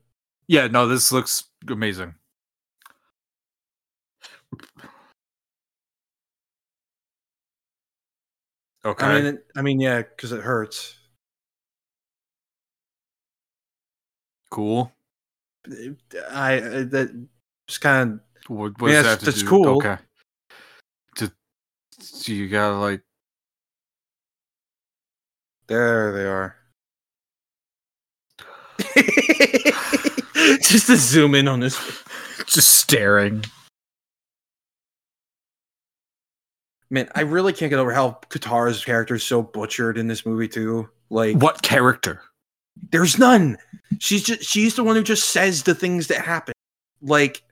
[0.47, 2.15] Yeah, no, this looks amazing.
[8.85, 9.05] Okay.
[9.05, 10.95] I mean, it, I mean, yeah, because it hurts.
[14.51, 14.91] cool.
[15.67, 17.27] I uh, I- that
[17.67, 19.77] just kind of What, what Yeah, does that have that's- that's cool.
[19.77, 19.97] Okay.
[21.17, 21.31] To,
[21.99, 23.03] so you gotta like
[25.67, 26.55] there they are.
[30.63, 31.77] just to zoom in on this.
[32.47, 33.43] just staring.
[36.91, 40.47] Man, I really can't get over how Katara's character is so butchered in this movie
[40.47, 40.89] too.
[41.09, 42.21] Like, What character?
[42.91, 43.57] there's none.
[43.99, 46.53] She's just she's the one who just says the things that happen.
[47.01, 47.43] Like,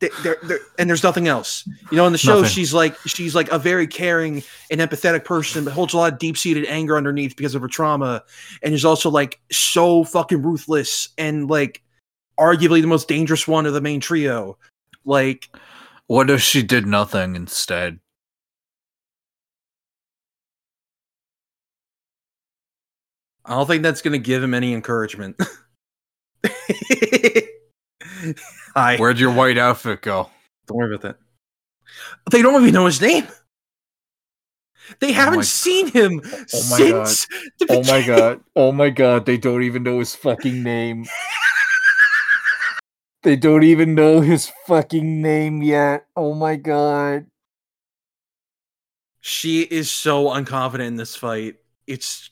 [0.00, 1.66] they're, they're, and there's nothing else.
[1.90, 2.50] You know, in the show, Nothing.
[2.50, 6.18] she's like she's like a very caring and empathetic person, but holds a lot of
[6.18, 8.22] deep seated anger underneath because of her trauma,
[8.62, 11.82] and is also like so fucking ruthless and like
[12.38, 14.56] arguably the most dangerous one of the main trio.
[15.04, 15.48] Like,
[16.06, 17.98] What if she did nothing instead?
[23.44, 25.36] I don't think that's gonna give him any encouragement.
[28.74, 28.96] Hi.
[28.96, 30.30] Where'd your white outfit go?
[30.66, 31.16] Don't worry about that.
[32.30, 33.26] They don't even know his name.
[35.00, 37.26] They oh haven't my- seen him Oh my since.
[37.58, 38.40] the Oh my god.
[38.56, 41.06] Oh my god, they don't even know his fucking name.
[43.22, 46.06] they don't even know his fucking name yet.
[46.16, 47.26] Oh my god.
[49.20, 51.56] She is so unconfident in this fight.
[51.86, 52.28] It's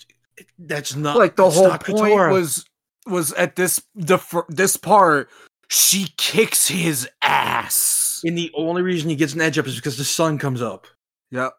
[0.59, 2.33] that's not like the whole point Katara.
[2.33, 2.65] was
[3.07, 4.19] was at this the
[4.49, 5.29] this part
[5.69, 8.21] she kicks his ass.
[8.25, 10.87] And the only reason he gets an edge up is because the sun comes up.
[11.31, 11.53] Yep.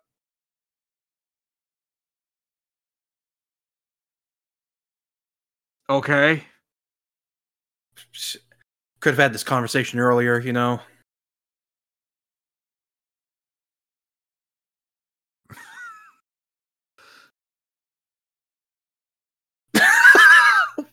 [5.89, 6.43] Okay.
[8.99, 10.79] could have had this conversation earlier, you know.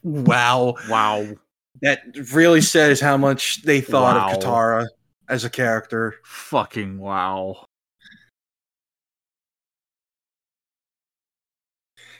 [0.03, 0.75] Wow.
[0.89, 1.27] Wow.
[1.83, 2.03] That
[2.33, 4.29] really says how much they thought Wow.
[4.29, 4.87] of Katara
[5.29, 6.17] as a character.
[6.25, 7.65] Fucking wow.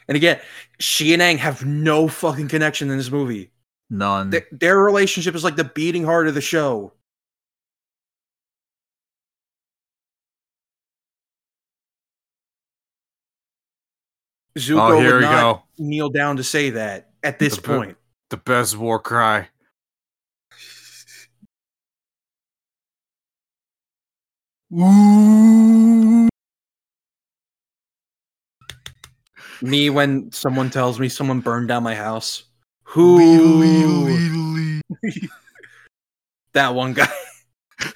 [0.09, 0.41] And again,
[0.81, 3.53] she and Aang have no fucking connection in this movie.
[3.91, 4.31] None.
[4.31, 6.93] Their, their relationship is like the beating heart of the show.
[14.59, 15.63] Zuko oh, here would we not go.
[15.79, 17.97] kneel down to say that at this The point.
[18.31, 19.49] The best war cry.
[24.73, 26.29] Ooh.
[29.63, 32.45] Me when someone tells me someone burned down my house.
[32.85, 33.19] Who?
[36.53, 37.07] That one guy.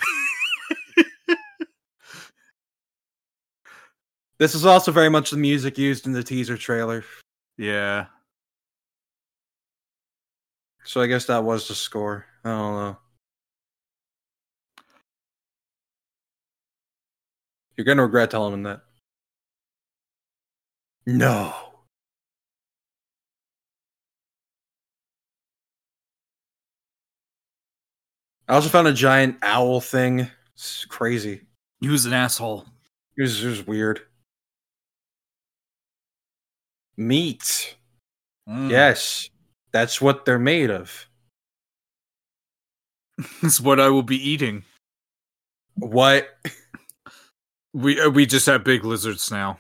[4.39, 7.05] this is also very much the music used in the teaser trailer.
[7.59, 8.07] Yeah.
[10.85, 12.27] So I guess that was the score.
[12.45, 12.97] I don't know.
[17.77, 18.83] You're gonna regret telling him that.
[21.07, 21.55] No.
[28.47, 30.31] I also found a giant owl thing.
[30.55, 31.43] It's crazy.
[31.81, 32.67] He was an asshole.
[33.17, 34.03] It was just weird.
[36.97, 37.77] Meat.
[38.49, 38.71] Mm.
[38.71, 39.29] Yes.
[39.75, 41.09] That's what they're made of.
[43.43, 44.63] That's what I will be eating.
[45.75, 46.29] What?
[47.73, 49.59] We uh, we just have big lizards now.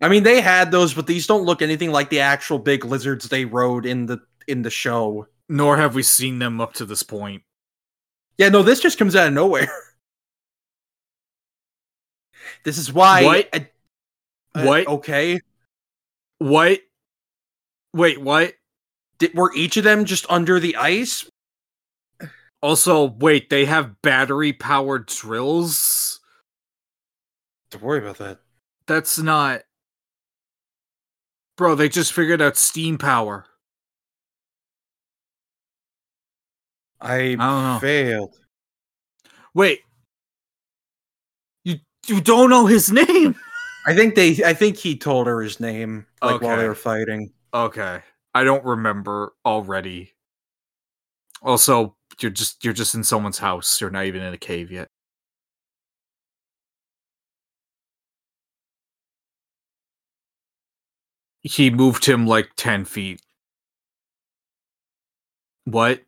[0.00, 3.28] I mean, they had those, but these don't look anything like the actual big lizards
[3.28, 4.18] they rode in the
[4.48, 5.26] in the show.
[5.50, 7.42] Nor have we seen them up to this point.
[8.38, 9.68] Yeah, no, this just comes out of nowhere.
[12.64, 13.24] This is why.
[13.24, 13.48] What?
[13.52, 13.70] I-
[14.54, 14.86] uh, What?
[14.86, 15.40] Okay.
[16.38, 16.80] What?
[17.94, 18.54] Wait, what?
[19.20, 21.30] Did, were each of them just under the ice?
[22.62, 26.20] Also, wait, they have battery powered drills?
[27.70, 28.40] Don't worry about that.
[28.86, 29.62] That's not.
[31.56, 33.46] Bro, they just figured out steam power.
[37.00, 37.78] I, don't know.
[37.80, 38.34] failed.
[39.54, 39.80] Wait.
[41.64, 41.76] You
[42.06, 43.36] you don't know his name?
[43.86, 44.42] I think they.
[44.44, 47.32] I think he told her his name like while they were fighting.
[47.54, 48.00] Okay.
[48.34, 50.12] I don't remember already.
[51.42, 53.80] Also, you're just you're just in someone's house.
[53.80, 54.88] You're not even in a cave yet.
[61.42, 63.20] He moved him like 10 feet.
[65.64, 66.02] What?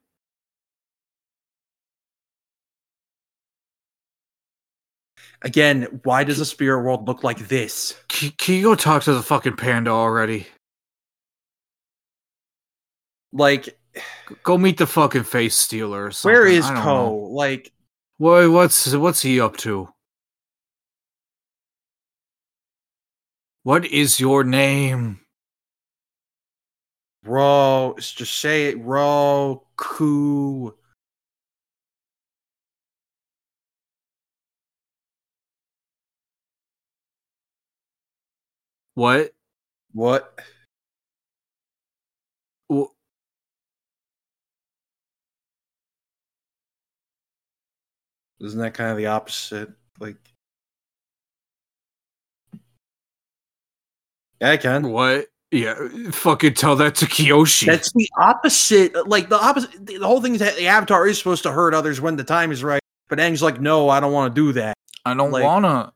[5.43, 7.97] Again, why does the spirit world look like this?
[8.09, 10.47] Can, can you go talk to the fucking panda already?
[13.33, 13.79] Like,
[14.43, 16.33] Go meet the fucking face stealer or something.
[16.33, 17.15] where is know.
[17.31, 17.73] Like,
[18.19, 19.89] Why, what's what's he up to?
[23.65, 25.21] What is your name?
[27.25, 30.73] Ro, just say it, Roku.
[38.95, 39.33] What?
[39.93, 40.39] What?
[48.43, 49.71] Isn't that kind of the opposite?
[50.01, 50.17] Like,
[54.41, 54.91] yeah, I can.
[54.91, 55.27] What?
[55.53, 55.75] Yeah,
[56.11, 57.67] fucking tell that to Kyoshi.
[57.67, 59.07] That's the opposite.
[59.07, 59.87] Like the opposite.
[59.87, 62.51] The whole thing is that the avatar is supposed to hurt others when the time
[62.51, 62.81] is right.
[63.09, 64.75] But Aang's like, no, I don't want to do that.
[65.05, 65.93] I don't like- wanna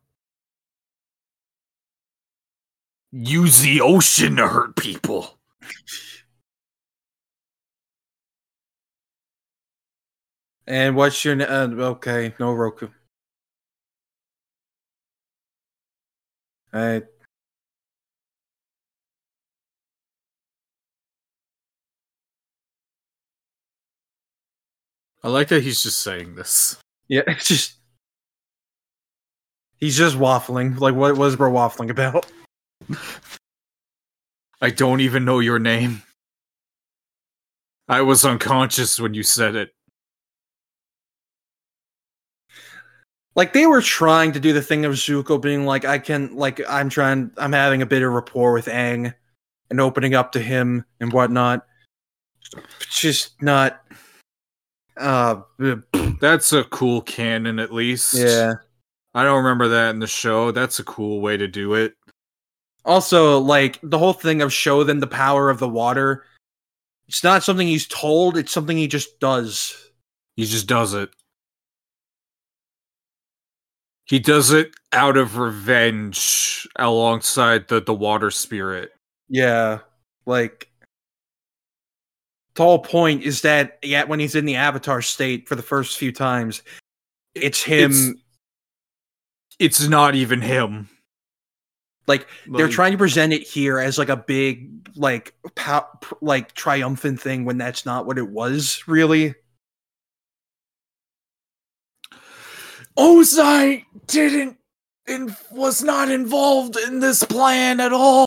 [3.12, 5.38] use the ocean to hurt people.
[10.66, 11.40] And what's your?
[11.40, 12.88] Uh, okay, no Roku.
[16.72, 17.02] I
[25.22, 26.76] I like that he's just saying this.
[27.08, 27.76] yeah, it's just
[29.78, 30.78] he's just waffling.
[30.78, 32.26] Like, what was bro waffling about?
[34.60, 36.02] I don't even know your name.
[37.88, 39.75] I was unconscious when you said it.
[43.36, 46.60] Like they were trying to do the thing of Zuko being like, I can, like,
[46.68, 49.14] I'm trying, I'm having a bit of rapport with Aang
[49.70, 51.66] and opening up to him and whatnot.
[52.90, 53.82] Just not.
[54.96, 55.42] Uh,
[56.20, 58.14] That's a cool canon, at least.
[58.14, 58.54] yeah.
[59.14, 60.50] I don't remember that in the show.
[60.50, 61.94] That's a cool way to do it.
[62.84, 66.24] Also, like the whole thing of show them the power of the water.
[67.08, 68.36] It's not something he's told.
[68.36, 69.90] It's something he just does.
[70.36, 71.08] He just does it.
[74.06, 78.92] He does it out of revenge alongside the, the water spirit.
[79.28, 79.80] Yeah,
[80.26, 80.70] like
[82.54, 85.98] the whole point is that yeah, when he's in the Avatar state for the first
[85.98, 86.62] few times,
[87.34, 87.90] it's him.
[87.90, 88.14] It's-
[89.58, 90.88] It's not even him.
[92.06, 96.14] like they're Like, trying to present it here as like a big like pow- pr-
[96.22, 99.34] like triumphant thing when that's not what it was really.
[102.98, 104.56] Ozai didn't
[105.06, 108.26] and was not involved in this plan at all.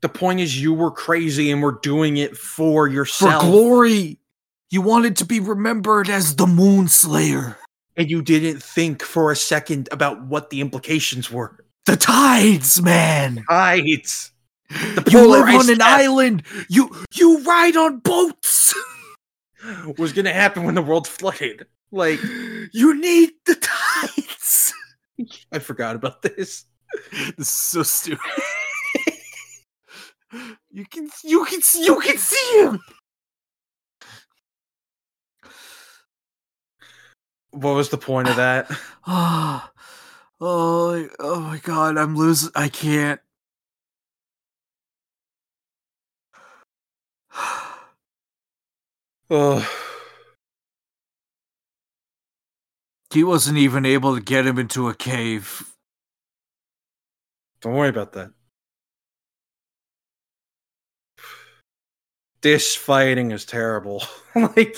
[0.00, 3.42] The point is, you were crazy and were doing it for yourself.
[3.42, 4.18] For glory.
[4.70, 7.56] You wanted to be remembered as the Moon Slayer.
[7.96, 11.64] and you didn't think for a second about what the implications were.
[11.86, 13.44] The tides, man.
[13.48, 14.06] Right.
[14.68, 16.42] The You live on an island.
[16.68, 18.74] You you ride on boats.
[19.98, 21.66] was going to happen when the world flooded.
[21.92, 22.20] Like,
[22.72, 24.72] You need the tights.
[25.52, 26.64] I forgot about this.
[27.36, 28.20] This is so stupid.
[30.70, 32.80] you can you can you can see him.
[37.50, 38.70] What was the point of that?
[39.06, 39.68] Oh,
[40.40, 42.50] oh, oh my god, I'm losing.
[42.54, 43.20] I can't.
[49.30, 49.64] Ugh.
[53.16, 55.72] He wasn't even able to get him into a cave.
[57.62, 58.30] Don't worry about that.
[62.42, 64.02] This fighting is terrible.
[64.34, 64.76] like,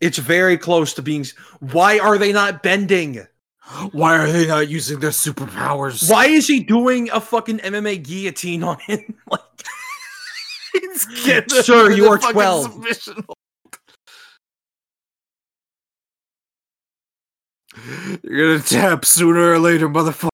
[0.00, 1.26] it's very close to being.
[1.58, 3.26] Why are they not bending?
[3.90, 6.08] Why are they not using their superpowers?
[6.08, 9.16] Why is he doing a fucking MMA guillotine on him?
[9.32, 9.42] like,
[11.48, 13.34] Sir, you are fucking 12.
[18.22, 20.28] You're gonna tap sooner or later, motherfucker.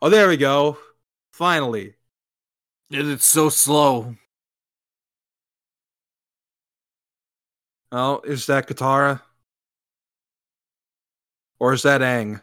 [0.00, 0.78] oh, there we go.
[1.32, 1.94] Finally.
[2.90, 4.16] And it's so slow.
[7.92, 9.20] Oh, is that Katara?
[11.60, 12.42] Or is that Aang?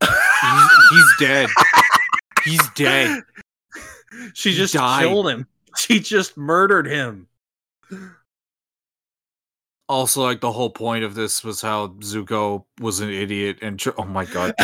[0.00, 1.48] He's, he's dead.
[2.44, 3.22] He's dead.
[4.32, 5.02] She He just died.
[5.04, 5.46] killed him.
[5.76, 7.28] She just murdered him.
[9.88, 13.90] Also, like the whole point of this was how Zuko was an idiot and tr-
[13.96, 14.54] oh my god,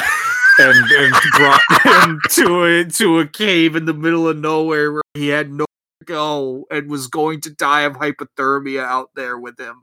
[0.58, 5.02] and and brought him to a to a cave in the middle of nowhere where
[5.14, 5.64] he had no
[6.04, 9.82] go and was going to die of hypothermia out there with him.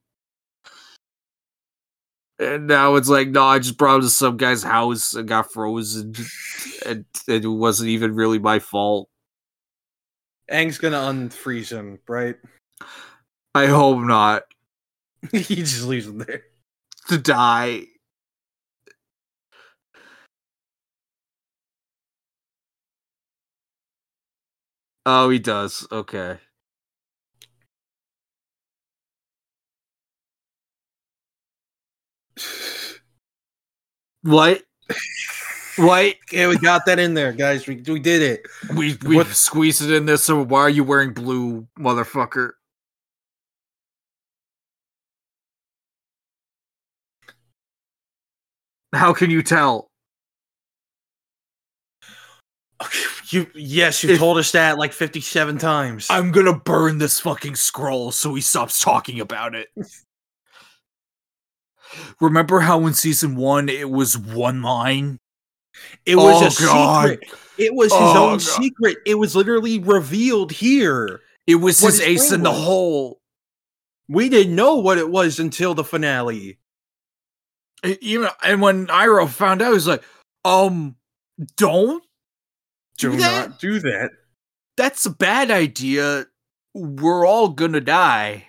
[2.37, 5.51] And now it's like, no, I just brought him to some guy's house and got
[5.51, 6.13] frozen,
[6.85, 9.09] and, and it wasn't even really my fault.
[10.51, 12.35] Aang's gonna unfreeze him, right?
[13.55, 14.43] I hope not
[15.31, 16.43] he just leaves him there.
[17.09, 17.85] to die.
[25.05, 25.85] Oh, he does.
[25.91, 26.39] Okay.
[34.23, 34.63] What?
[35.77, 36.15] What?
[36.31, 37.65] Yeah, we got that in there, guys.
[37.67, 38.41] We, we did it.
[38.75, 40.17] We we What- squeezed it in there.
[40.17, 42.51] So why are you wearing blue, motherfucker?
[48.93, 49.87] How can you tell?
[53.29, 56.07] You yes, you If- told us that like fifty-seven times.
[56.09, 59.69] I'm gonna burn this fucking scroll so he stops talking about it.
[62.19, 65.19] Remember how in season one it was one line?
[66.05, 67.09] it was Oh, a God.
[67.09, 67.29] secret.
[67.57, 68.41] It was his Oh, own God.
[68.41, 68.97] secret.
[69.05, 71.21] It was literally revealed here.
[71.47, 72.63] It was his his ace in the was.
[72.63, 73.21] hole.
[74.09, 76.57] We didn't know what it was until the finale.
[77.83, 80.03] Even and when Iroh found out, he was like,
[80.45, 80.95] "Um,
[81.57, 82.03] don't.
[82.97, 83.49] Do Do that?
[83.49, 84.11] not do that.
[84.77, 86.27] That's a bad idea.
[86.73, 88.47] We're all gonna die."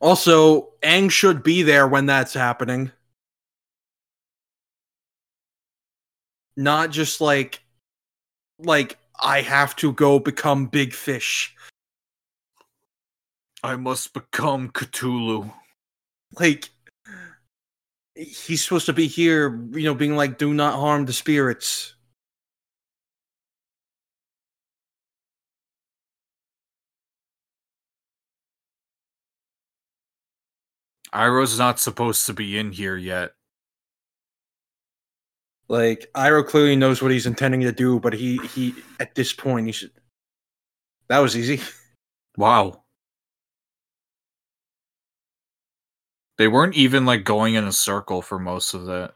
[0.00, 2.90] Also, Aang should be there when that's happening.
[6.56, 7.62] Not just like
[8.58, 11.54] like I have to go become big fish.
[13.62, 15.52] I must become Cthulhu.
[16.38, 16.70] Like
[18.14, 21.94] he's supposed to be here, you know, being like, do not harm the spirits.
[31.12, 33.32] Iroh's not supposed to be in here yet.
[35.68, 39.66] Like Iro clearly knows what he's intending to do, but he he at this point
[39.66, 39.92] he should.
[41.08, 41.60] That was easy.
[42.38, 42.81] Wow.
[46.42, 49.14] They weren't even like going in a circle for most of that.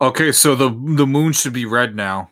[0.00, 2.30] Okay, so the the moon should be red now.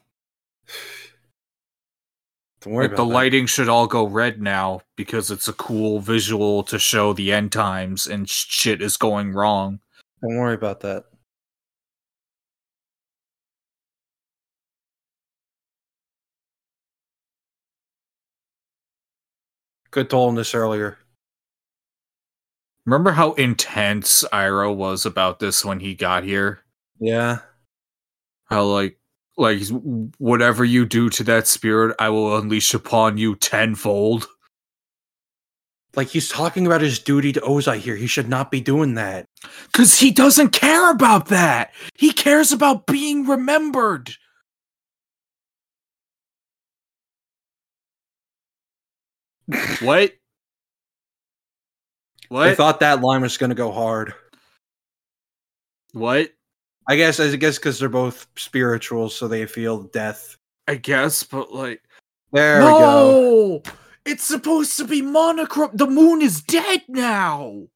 [2.60, 3.12] Don't worry Like the that.
[3.12, 7.50] lighting should all go red now because it's a cool visual to show the end
[7.50, 9.80] times and shit is going wrong.
[10.22, 11.06] Don't worry about that.
[19.90, 20.98] Could told him this earlier.
[22.86, 26.60] Remember how intense Iroh was about this when he got here?
[27.00, 27.38] Yeah.
[28.44, 28.98] How like
[29.36, 29.60] like
[30.18, 34.28] whatever you do to that spirit, I will unleash upon you tenfold.
[35.96, 37.96] Like he's talking about his duty to Ozai here.
[37.96, 39.26] He should not be doing that.
[39.72, 41.72] Cause he doesn't care about that.
[41.96, 44.14] He cares about being remembered.
[49.80, 50.12] What?
[52.30, 52.56] I What?
[52.56, 54.14] thought that line was going to go hard.
[55.92, 56.30] what?
[56.88, 60.36] I guess I guess because they're both spiritual, so they feel death.
[60.68, 61.82] I guess, but like
[62.32, 62.78] There we go.
[62.78, 63.62] No!
[64.04, 65.70] It's supposed to be monochrome.
[65.74, 67.66] The moon is dead now.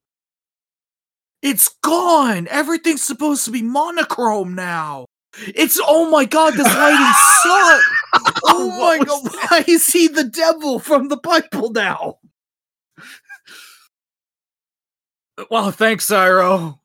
[1.43, 2.47] It's gone.
[2.49, 5.07] Everything's supposed to be monochrome now.
[5.47, 7.85] It's oh my god, this lighting sucks.
[8.45, 12.19] Oh my god, was why is he the devil from the Bible now?
[15.49, 16.79] Well, thanks, Iroh.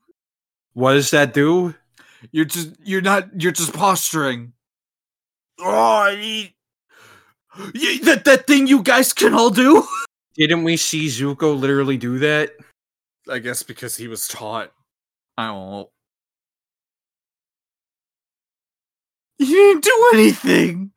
[0.74, 1.74] What does that do?
[2.32, 4.52] You're just you're not you're just posturing.
[5.60, 6.54] Oh, he,
[7.74, 9.86] Yeah, that that thing you guys can all do.
[10.36, 12.52] Didn't we see Zuko literally do that?
[13.30, 14.70] I guess because he was taught.
[15.38, 15.90] I don't know.
[19.38, 20.92] You didn't do anything.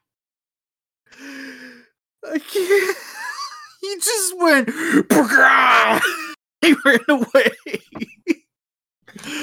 [2.31, 2.97] I can't.
[3.81, 4.69] He just went.
[6.61, 7.51] He ran away.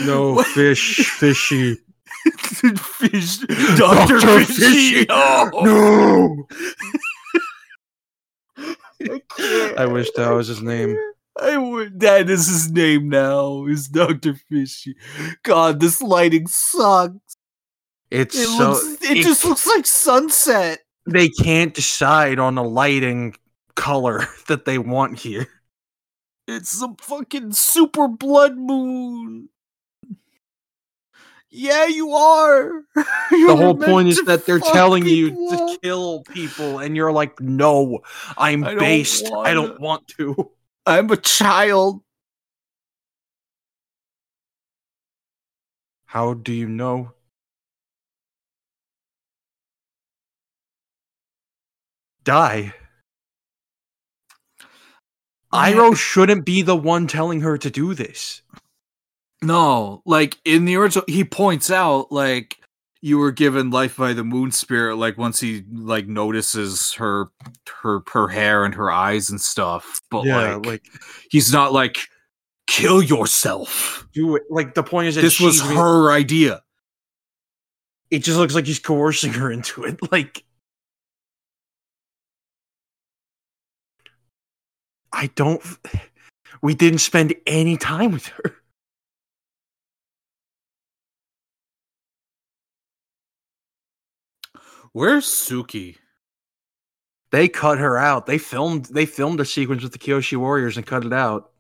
[0.05, 1.79] No, fish, fishy.
[2.27, 3.39] Fish,
[3.79, 4.45] Doctor Dr.
[4.45, 5.05] Fishy.
[5.05, 5.07] Fishy.
[5.11, 5.51] Oh.
[5.55, 6.47] No.
[8.59, 8.77] No.
[9.39, 9.75] I.
[9.79, 10.97] I wish that was his name.
[11.41, 12.01] I would.
[12.01, 13.67] That is his name now.
[13.67, 14.97] Is Doctor Fishy?
[15.45, 17.37] God, this lighting sucks.
[18.11, 19.03] It's It so looks.
[19.05, 20.81] It, it- just looks like sunset.
[21.09, 23.37] they can't decide on the lighting
[23.75, 25.47] color that they want here.
[26.47, 29.49] It's some fucking super blood moon.
[31.51, 32.85] Yeah, you are.
[33.31, 37.41] You The whole point is that they're telling you to kill people, and you're like,
[37.41, 38.01] "No,
[38.37, 39.27] I'm I based.
[39.33, 40.51] I don't want to."
[40.87, 42.03] I'm a child.
[46.05, 47.13] How do you know?
[52.25, 52.75] Die.
[55.53, 58.43] Iroh shouldn't be the one telling her to do this.
[59.43, 62.57] No, like in the original, he points out like
[63.01, 64.97] you were given life by the moon spirit.
[64.97, 67.27] Like once he like notices her,
[67.83, 70.01] her, her hair and her eyes and stuff.
[70.11, 70.85] But like, like
[71.31, 71.99] he's not like
[72.67, 74.09] kill yourself.
[74.13, 74.43] do it.
[74.51, 76.63] Like the point is that This was her idea.
[78.11, 79.99] It just looks like he's coercing her into it.
[80.11, 80.45] Like
[85.13, 85.63] I don't.
[86.63, 88.57] We didn't spend any time with her.
[94.93, 95.97] Where's Suki?
[97.31, 98.27] They cut her out.
[98.27, 98.87] They filmed.
[98.87, 101.51] They filmed a sequence with the Kyoshi Warriors and cut it out.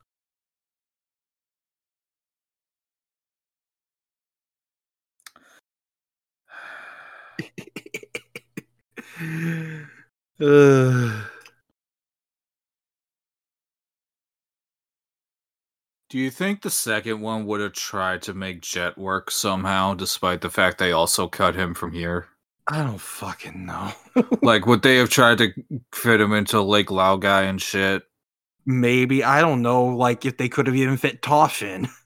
[10.40, 11.12] Ugh.
[16.16, 20.40] Do you think the second one would have tried to make Jet work somehow, despite
[20.40, 22.28] the fact they also cut him from here?
[22.66, 23.93] I don't fucking know.
[24.43, 25.52] like, would they have tried to
[25.93, 28.02] fit him into Lake Laogai and shit?
[28.64, 29.84] Maybe I don't know.
[29.84, 31.86] Like if they could have even fit Toph in.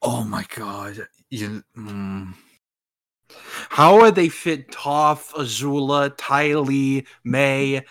[0.00, 1.06] Oh my god!
[1.28, 2.32] You, mm.
[3.68, 7.84] How would they fit Toph, Azula, Ty Lee, Mai,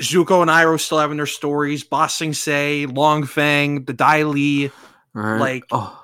[0.00, 4.70] Zuko and Iroh still having their stories, Ba Sing Se, Long Feng, the Dai Li.
[5.12, 5.38] Right.
[5.40, 6.00] Like- oh.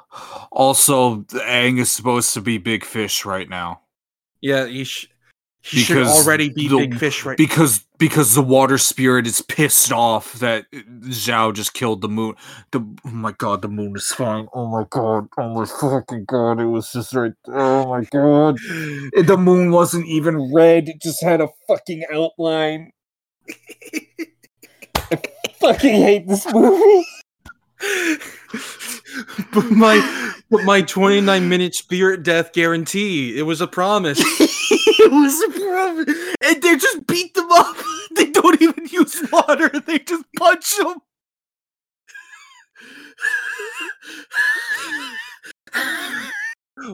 [0.52, 3.80] also, Aang is supposed to be big fish right now.
[4.40, 5.08] Yeah, he sh-
[5.62, 9.92] He should already be the- big fish right because because the water spirit is pissed
[9.92, 12.34] off that Zhao just killed the moon.
[12.70, 14.48] The oh my god, the moon is fine.
[14.54, 17.32] Oh my god, oh my fucking god, it was just right.
[17.48, 18.56] Oh my god,
[19.26, 22.92] the moon wasn't even red; it just had a fucking outline.
[24.96, 25.22] I
[25.60, 27.06] fucking hate this movie.
[29.52, 33.38] but my but my 29 minute spirit death guarantee.
[33.38, 34.18] It was a promise.
[34.40, 36.06] it was a problem,
[36.42, 37.76] and they just beat them up.
[38.16, 40.96] They don't even use water; they just punch them.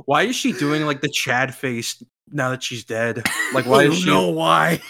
[0.04, 3.26] Why is she doing like the Chad face now that she's dead?
[3.54, 4.82] Like why I is don't she know why.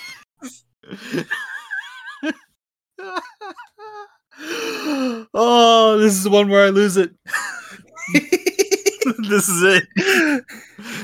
[5.35, 7.12] oh, this is the one where I lose it.
[9.28, 9.85] this is it.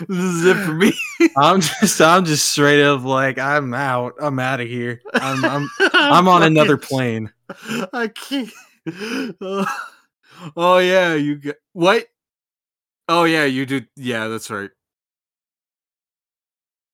[0.09, 0.93] This is it for me.
[1.37, 4.15] I'm just I'm just straight up like I'm out.
[4.21, 5.01] I'm out of here.
[5.15, 7.33] I'm I'm I'm on another plane.
[7.93, 8.51] I can't.
[9.41, 9.65] Uh,
[10.57, 12.07] oh yeah, you get what?
[13.09, 13.83] Oh yeah, you do.
[13.97, 14.71] Yeah, that's right.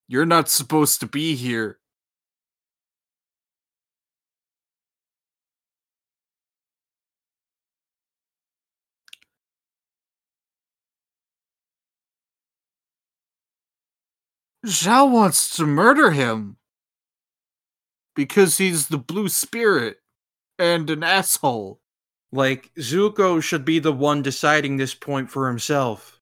[0.08, 1.78] You're not supposed to be here.
[14.66, 16.56] Zhao wants to murder him
[18.16, 19.98] because he's the blue spirit
[20.58, 21.80] and an asshole.
[22.32, 26.20] Like Zuko should be the one deciding this point for himself.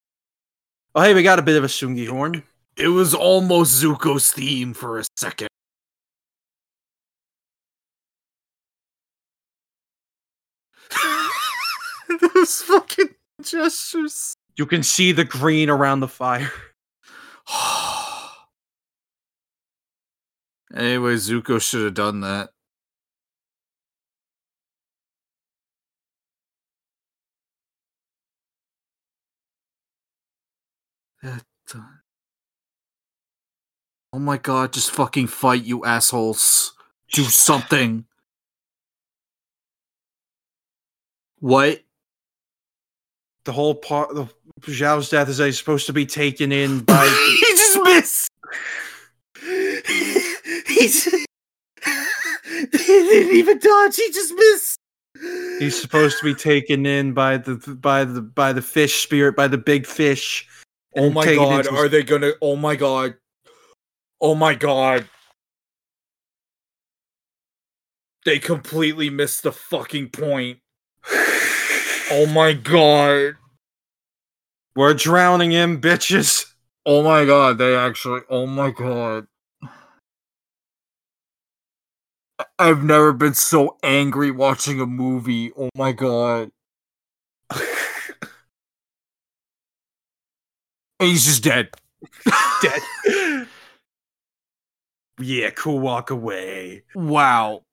[0.95, 2.43] Oh hey, we got a bit of a tsungi horn.
[2.77, 5.49] It was almost Zuko's theme for a second.
[12.35, 14.35] Those fucking gestures.
[14.57, 16.53] You can see the green around the fire.
[20.77, 22.51] Anyway, Zuko should have done that.
[34.16, 36.73] Oh my god, just fucking fight, you assholes.
[37.12, 38.07] Do something.
[41.40, 41.82] What?
[43.44, 44.27] The whole part the
[44.62, 48.31] Zhao's death is that he's supposed to be taken in by he just missed.
[50.81, 51.05] He's.
[51.05, 51.20] he
[52.70, 53.97] didn't even dodge.
[53.97, 54.78] He just missed.
[55.59, 59.48] he's supposed to be taken in by the by the by the fish spirit by
[59.48, 60.47] the big fish.
[60.94, 62.32] Oh my god, into- are they gonna?
[62.43, 63.15] Oh my god.
[64.20, 65.09] Oh my god.
[68.27, 70.59] They completely missed the fucking point.
[72.11, 73.36] Oh my god.
[74.74, 76.44] We're drowning him, bitches.
[76.85, 78.20] Oh my god, they actually.
[78.28, 79.27] Oh my god.
[82.59, 85.53] I've never been so angry watching a movie.
[85.57, 86.51] Oh my god.
[90.99, 91.69] And he's just dead.
[92.62, 93.47] Dead.
[95.20, 96.85] yeah, cool walk away.
[96.95, 97.65] Wow.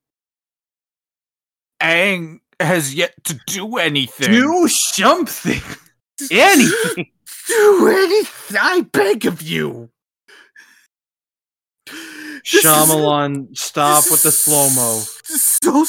[1.82, 4.30] Aang has yet to do anything.
[4.32, 5.62] Do something.
[6.32, 7.12] Anything.
[7.48, 8.58] do anything.
[8.62, 9.90] I beg of you.
[12.44, 15.00] This is- Shyamalan, stop with the slow mo.
[15.24, 15.86] So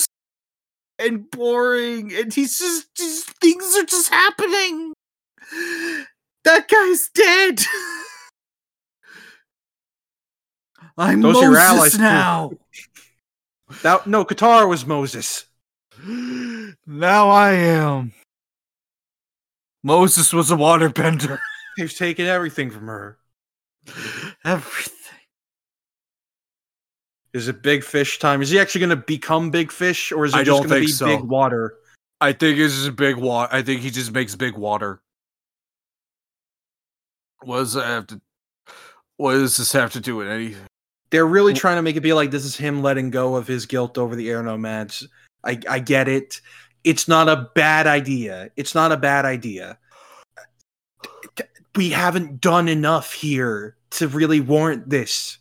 [0.99, 2.87] and boring, and he's just,
[3.41, 4.93] things are just happening.
[6.45, 7.61] That guy's dead.
[10.97, 12.53] I'm Those are your Moses allies, now.
[13.83, 15.47] That no, Katara was Moses.
[16.07, 18.13] now I am.
[19.83, 21.41] Moses was a waterbender.
[21.77, 23.19] He's taken everything from her.
[24.45, 24.94] Everything.
[27.35, 28.41] Is it big fish time?
[28.43, 30.81] Is he actually going to become big fish, or is it I just going to
[30.81, 31.07] be so.
[31.07, 31.75] big water?
[32.21, 33.53] I think it's just big water.
[33.53, 35.03] I think he just makes big water.
[37.43, 38.21] What does that have to?
[39.17, 40.63] What does this have to do with anything?
[41.11, 43.47] They're really Well- trying to make it be like this is him letting go of
[43.49, 45.07] his guilt over the air nomads.
[45.45, 46.41] I, I get it.
[46.85, 48.51] It's not a bad idea.
[48.57, 49.79] It's not a bad idea.
[51.77, 55.39] We haven't done enough here to really warrant this.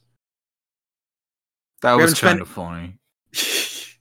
[1.84, 3.98] That We was haven't spent- kind of funny.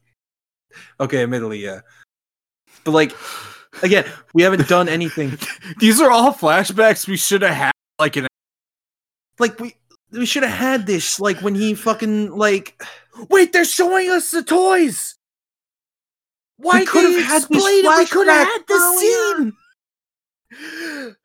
[1.00, 1.80] okay, admittedly, yeah.
[2.84, 3.12] But like,
[3.82, 4.04] again,
[4.34, 5.36] we haven't done anything.
[5.78, 7.72] These are all flashbacks we should have had.
[7.98, 8.28] Like an
[9.40, 9.74] Like we
[10.12, 11.18] we should have had this.
[11.18, 12.80] Like when he fucking like
[13.28, 15.16] wait, they're showing us the toys.
[16.58, 17.84] Why We could have had this it?
[17.98, 19.52] We could have flashback had this scene.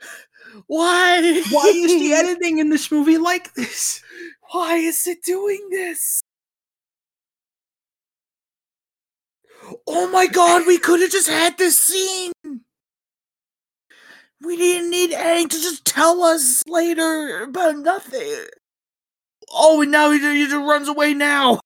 [0.67, 1.21] Why?
[1.51, 4.01] Why is the editing in this movie like this?
[4.51, 6.21] Why is it doing this?
[9.87, 12.31] Oh my god, we could have just had this scene.
[14.41, 18.45] We didn't need Aang to just tell us later about nothing.
[19.51, 21.59] Oh, and now he, he just runs away now.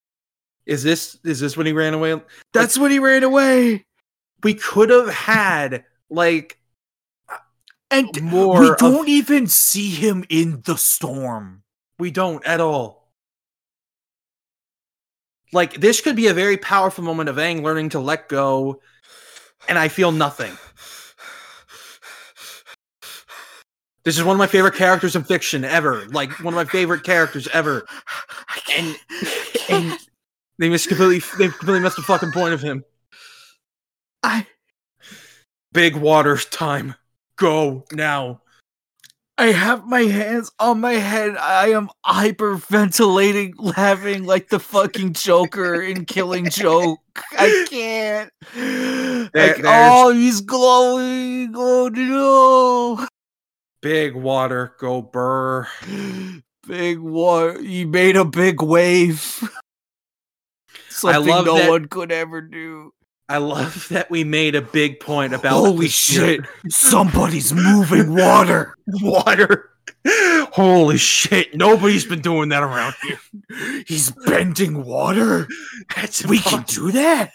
[0.65, 2.21] Is this is this when he ran away?
[2.53, 3.85] That's when he ran away.
[4.43, 6.59] We could have had like
[7.89, 8.59] And more.
[8.61, 11.63] we don't even see him in the storm.
[11.99, 13.00] we don't at all.
[15.53, 18.81] Like this could be a very powerful moment of Aang learning to let go,
[19.67, 20.57] and I feel nothing.
[24.03, 26.05] This is one of my favorite characters in fiction ever.
[26.07, 27.85] Like one of my favorite characters ever.
[28.75, 28.95] And
[29.69, 29.99] and
[30.57, 32.83] they missed completely they completely missed the fucking point of him.
[34.23, 34.47] I
[35.73, 36.95] Big water time.
[37.37, 38.41] Go now.
[39.41, 41.35] I have my hands on my head.
[41.35, 46.99] I am hyperventilating, laughing like the fucking Joker in Killing Joke.
[47.31, 48.31] I can't.
[48.53, 51.53] There- like, oh, he's glowing.
[51.55, 53.07] Oh no.
[53.81, 54.75] Big water.
[54.79, 55.67] Go burr.
[56.67, 57.59] Big water.
[57.59, 59.49] He made a big wave.
[60.89, 62.93] Something love no that- one could ever do.
[63.31, 66.41] I love that we made a big point about Holy shit.
[66.69, 68.75] Somebody's moving water.
[68.87, 69.69] water.
[70.51, 71.55] Holy shit!
[71.55, 73.83] Nobody's been doing that around here.
[73.87, 75.47] He's bending water.
[75.95, 77.31] That's We can do that.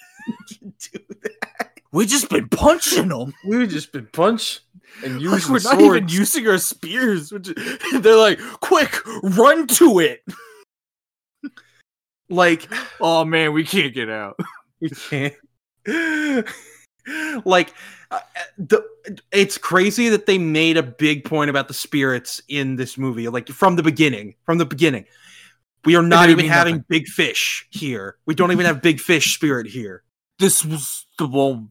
[0.51, 1.71] do that.
[1.93, 3.33] We just been punching them.
[3.47, 4.61] We've just been punched
[5.05, 5.65] and Like, using we're swords.
[5.65, 7.33] not even using our spears.
[7.33, 7.49] Which
[8.01, 10.23] they're like, quick, run to it.
[12.29, 12.69] like
[13.01, 14.39] Oh man, we can't get out.
[14.81, 15.35] we can't.
[17.45, 17.73] like
[18.11, 18.21] uh,
[18.59, 18.85] the
[19.33, 23.49] it's crazy that they made a big point about the spirits in this movie like
[23.49, 25.05] from the beginning from the beginning
[25.85, 26.85] we are not even having nothing.
[26.89, 30.03] big fish here we don't even have big fish spirit here
[30.39, 31.71] This was the one.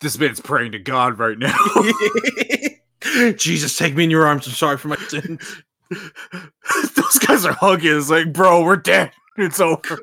[0.00, 1.56] This man's praying to God right now.
[3.36, 5.62] jesus take me in your arms i'm sorry for my sins
[6.94, 7.96] Those guys are hugging.
[7.96, 9.12] It's like, bro, we're dead.
[9.36, 9.98] It's over.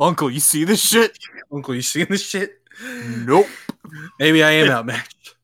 [0.00, 1.18] Uncle, you see this shit?
[1.52, 3.46] uncle you seeing this shit Nope.
[4.18, 5.34] maybe i am outmatched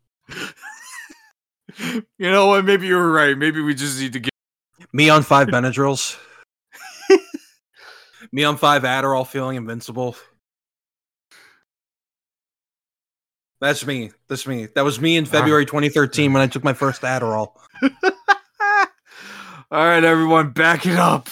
[2.19, 2.65] You know what?
[2.65, 3.37] Maybe you were right.
[3.37, 4.31] Maybe we just need to get.
[4.93, 6.17] me on five benadryls
[8.33, 10.17] me on five adderall feeling invincible
[13.61, 14.11] That's me.
[14.29, 14.67] That's me.
[14.75, 17.53] That was me in February 2013 when I took my first Adderall.
[19.71, 21.31] All right, everyone, back it up.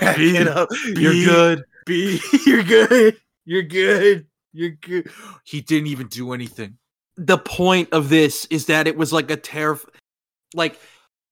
[0.00, 0.70] Back it up.
[0.96, 1.64] You're good.
[1.88, 3.16] B, you're good.
[3.44, 4.26] You're good.
[4.52, 5.10] You're good.
[5.44, 6.78] He didn't even do anything.
[7.16, 9.80] The point of this is that it was like a terror.
[10.54, 10.78] Like,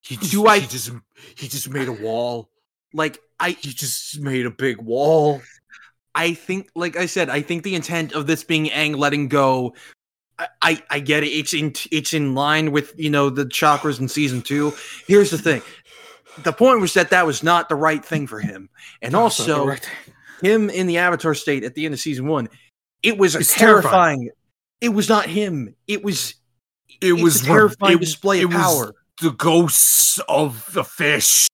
[0.02, 0.90] He just, Do I- He just,
[1.36, 2.50] he just made a wall.
[2.92, 5.42] like I, He just made a big wall.
[6.14, 9.74] I think, like I said, I think the intent of this being Aang letting go.
[10.38, 11.28] I, I, I get it.
[11.28, 14.72] It's in, it's in line with you know the chakras in season two.
[15.06, 15.60] Here's the thing.
[16.42, 18.68] The point was that that was not the right thing for him,
[19.02, 19.76] and also
[20.42, 22.48] him in the Avatar state at the end of season one.
[23.02, 24.18] It was a It's terrifying.
[24.20, 24.30] terrifying.
[24.80, 25.74] It was not him.
[25.86, 26.34] It was
[27.00, 28.94] it was a terrifying it- display of it was power.
[29.22, 31.48] the ghosts of the fish.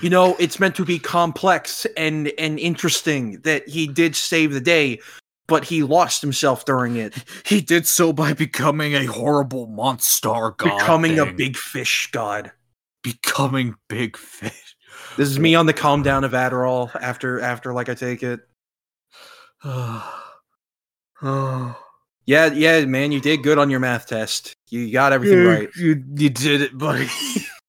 [0.00, 4.60] You know, it's meant to be complex and and interesting that he did save the
[4.60, 5.00] day,
[5.46, 7.14] but he lost himself during it,
[7.46, 10.78] He did so by becoming a horrible monster god.
[10.78, 12.50] becoming a big fish god.
[13.02, 14.71] becoming big fish.
[15.16, 18.40] This is me on the calm down of Adderall after after like I take it.
[19.64, 20.18] oh,
[22.24, 24.54] Yeah, yeah, man, you did good on your math test.
[24.68, 25.68] You got everything right.
[25.76, 27.08] You you did it, buddy.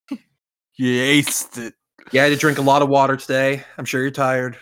[0.76, 1.74] you aced it.
[2.11, 3.64] You had to drink a lot of water today.
[3.78, 4.57] I'm sure you're tired.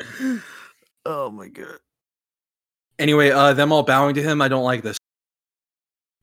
[1.06, 1.78] Oh my god.
[2.98, 4.42] Anyway, uh, them all bowing to him.
[4.42, 4.98] I don't like this.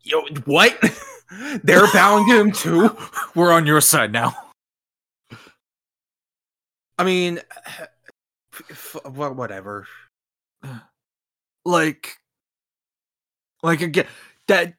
[0.03, 0.77] Yo, what?
[1.63, 2.95] They're bowing to him too.
[3.35, 4.37] We're on your side now.
[6.97, 7.39] I mean,
[9.05, 9.87] wha- whatever.
[11.65, 12.17] Like
[13.61, 14.07] like again
[14.47, 14.75] that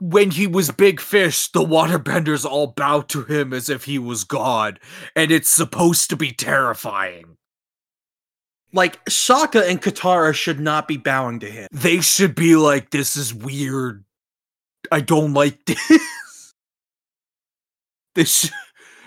[0.00, 4.24] when he was big fish, the waterbenders all bow to him as if he was
[4.24, 4.80] God,
[5.14, 7.36] and it's supposed to be terrifying.
[8.72, 11.68] Like Sokka and Katara should not be bowing to him.
[11.72, 14.04] They should be like, this is weird.
[14.92, 16.54] I don't like this.
[18.14, 18.50] This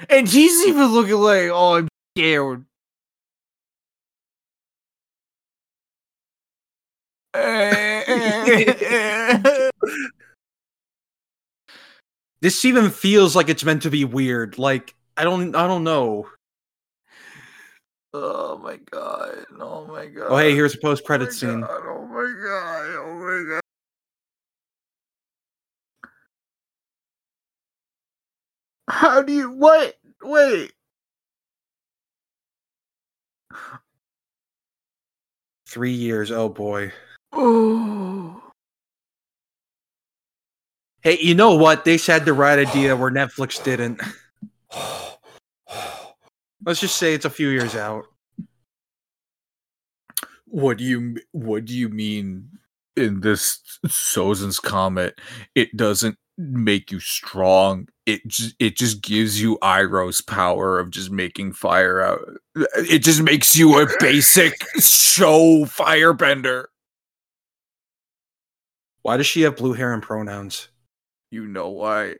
[0.09, 2.65] and he's even looking like, oh, I'm scared.
[12.41, 14.57] This even feels like it's meant to be weird.
[14.59, 16.27] Like I don't I don't know.
[18.13, 19.45] oh my god!
[19.61, 20.25] Oh my god!
[20.27, 21.61] Oh hey, here's a post Oh credit my scene.
[21.61, 22.85] God, oh my god!
[22.97, 23.61] Oh my god!
[28.89, 29.95] How do you what?
[30.21, 30.73] Wait.
[35.67, 36.31] Three years.
[36.31, 36.91] Oh boy.
[37.31, 38.41] Oh.
[41.01, 41.83] Hey, you know what?
[41.83, 44.01] They had the right idea where Netflix didn't.
[46.65, 48.05] Let's just say it's a few years out.
[50.45, 52.47] What do you what do you mean
[52.95, 55.19] in this Sozin's comet?
[55.55, 57.87] It doesn't make you strong.
[58.05, 62.19] It just it just gives you Iroh's power of just making fire out.
[62.75, 66.65] It just makes you a basic show firebender.
[69.03, 70.69] Why does she have blue hair and pronouns?
[71.31, 72.15] You know why?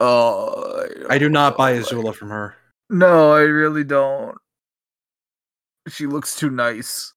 [0.00, 2.56] Oh, I do not buy Azula from her.
[2.90, 4.36] No, I really don't.
[5.88, 7.14] She looks too nice.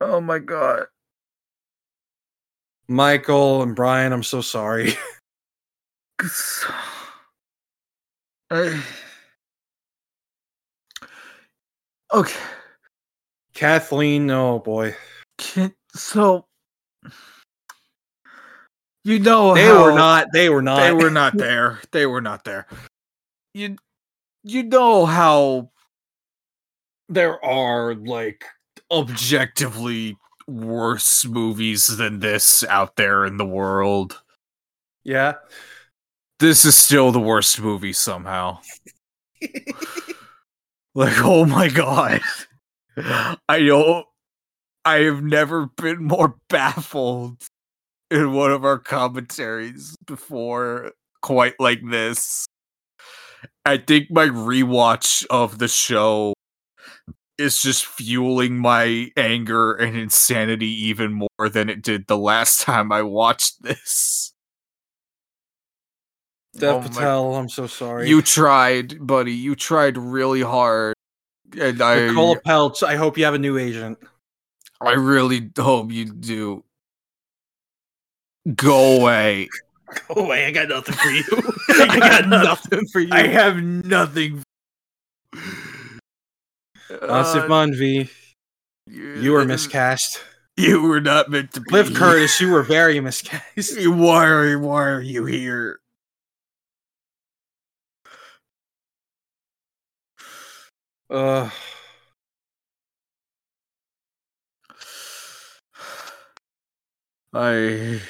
[0.00, 0.86] Oh my god.
[2.90, 4.94] Michael and Brian, I'm so sorry.
[8.50, 8.82] I-
[12.12, 12.40] okay.
[13.54, 14.96] Kathleen, oh boy.
[15.38, 16.46] Can, so
[19.04, 21.78] you know They how were not they were not they were not there.
[21.92, 22.66] They were not there.
[23.54, 23.76] You
[24.42, 25.70] you know how
[27.08, 28.44] there are like
[28.90, 30.16] objectively
[30.50, 34.22] worse movies than this out there in the world.
[35.04, 35.34] Yeah.
[36.38, 38.58] This is still the worst movie somehow.
[40.94, 42.20] Like, oh my god.
[43.48, 44.06] I don't
[44.84, 47.42] I have never been more baffled
[48.10, 52.46] in one of our commentaries before quite like this.
[53.64, 56.34] I think my rewatch of the show
[57.40, 62.92] is just fueling my anger and insanity even more than it did the last time
[62.92, 64.32] I watched this.
[66.56, 68.08] Dev Oh my- Patel, I'm so sorry.
[68.08, 69.32] You tried, buddy.
[69.32, 70.94] You tried really hard.
[71.58, 73.98] And I Nicola Peltz, I hope you have a new agent.
[74.80, 76.64] I really hope you do.
[78.54, 79.48] Go away.
[80.08, 81.24] Go away, I got nothing for you.
[81.68, 83.08] I got nothing for you.
[83.12, 84.42] I have nothing.
[86.90, 88.10] Asif Uh, Mandvi,
[88.86, 90.20] you were miscast.
[90.56, 91.70] You were not meant to be.
[91.72, 93.44] Liv Curtis, you were very miscast.
[93.86, 95.80] Why are why are you here?
[101.08, 101.50] Uh,
[107.32, 108.00] I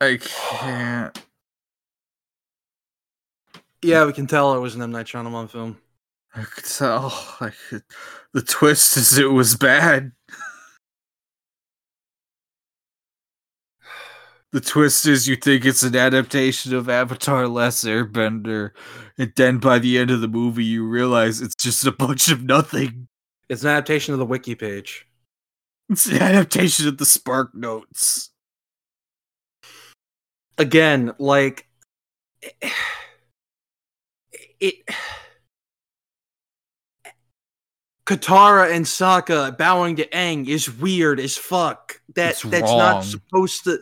[0.00, 1.24] I can't.
[3.82, 5.78] yeah, we can tell it was an M Night Shyamalan film.
[6.34, 7.12] I could tell.
[7.40, 7.82] I could,
[8.32, 10.12] the twist is it was bad.
[14.52, 18.70] The twist is you think it's an adaptation of Avatar Less Airbender,
[19.16, 22.42] and then by the end of the movie you realize it's just a bunch of
[22.42, 23.06] nothing.
[23.48, 25.06] It's an adaptation of the wiki page.
[25.88, 28.30] It's an adaptation of the Spark Notes.
[30.58, 31.68] Again, like
[34.60, 34.74] it.
[38.10, 42.00] Katara and Sokka bowing to Aang is weird as fuck.
[42.16, 42.78] That It's that's wrong.
[42.78, 43.78] not supposed to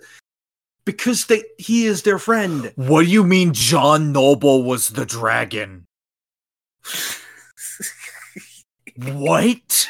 [0.85, 2.71] because they he is their friend.
[2.77, 5.87] What do you mean John Noble was the dragon?
[8.99, 9.89] What?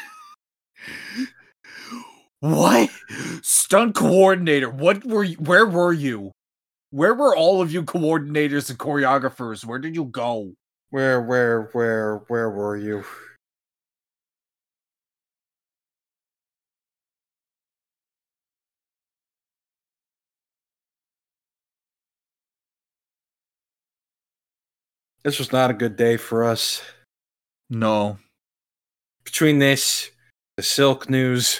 [2.39, 2.89] What?
[3.41, 4.69] Stunt coordinator.
[4.69, 6.31] What were you where were you?
[6.91, 9.65] Where were all of you coordinators and choreographers?
[9.65, 10.53] Where did you go?
[10.91, 13.03] Where where where where were you?
[25.23, 26.81] This was not a good day for us.
[27.69, 28.17] No.
[29.23, 30.09] Between this,
[30.57, 31.59] the Silk news,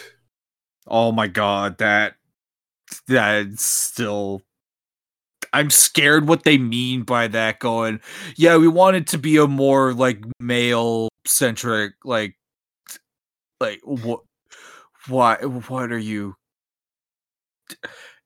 [0.90, 2.16] Oh my god, that
[3.08, 4.42] that's still
[5.54, 8.02] I'm scared what they mean by that going.
[8.36, 12.36] Yeah, we want it to be a more like male centric like
[13.60, 14.22] like what
[15.08, 15.36] why
[15.68, 16.36] what are you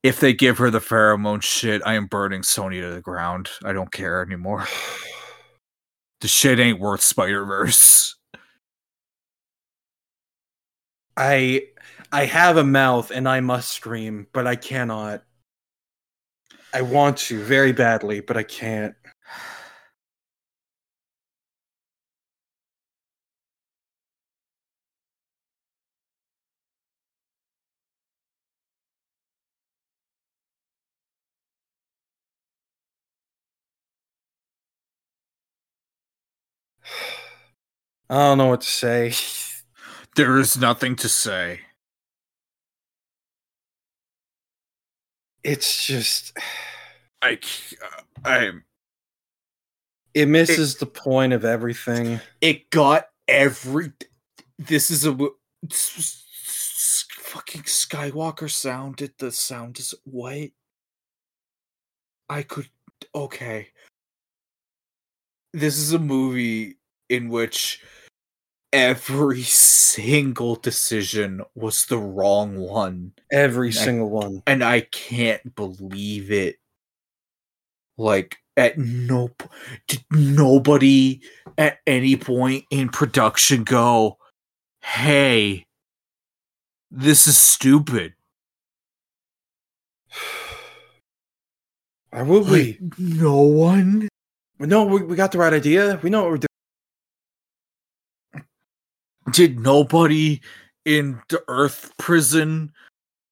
[0.03, 3.49] if they give her the pheromone shit, I am burning Sony to the ground.
[3.63, 4.65] I don't care anymore
[6.23, 8.15] the shit ain't worth Spider Verse.
[11.17, 11.67] I
[12.13, 15.25] I have a mouth and I must scream, but I cannot.
[16.73, 18.95] I want to very badly, but I can't.
[38.13, 39.13] I don't know what to say.
[40.15, 41.61] There is nothing to say.
[45.43, 46.37] It's just
[47.19, 47.39] I
[48.23, 48.51] I,
[50.13, 52.19] it misses the point of everything.
[52.41, 53.91] it got every.
[54.59, 55.17] This is a
[57.09, 58.97] fucking Skywalker sound.
[58.97, 60.51] Did the sound is what?
[62.29, 62.69] I could
[63.15, 63.69] okay.
[65.53, 66.77] This is a movie
[67.09, 67.81] in which
[68.73, 73.13] every single decision was the wrong one.
[73.31, 74.43] Every I- single one.
[74.45, 76.57] and I can't believe it.
[77.97, 79.29] Like at no
[79.87, 81.21] did nobody
[81.57, 84.17] at any point in production go,
[84.81, 85.65] "Hey,
[86.89, 88.15] this is stupid."
[92.11, 92.43] I will?
[92.43, 94.07] Like, no one.
[94.59, 95.99] No, we, we got the right idea.
[96.03, 96.47] We know what we're doing.
[99.31, 100.41] Did nobody
[100.85, 102.73] in the Earth prison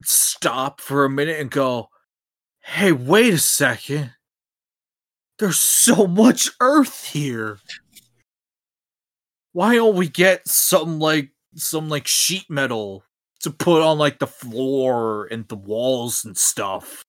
[0.03, 1.89] stop for a minute and go,
[2.61, 4.13] "Hey, wait a second.
[5.39, 7.59] There's so much Earth here.
[9.53, 13.03] Why don't we get some like some like sheet metal
[13.41, 17.03] to put on like the floor and the walls and stuff?"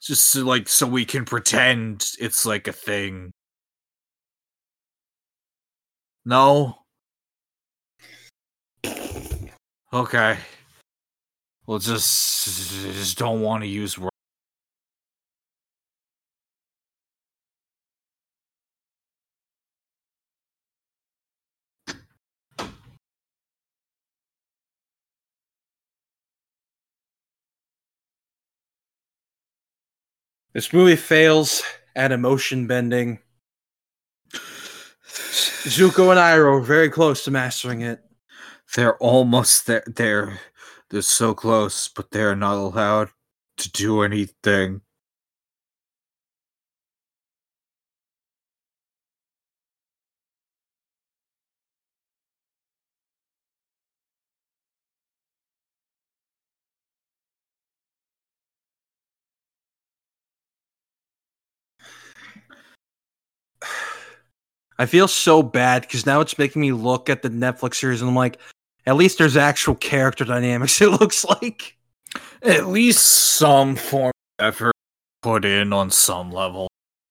[0.00, 3.32] Just so, like so we can pretend it's like a thing.
[6.30, 6.78] No.
[9.92, 10.38] Okay.
[11.66, 13.96] Well, just just don't want to use.
[13.98, 14.10] wor-
[30.52, 31.62] This movie fails
[31.96, 33.18] at emotion bending.
[35.68, 38.00] Zuko and Iroh are very close to mastering it.
[38.74, 39.84] They're almost there.
[39.86, 40.40] They're
[40.90, 43.10] they're so close, but they're not allowed
[43.58, 44.80] to do anything.
[64.80, 68.08] I feel so bad because now it's making me look at the Netflix series and
[68.08, 68.40] I'm like,
[68.86, 70.80] at least there's actual character dynamics.
[70.80, 71.76] It looks like.
[72.42, 74.72] At least some form of effort
[75.20, 76.66] put in on some level.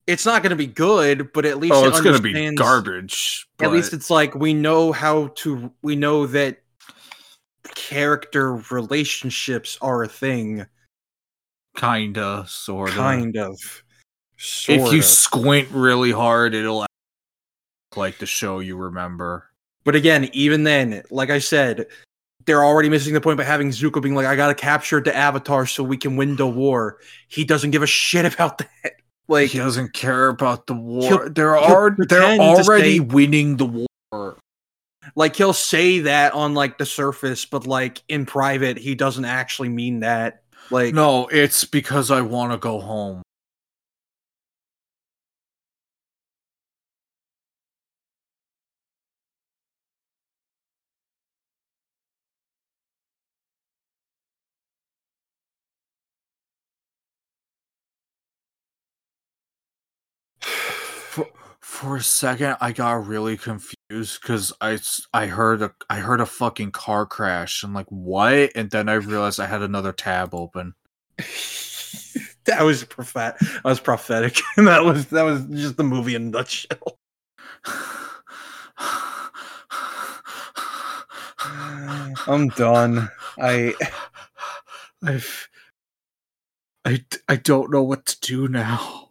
[0.08, 2.60] It's not going to be good, but at least Oh, it it's gonna be understands-
[2.60, 3.48] garbage.
[3.60, 5.72] At least it's like we know how to.
[5.84, 6.58] We know that
[7.76, 10.66] character relationships are a thing,
[11.78, 12.94] kinda, sorta.
[12.94, 13.56] kind of.
[14.38, 15.06] Sort if you of.
[15.06, 16.88] squint really hard, it'll
[18.00, 19.46] like the show you remember.
[19.84, 21.86] But again, even then, like I said,
[22.46, 25.68] they're already missing the point by having Zuko being like, I gotta capture the Avatar
[25.68, 26.98] so we can win the war.
[27.28, 28.94] He doesn't give a shit about that.
[29.32, 31.30] Like, he doesn't care about the war.
[31.30, 34.38] They're already they're already say- winning the war.
[35.16, 39.70] like he'll say that on like the surface, but like in private, he doesn't actually
[39.70, 40.42] mean that.
[40.72, 43.22] Like, No, it's because I want to go home.
[61.70, 64.80] For, a second, I got really confused because I
[65.14, 68.96] I heard a I heard a fucking car crash and like what, and then I
[68.96, 70.74] realized I had another tab open.
[72.46, 73.36] that was prophet.
[73.40, 74.41] That was prophetic.
[74.58, 77.00] And that was that was just the movie in a nutshell.
[82.28, 83.10] I'm done.
[83.38, 83.74] I
[85.04, 85.48] I've
[86.86, 89.09] I I don't know what to do now.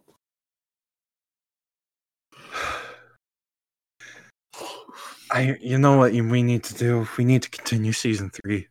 [5.31, 7.07] I you know what we need to do?
[7.17, 8.67] We need to continue season three.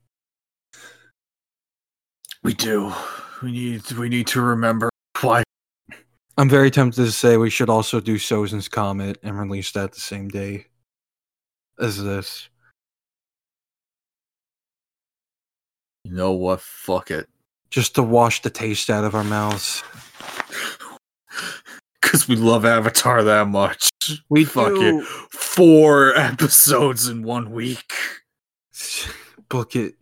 [2.42, 2.92] We do.
[3.42, 4.90] We need we need to remember
[5.20, 5.42] why.
[6.36, 10.00] I'm very tempted to say we should also do Sozin's Comet and release that the
[10.00, 10.66] same day.
[11.80, 12.48] as this.
[16.04, 16.60] You know what?
[16.60, 17.28] Fuck it.
[17.70, 19.82] Just to wash the taste out of our mouths.
[22.08, 23.90] Because we love Avatar that much.
[24.30, 25.04] We Fuck it.
[25.30, 27.92] Four episodes in one week.
[29.50, 29.94] Book it.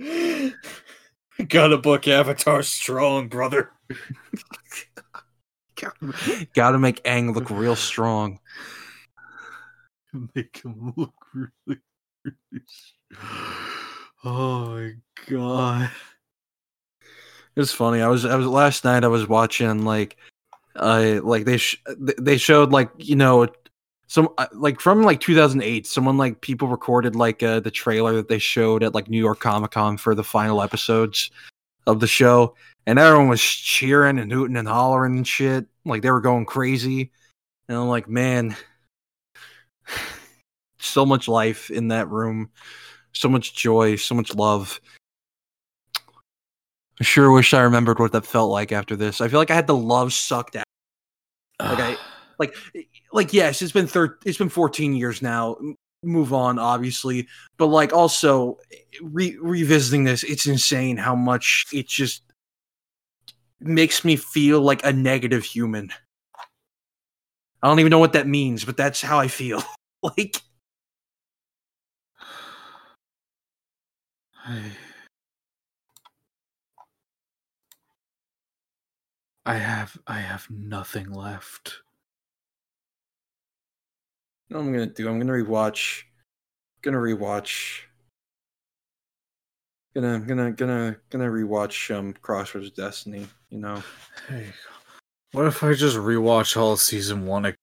[1.48, 3.70] Gotta book Avatar strong, brother.
[6.52, 8.40] Gotta make Aang look real strong.
[10.34, 11.80] Make him look really,
[12.24, 12.64] really.
[14.24, 14.94] Oh my
[15.28, 15.90] god.
[17.58, 18.00] It's funny.
[18.00, 19.02] I was I was last night.
[19.02, 20.16] I was watching like,
[20.76, 23.48] uh, like they sh- they showed like you know
[24.06, 25.84] some uh, like from like 2008.
[25.84, 29.40] Someone like people recorded like uh, the trailer that they showed at like New York
[29.40, 31.32] Comic Con for the final episodes
[31.88, 32.54] of the show,
[32.86, 35.66] and everyone was cheering and hooting and hollering and shit.
[35.84, 37.10] Like they were going crazy,
[37.68, 38.54] and I'm like, man,
[40.78, 42.50] so much life in that room,
[43.12, 44.80] so much joy, so much love.
[47.00, 49.20] I sure wish I remembered what that felt like after this.
[49.20, 50.64] I feel like I had the love sucked out.
[51.60, 51.96] Like I,
[52.38, 55.56] like, eh, like yes, it's been thir- it's been 14 years now.
[56.04, 57.26] Move on, obviously,
[57.56, 62.22] but like also eh, re- revisiting this, it's insane how much it just
[63.60, 65.90] makes me feel like a negative human.
[67.62, 69.62] I don't even know what that means, but that's how I feel.
[70.02, 70.40] like,
[79.48, 81.80] I, have I have nothing left.
[84.48, 85.08] what I'm gonna do.
[85.08, 86.02] I'm gonna rewatch.
[86.82, 87.80] Gonna rewatch.
[89.94, 93.26] Gonna gonna gonna gonna rewatch um Crossroads Destiny.
[93.50, 93.82] You know,
[94.28, 94.52] Hey,
[95.32, 97.46] what if I just rewatch all of season one?
[97.46, 97.56] ag-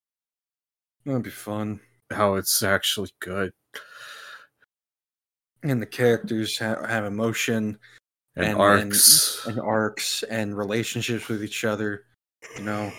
[1.05, 1.79] that'd be fun.
[2.11, 3.51] How it's actually good
[5.63, 7.77] And the characters ha- have emotion
[8.35, 9.45] and, And- arcs.
[9.47, 12.05] and arcs and relationships with each other.
[12.57, 12.91] You know,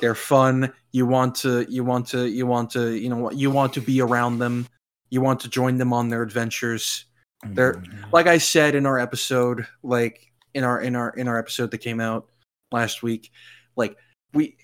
[0.00, 0.72] they're fun.
[0.92, 4.00] You want to you want to you want to you know you want to be
[4.00, 4.66] around them.
[5.10, 7.04] You want to join them on their adventures.
[7.44, 8.10] they're- Mhm.
[8.12, 11.78] like I said in our episode, like in our in our in our episode that
[11.78, 12.26] came out
[12.72, 13.30] last week,
[13.76, 13.96] like
[14.34, 14.56] we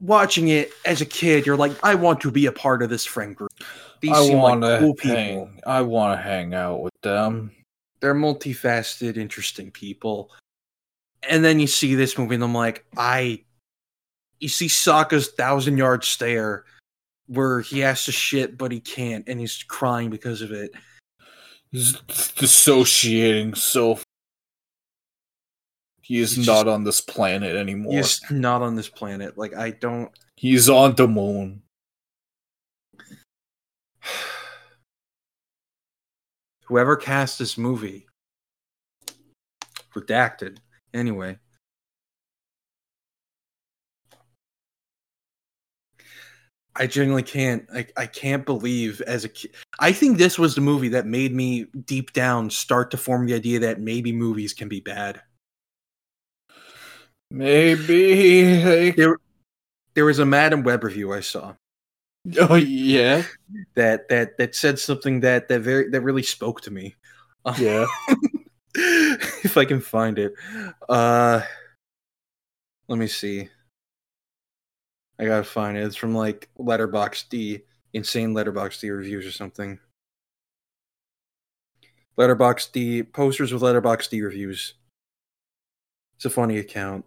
[0.00, 3.04] watching it as a kid, you're like, I want to be a part of this
[3.04, 3.52] friend group.
[4.00, 5.16] These I seem want like to cool people.
[5.16, 5.60] hang.
[5.66, 7.52] I want to hang out with them.
[8.04, 10.30] They're multifaceted, interesting people.
[11.26, 13.42] And then you see this movie, and I'm like, I.
[14.40, 16.66] You see Sokka's thousand yard stare,
[17.28, 20.72] where he has to shit but he can't, and he's crying because of it.
[21.72, 21.94] He's
[22.36, 23.98] dissociating so.
[26.02, 27.94] He is He's not on this planet anymore.
[27.94, 29.38] He's not on this planet.
[29.38, 30.10] Like I don't.
[30.36, 31.62] He's on the moon.
[36.64, 38.06] Whoever cast this movie
[39.94, 40.58] redacted.
[40.92, 41.38] Anyway.
[46.76, 50.60] I genuinely can't I, I can't believe as a kid i think this was the
[50.60, 54.68] movie that made me deep down start to form the idea that maybe movies can
[54.68, 55.22] be bad.
[57.30, 58.90] Maybe.
[58.90, 59.18] There,
[59.94, 61.54] there was a madam web review i saw
[62.40, 63.22] oh yeah,
[63.74, 66.94] that that that said something that that very that really spoke to me
[67.58, 67.86] yeah.
[68.74, 70.34] if I can find it.
[70.88, 71.42] Uh
[72.88, 73.48] let me see.
[75.18, 75.84] I gotta find it.
[75.84, 79.78] It's from like Letterbox D, insane Letterbox D reviews or something.
[82.16, 84.74] Letterbox D posters with Letterbox D reviews.
[86.16, 87.04] It's a funny account.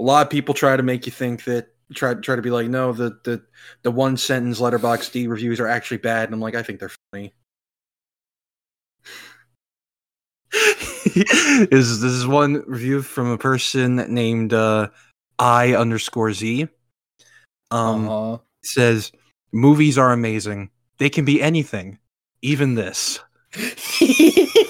[0.00, 2.68] A lot of people try to make you think that try try to be like,
[2.68, 3.42] no, the the
[3.82, 6.92] the one sentence Letterbox D reviews are actually bad, and I'm like, I think they're
[7.12, 7.34] funny.
[11.14, 14.88] is this is one review from a person named uh,
[15.38, 16.68] I underscore Z.
[17.70, 18.38] Um, uh-huh.
[18.64, 19.12] says
[19.52, 20.70] movies are amazing.
[20.98, 21.98] They can be anything,
[22.42, 23.20] even this.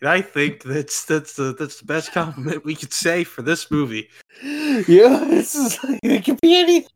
[0.00, 3.70] And I think that's that's the that's the best compliment we could say for this
[3.70, 4.08] movie.
[4.42, 6.88] yeah, this is like it could be anything.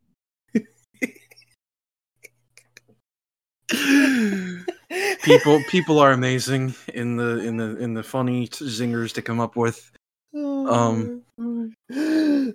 [5.23, 9.55] people people are amazing in the in the in the funny zingers to come up
[9.55, 9.91] with.
[10.33, 11.21] Um,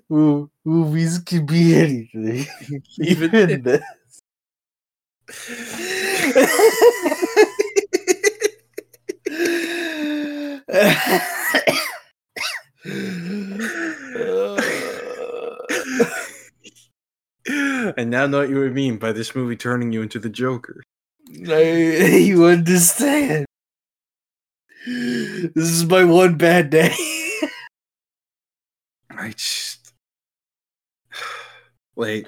[0.09, 2.47] Mo- movies can be anything,
[2.99, 3.31] even
[3.63, 3.83] this.
[17.97, 20.83] And now know what you would mean by this movie turning you into the Joker.
[21.49, 21.63] I,
[22.23, 23.47] you understand.
[24.87, 26.95] This is my one bad day.
[29.11, 29.93] I just.
[31.97, 32.27] Like.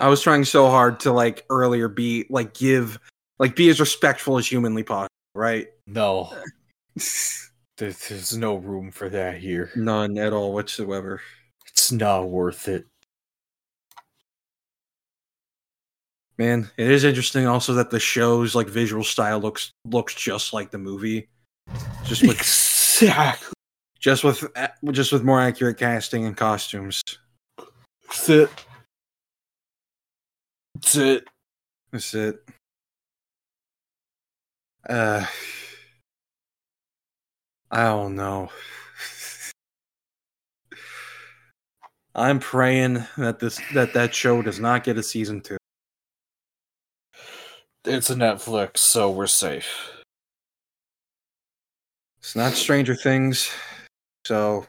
[0.00, 2.98] I was trying so hard to, like, earlier be, like, give,
[3.38, 5.68] like, be as respectful as humanly possible right?
[5.86, 6.32] no,
[7.76, 9.70] there- there's no room for that here.
[9.76, 11.20] None at all whatsoever.
[11.68, 12.86] It's not worth it.
[16.38, 20.70] Man, it is interesting also that the show's like visual style looks looks just like
[20.70, 21.28] the movie.
[22.04, 23.52] Just with Exactly.
[24.00, 24.44] just with
[24.90, 27.02] just with more accurate casting and costumes.
[28.08, 28.50] That's it.
[30.74, 31.28] That's it.
[31.92, 32.40] That's it.
[34.88, 35.24] Uh
[37.70, 38.50] I don't know.
[42.14, 45.56] I'm praying that this that that show does not get a season 2.
[47.86, 49.66] It's a Netflix, so we're safe.
[52.18, 53.50] It's not Stranger Things.
[54.26, 54.66] So,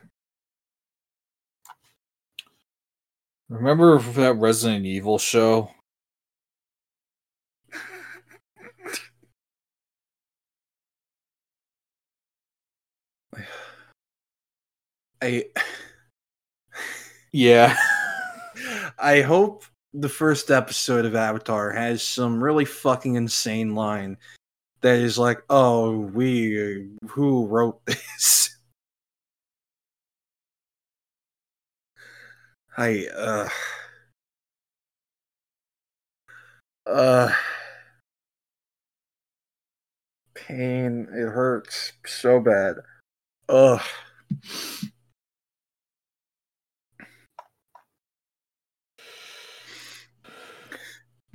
[3.50, 5.70] Remember that Resident Evil show?
[15.26, 15.46] I
[17.32, 17.76] Yeah.
[19.00, 24.18] I hope the first episode of Avatar has some really fucking insane line
[24.82, 28.56] that is like, "Oh, we who wrote this?"
[32.78, 33.50] I uh
[36.86, 37.32] uh
[40.36, 41.08] pain.
[41.12, 42.76] It hurts so bad.
[43.50, 43.82] Ugh.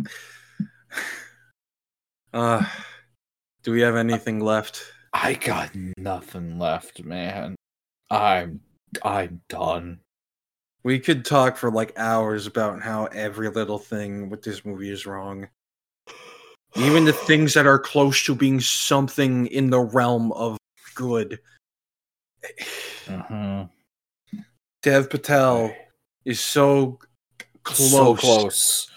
[2.32, 2.64] Uh,
[3.64, 4.84] do we have anything left?
[5.12, 7.56] I got nothing left, man.
[8.08, 8.60] I'm
[9.02, 9.98] I'm done.
[10.82, 15.06] We could talk for like hours about how every little thing with this movie is
[15.06, 15.48] wrong.
[16.76, 20.56] Even the things that are close to being something in the realm of
[20.94, 21.40] good.
[23.06, 23.68] Mhm.
[24.82, 25.74] Dev Patel
[26.24, 26.98] is so
[27.64, 27.90] close.
[27.90, 28.90] So close.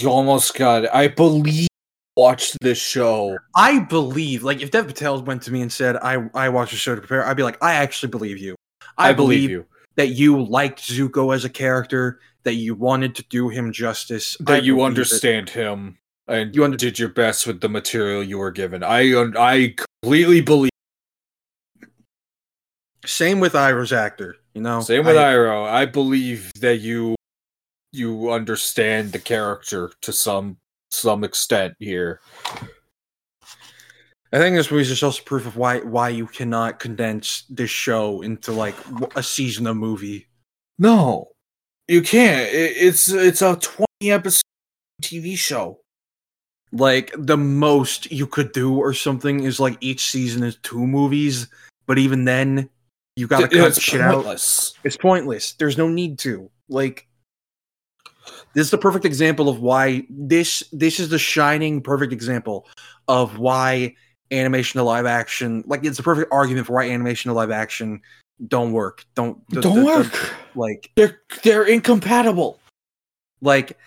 [0.00, 0.90] You almost got it.
[0.92, 1.68] I believe
[2.16, 3.38] watched this show.
[3.54, 6.76] I believe, like, if Dev Patel went to me and said, "I I watched a
[6.76, 8.54] show to prepare," I'd be like, "I actually believe you.
[8.98, 9.66] I, believe you.
[9.96, 14.44] that you liked Zuko as a character, that you wanted to do him justice, I
[14.44, 14.86] That you believe it.
[14.90, 15.98] understand him
[16.28, 18.82] and You under- did your best with the material you were given.
[18.84, 20.70] I I completely believe.
[23.04, 24.80] Same with Iroh's actor, you know.
[24.80, 25.68] Same with I, Iroh.
[25.68, 27.16] I believe that you
[27.92, 30.56] you understand the character to some
[30.90, 32.20] some extent here.
[34.34, 37.70] I think this movie is just also proof of why why you cannot condense this
[37.70, 38.74] show into like
[39.14, 40.26] a season of movie.
[40.78, 41.28] No,
[41.86, 42.48] you can't.
[42.48, 44.42] It, it's it's a twenty episode
[45.02, 45.80] TV show.
[46.72, 51.48] Like the most you could do or something is like each season is two movies,
[51.86, 52.70] but even then
[53.16, 54.24] you got to Th- cut shit out.
[54.82, 55.52] It's pointless.
[55.54, 56.50] There's no need to.
[56.70, 57.06] Like
[58.54, 62.66] this is the perfect example of why this this is the shining perfect example
[63.08, 63.94] of why
[64.30, 68.00] animation to live action like it's a perfect argument for why animation to live action
[68.48, 69.04] don't work.
[69.14, 70.34] Don't the- Don't the- the- work.
[70.56, 72.58] like They're they're incompatible.
[73.40, 73.78] like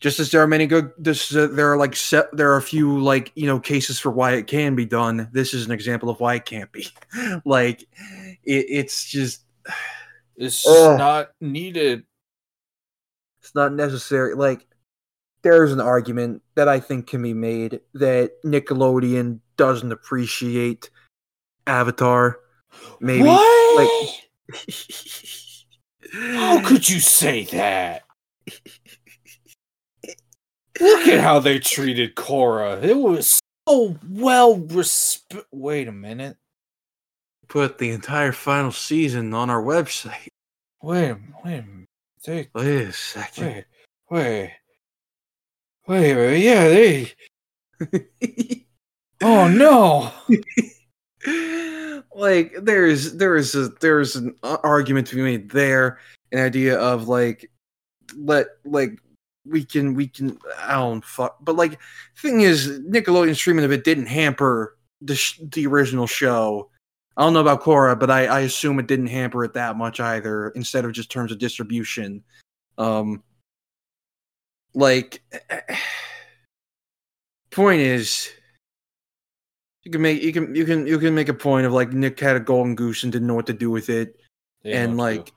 [0.00, 2.62] just as there are many good this uh, there are like se- there are a
[2.62, 6.10] few like you know cases for why it can be done this is an example
[6.10, 6.88] of why it can't be
[7.44, 7.82] like
[8.44, 9.42] it, it's just
[10.36, 10.98] It's Ugh.
[10.98, 12.04] not needed.
[13.52, 14.66] It's not necessary like
[15.42, 20.88] there's an argument that i think can be made that nickelodeon doesn't appreciate
[21.66, 22.40] avatar
[23.00, 23.76] maybe What?
[23.78, 23.88] like
[26.12, 28.02] How could you say that?
[30.80, 32.82] Look at how they treated Korra.
[32.82, 36.36] It was so well resp- Wait a minute.
[37.48, 40.26] put the entire final season on our website
[40.82, 41.14] Wait
[41.44, 41.81] wait a minute.
[42.26, 43.64] Wait a second wait,
[44.10, 44.52] wait.
[45.88, 47.12] Wait, wait, yeah, they.
[49.24, 50.10] Oh no!
[52.14, 56.00] like there's there's a there's an uh, argument to be made there
[56.32, 57.48] an idea of like
[58.16, 58.98] let like
[59.46, 61.78] we can we can i don't fuck but like
[62.18, 66.68] thing is Nickelodeon streaming of it didn't hamper the sh- the original show
[67.16, 70.00] I don't know about Korra, but I, I assume it didn't hamper it that much
[70.00, 70.48] either.
[70.50, 72.22] Instead of just terms of distribution,
[72.78, 73.22] um,
[74.74, 75.22] like
[77.50, 78.30] point is,
[79.82, 82.18] you can make you can you can you can make a point of like Nick
[82.18, 84.18] had a golden goose and didn't know what to do with it,
[84.62, 85.32] Yeah, and like,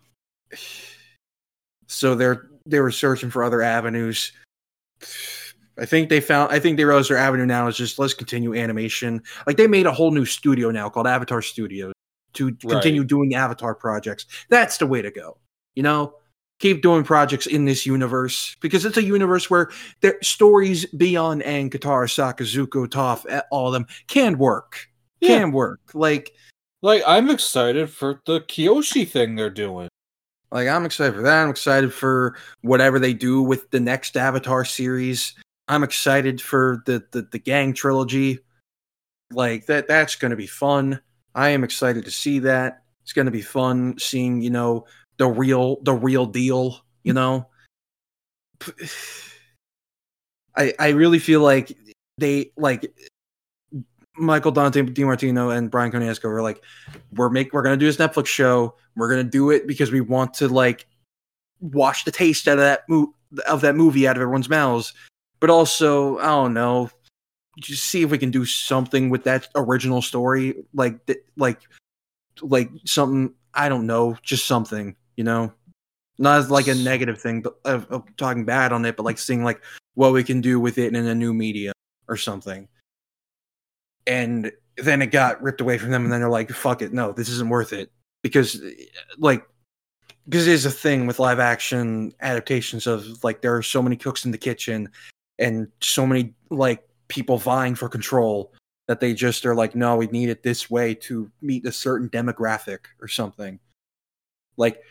[0.50, 0.58] true.
[1.88, 4.32] so they're they were searching for other avenues.
[5.78, 6.52] I think they found.
[6.52, 9.22] I think they realized their avenue now is just let's continue animation.
[9.46, 11.94] Like they made a whole new studio now called Avatar Studios
[12.34, 13.10] to continue Right.
[13.10, 14.26] doing Avatar projects.
[14.50, 15.38] That's the way to go.
[15.76, 16.16] You know,
[16.60, 19.70] keep doing projects in this universe because it's a universe where
[20.02, 24.88] their stories beyond Aang, Katara, Sokka, Zuko, Toph, eh, all of them can work.
[25.20, 25.40] Yeah.
[25.40, 25.82] Can work.
[25.94, 26.34] Like
[26.82, 29.90] like I'm excited for the Kyoshi thing they're doing.
[30.52, 31.44] Like I'm excited for that.
[31.44, 35.34] I'm excited for whatever they do with the next Avatar series.
[35.68, 38.40] I'm excited for the the, the gang trilogy.
[39.32, 41.02] Like that that's going to be fun.
[41.34, 42.84] I am excited to see that.
[43.04, 44.86] It's going to be fun seeing, you know,
[45.18, 47.48] the real the real deal, you know.
[50.56, 51.76] I I really feel like
[52.18, 52.94] they like
[54.18, 56.64] Michael Dante DiMartino and Brian Konietzko were like,
[57.12, 58.76] we're make we're gonna do this Netflix show.
[58.96, 60.88] We're gonna do it because we want to like
[61.60, 63.14] wash the taste out of that mo-
[63.48, 64.94] of that movie out of everyone's mouths.
[65.40, 66.90] But also, I don't know,
[67.60, 71.60] just see if we can do something with that original story, like th- like
[72.42, 73.34] like something.
[73.54, 75.54] I don't know, just something, you know,
[76.18, 79.46] not as like a negative thing, but of, talking bad on it, but like seeing
[79.46, 79.62] like
[79.94, 81.72] what we can do with it in a new media
[82.10, 82.68] or something.
[84.08, 87.14] And then it got ripped away from them, and then they're like, "Fuck it, no,
[87.14, 87.92] this isn't worth it,"
[88.22, 88.62] because
[89.18, 89.46] like
[90.28, 93.96] because it is a thing with live action adaptations of like there are so many
[93.96, 94.90] cooks in the kitchen
[95.40, 98.52] and so many like people vying for control
[98.88, 102.10] that they just are like no we need it this way to meet a certain
[102.10, 103.60] demographic or something.
[104.58, 104.82] Like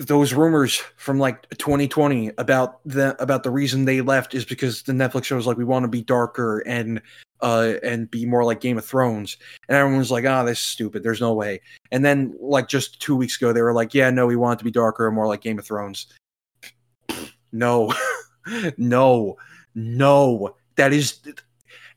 [0.00, 4.92] those rumors from like 2020 about the about the reason they left is because the
[4.92, 7.02] Netflix show was like we want to be darker and
[7.42, 9.36] uh and be more like Game of Thrones.
[9.68, 11.02] And everyone was like ah this is stupid.
[11.02, 11.60] There's no way.
[11.90, 14.60] And then like just 2 weeks ago they were like yeah no we want it
[14.60, 16.06] to be darker and more like Game of Thrones.
[17.52, 17.92] No
[18.76, 19.36] no
[19.74, 21.20] no that is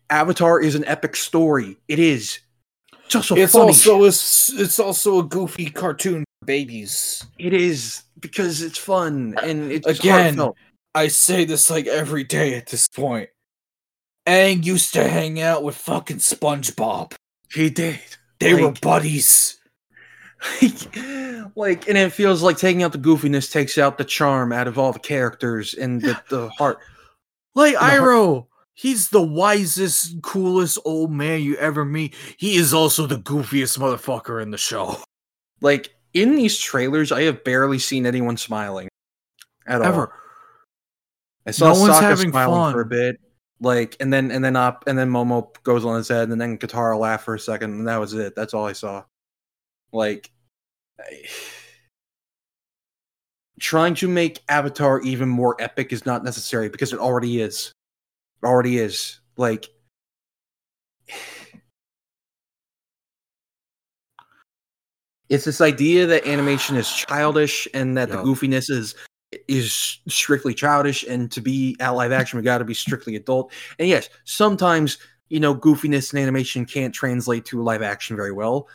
[0.10, 2.40] Avatar is an epic story it is
[3.08, 7.26] just so it's funny also a, it's also a goofy cartoon for babies.
[7.40, 10.58] it is because it's fun and it's Again, heartfelt.
[10.96, 13.30] I say this like every day at this point.
[14.26, 17.14] Aang used to hang out with fucking SpongeBob.
[17.54, 18.00] he did
[18.40, 19.58] They were buddies.
[21.56, 24.78] like and it feels like taking out the goofiness takes out the charm out of
[24.78, 26.80] all the characters and the, the heart
[27.56, 32.16] Like Iroh, he's the wisest, coolest old man you ever meet.
[32.38, 34.98] He is also the goofiest motherfucker in the show.
[35.64, 38.88] like in these trailers i have barely seen anyone smiling
[39.66, 40.14] at all Ever.
[41.48, 43.20] i saw No Sokka smiling for a bit
[43.60, 46.58] like and then and then up and then momo goes on his head and then
[46.58, 49.04] katara laughed for a second and that was it that's all i saw
[49.94, 50.32] like
[51.00, 51.24] I-
[53.60, 57.72] trying to make avatar even more epic is not necessary because it already is.
[58.42, 59.20] It already is.
[59.38, 59.70] Like
[65.30, 68.24] it's this idea that animation is childish and that Yup.
[68.24, 68.96] the goofiness is
[69.48, 73.52] is strictly childish and to be at live action we got to be strictly adult.
[73.80, 74.98] And yes sometimes
[75.30, 78.68] you know goofiness in animation can't translate to live action very well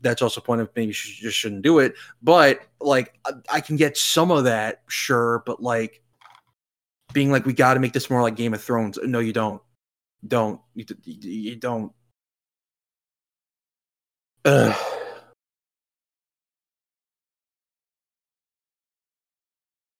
[0.00, 3.18] that's also a point of maybe you just shouldn't do it but like
[3.50, 6.02] I, can get some of that sure but like
[7.12, 9.62] being like we got to make this more like game of thrones no you don't
[10.26, 11.92] don't you, you, you don't
[14.46, 14.76] Ugh.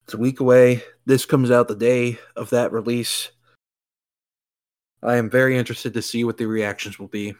[0.04, 0.84] It's a week away.
[1.04, 3.32] This comes out the day of that release.
[5.02, 7.34] I am very interested to see what the reactions will be.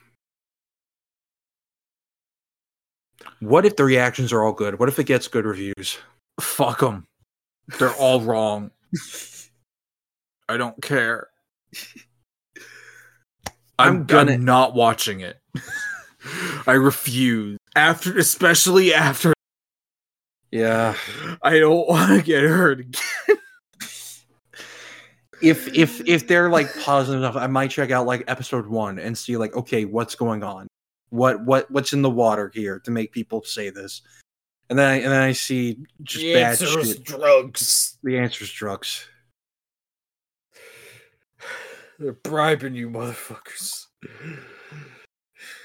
[3.40, 4.78] What if the reactions are all good?
[4.78, 5.98] What if it gets good reviews?
[6.40, 7.06] Fuck them.
[7.78, 8.70] They're all wrong.
[10.48, 11.28] I don't care.
[13.78, 15.38] I'm I'm, gonna- I'm not watching it.
[16.66, 17.58] I refuse.
[17.76, 19.32] After, especially after,
[20.50, 20.94] Yeah.
[21.42, 23.02] I don't want to get hurt again.
[25.42, 29.16] If if if they're like positive enough, I might check out like episode one and
[29.16, 30.66] see like, okay, what's going on?
[31.16, 34.02] What what what's in the water here to make people say this?
[34.68, 37.04] And then I, and then I see just The bad answer is shit.
[37.04, 37.98] drugs.
[38.02, 39.06] The answer is drugs.
[41.98, 43.86] They're bribing you, motherfuckers.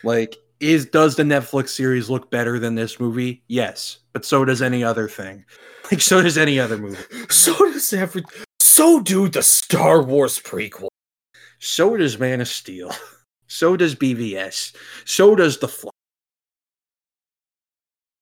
[0.04, 3.44] Like is does the Netflix series look better than this movie?
[3.48, 5.44] Yes, but so does any other thing.
[5.92, 6.96] Like so does any other movie.
[7.30, 8.24] So does every.
[8.62, 10.88] So do the Star Wars prequel.
[11.60, 12.94] So does Man of Steel.
[13.52, 14.74] So does BVS.
[15.04, 15.92] So does the Flash.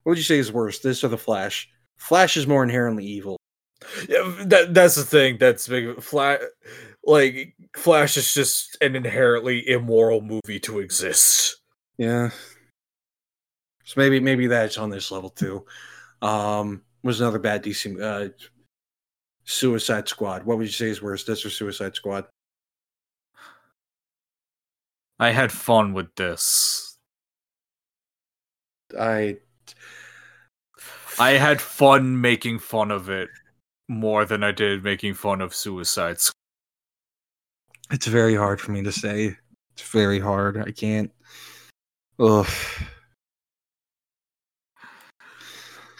[0.01, 1.69] What would you say is worse, this or the Flash?
[1.97, 3.37] Flash is more inherently evil.
[4.09, 5.37] Yeah, that that's the thing.
[5.37, 6.01] That's big.
[6.01, 6.39] Flash,
[7.05, 11.57] like Flash, is just an inherently immoral movie to exist.
[11.99, 12.31] Yeah.
[13.85, 15.63] So maybe maybe that's on this level too.
[16.23, 18.29] Um, was another bad DC uh,
[19.43, 20.43] Suicide Squad.
[20.43, 22.25] What would you say is worse, this or Suicide Squad?
[25.19, 26.97] I had fun with this.
[28.97, 29.37] I
[31.19, 33.29] I had fun making fun of it
[33.87, 36.33] more than I did making fun of Suicide Squad.
[37.91, 39.35] it's very hard for me to say.
[39.73, 40.57] It's very hard.
[40.57, 41.11] I can't.
[42.19, 42.47] Ugh.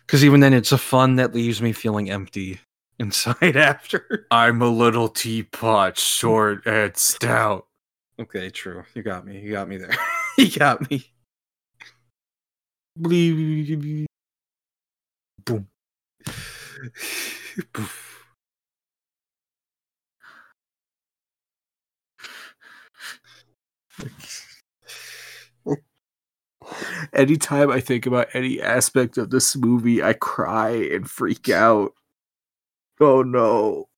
[0.06, 2.60] Because even then, it's a fun that leaves me feeling empty
[3.00, 4.26] inside after.
[4.32, 7.68] I'm a little teapot, short and stout.
[8.20, 8.84] Okay, true.
[8.94, 9.40] You got me.
[9.40, 9.96] You got me there.
[10.38, 11.12] you got me.
[15.46, 15.68] Boom.
[27.14, 31.94] Anytime I think about any aspect of this movie, I cry and freak out.
[33.02, 33.90] Oh no.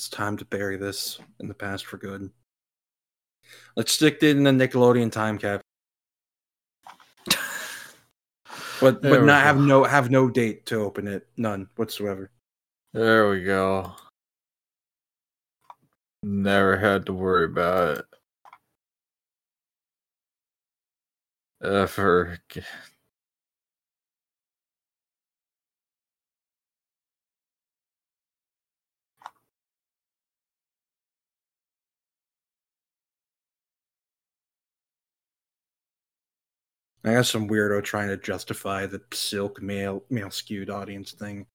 [0.00, 2.30] It's, time to bury this in the past for good.
[3.76, 5.60] Let's stick it in the Nickelodeon time cap.
[8.80, 11.28] But There but not have no have no date to open it.
[11.36, 12.30] None whatsoever.
[12.94, 13.92] There we go.
[16.22, 18.06] Never had to worry about it.
[21.62, 22.38] Ever.
[37.04, 41.46] I got some weirdo trying to justify the silk male male skewed audience thing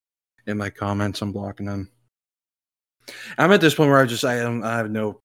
[0.48, 1.22] in my comments.
[1.22, 1.92] I'm blocking them.
[3.38, 5.22] I'm at this point where I just I don't I have no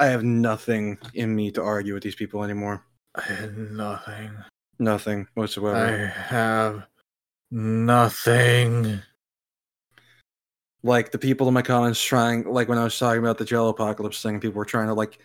[0.00, 2.84] I have nothing in me to argue with these people anymore.
[3.54, 4.32] Nothing.
[4.78, 5.76] Nothing whatsoever.
[5.76, 6.84] I have
[7.50, 9.00] nothing.
[10.82, 14.20] Like the people in my comments trying like when I was talking about the Jelloapocalypse
[14.20, 15.20] thing, people were trying to like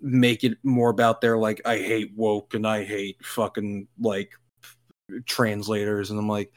[0.00, 4.32] make it more about their like I hate woke and I hate fucking like
[5.26, 6.52] translators and I'm like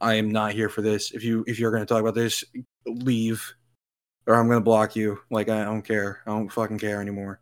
[0.00, 1.10] I am not here for this.
[1.12, 2.44] If you if you're going to talk about this,
[2.86, 3.54] leave
[4.26, 5.20] or I'm going to block you.
[5.30, 6.20] Like I don't care.
[6.26, 7.40] I don't fucking care anymore.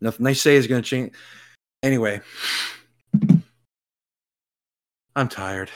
[0.00, 1.12] Nothing they say is going to change.
[1.82, 2.20] Anyway,
[5.14, 5.70] I'm tired.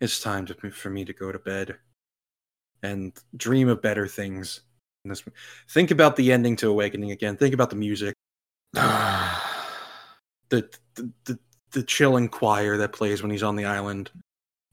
[0.00, 1.76] It's time to, for me to go to bed
[2.82, 4.60] and dream of better things.
[5.04, 5.22] This,
[5.68, 7.36] think about the ending to Awakening again.
[7.36, 8.14] Think about the music,
[8.72, 9.36] the
[10.48, 10.70] the,
[11.24, 11.38] the
[11.72, 14.10] the chilling choir that plays when he's on the island,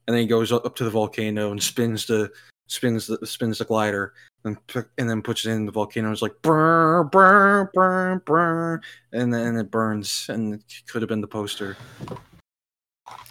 [0.08, 2.32] and then he goes up to the volcano and spins the
[2.68, 4.14] spins the spins the glider
[4.46, 4.58] and
[4.98, 6.10] and then puts it in the volcano.
[6.14, 8.80] It's like burr burr burr burr,
[9.12, 11.76] and then it burns, and it could have been the poster.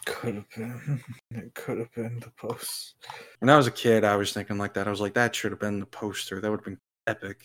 [0.04, 1.02] Could have been.
[1.30, 2.96] It could have been the post.
[3.38, 4.88] When I was a kid, I was thinking like that.
[4.88, 6.40] I was like, that should have been the poster.
[6.40, 7.38] That would have been epic.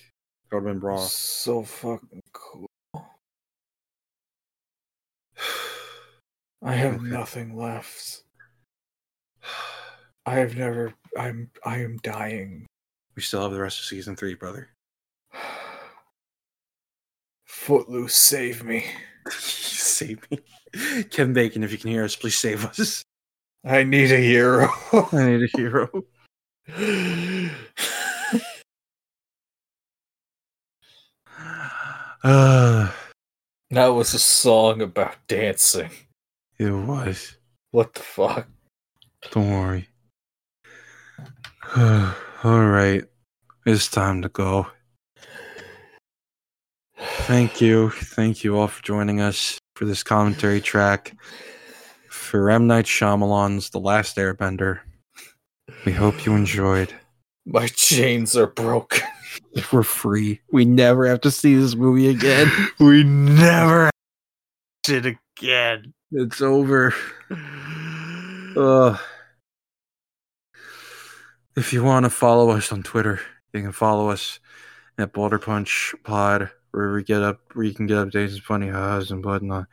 [0.49, 0.97] That would have been raw.
[0.97, 2.67] So fucking cool.
[6.63, 7.03] I have Okay.
[7.03, 8.23] nothing left.
[10.25, 10.93] I have never.
[11.17, 11.51] I'm.
[11.63, 12.65] I am dying.
[13.15, 14.69] We still have the rest of season three, brother.
[17.45, 18.85] Footloose, save me.
[19.29, 20.39] save me.
[21.11, 23.03] Kevin Bacon, if you can hear us, please save us.
[23.63, 24.67] I need a hero.
[25.11, 25.89] I need a hero.
[32.23, 32.91] Uh,
[33.71, 35.89] that was a song about dancing.
[36.57, 37.37] it was.
[37.71, 38.47] What the fuck?
[39.31, 39.89] Don't worry.
[41.75, 43.03] All right.
[43.65, 44.67] It's time to go.
[46.97, 47.89] Thank you.
[47.89, 51.15] Thank you all for joining us for this commentary track
[52.09, 52.67] for M.
[52.67, 54.79] Night Shyamalan's The Last Airbender.
[55.85, 56.93] We hope you enjoyed.
[57.45, 59.01] My chains are broken.
[59.71, 60.41] We're free.
[60.51, 62.51] We never have to see this movie again.
[62.79, 63.89] we never
[64.83, 65.93] did again.
[66.11, 66.93] It's over.
[68.55, 68.97] Uh,
[71.57, 73.19] if you want to follow us on Twitter,
[73.53, 74.39] you can follow us
[74.97, 78.69] at Boulder Punch Pod, where we get up, where you can get updates and funny
[78.69, 79.65] ha's and whatnot.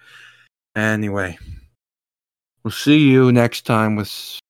[0.74, 1.38] Anyway,
[2.64, 4.40] we'll see you next time with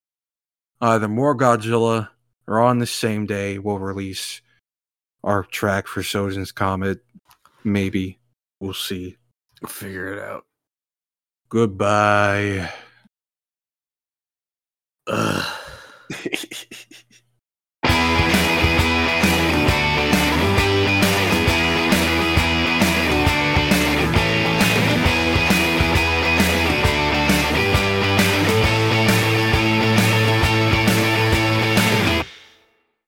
[0.80, 2.08] either more Godzilla
[2.46, 4.42] or on the same day we'll release
[5.24, 7.00] our track for Sozin's Comet.
[7.64, 8.18] Maybe
[8.60, 9.16] we'll see.
[9.66, 10.44] Figure it out.
[11.48, 12.70] Goodbye.
[15.06, 15.58] Ugh.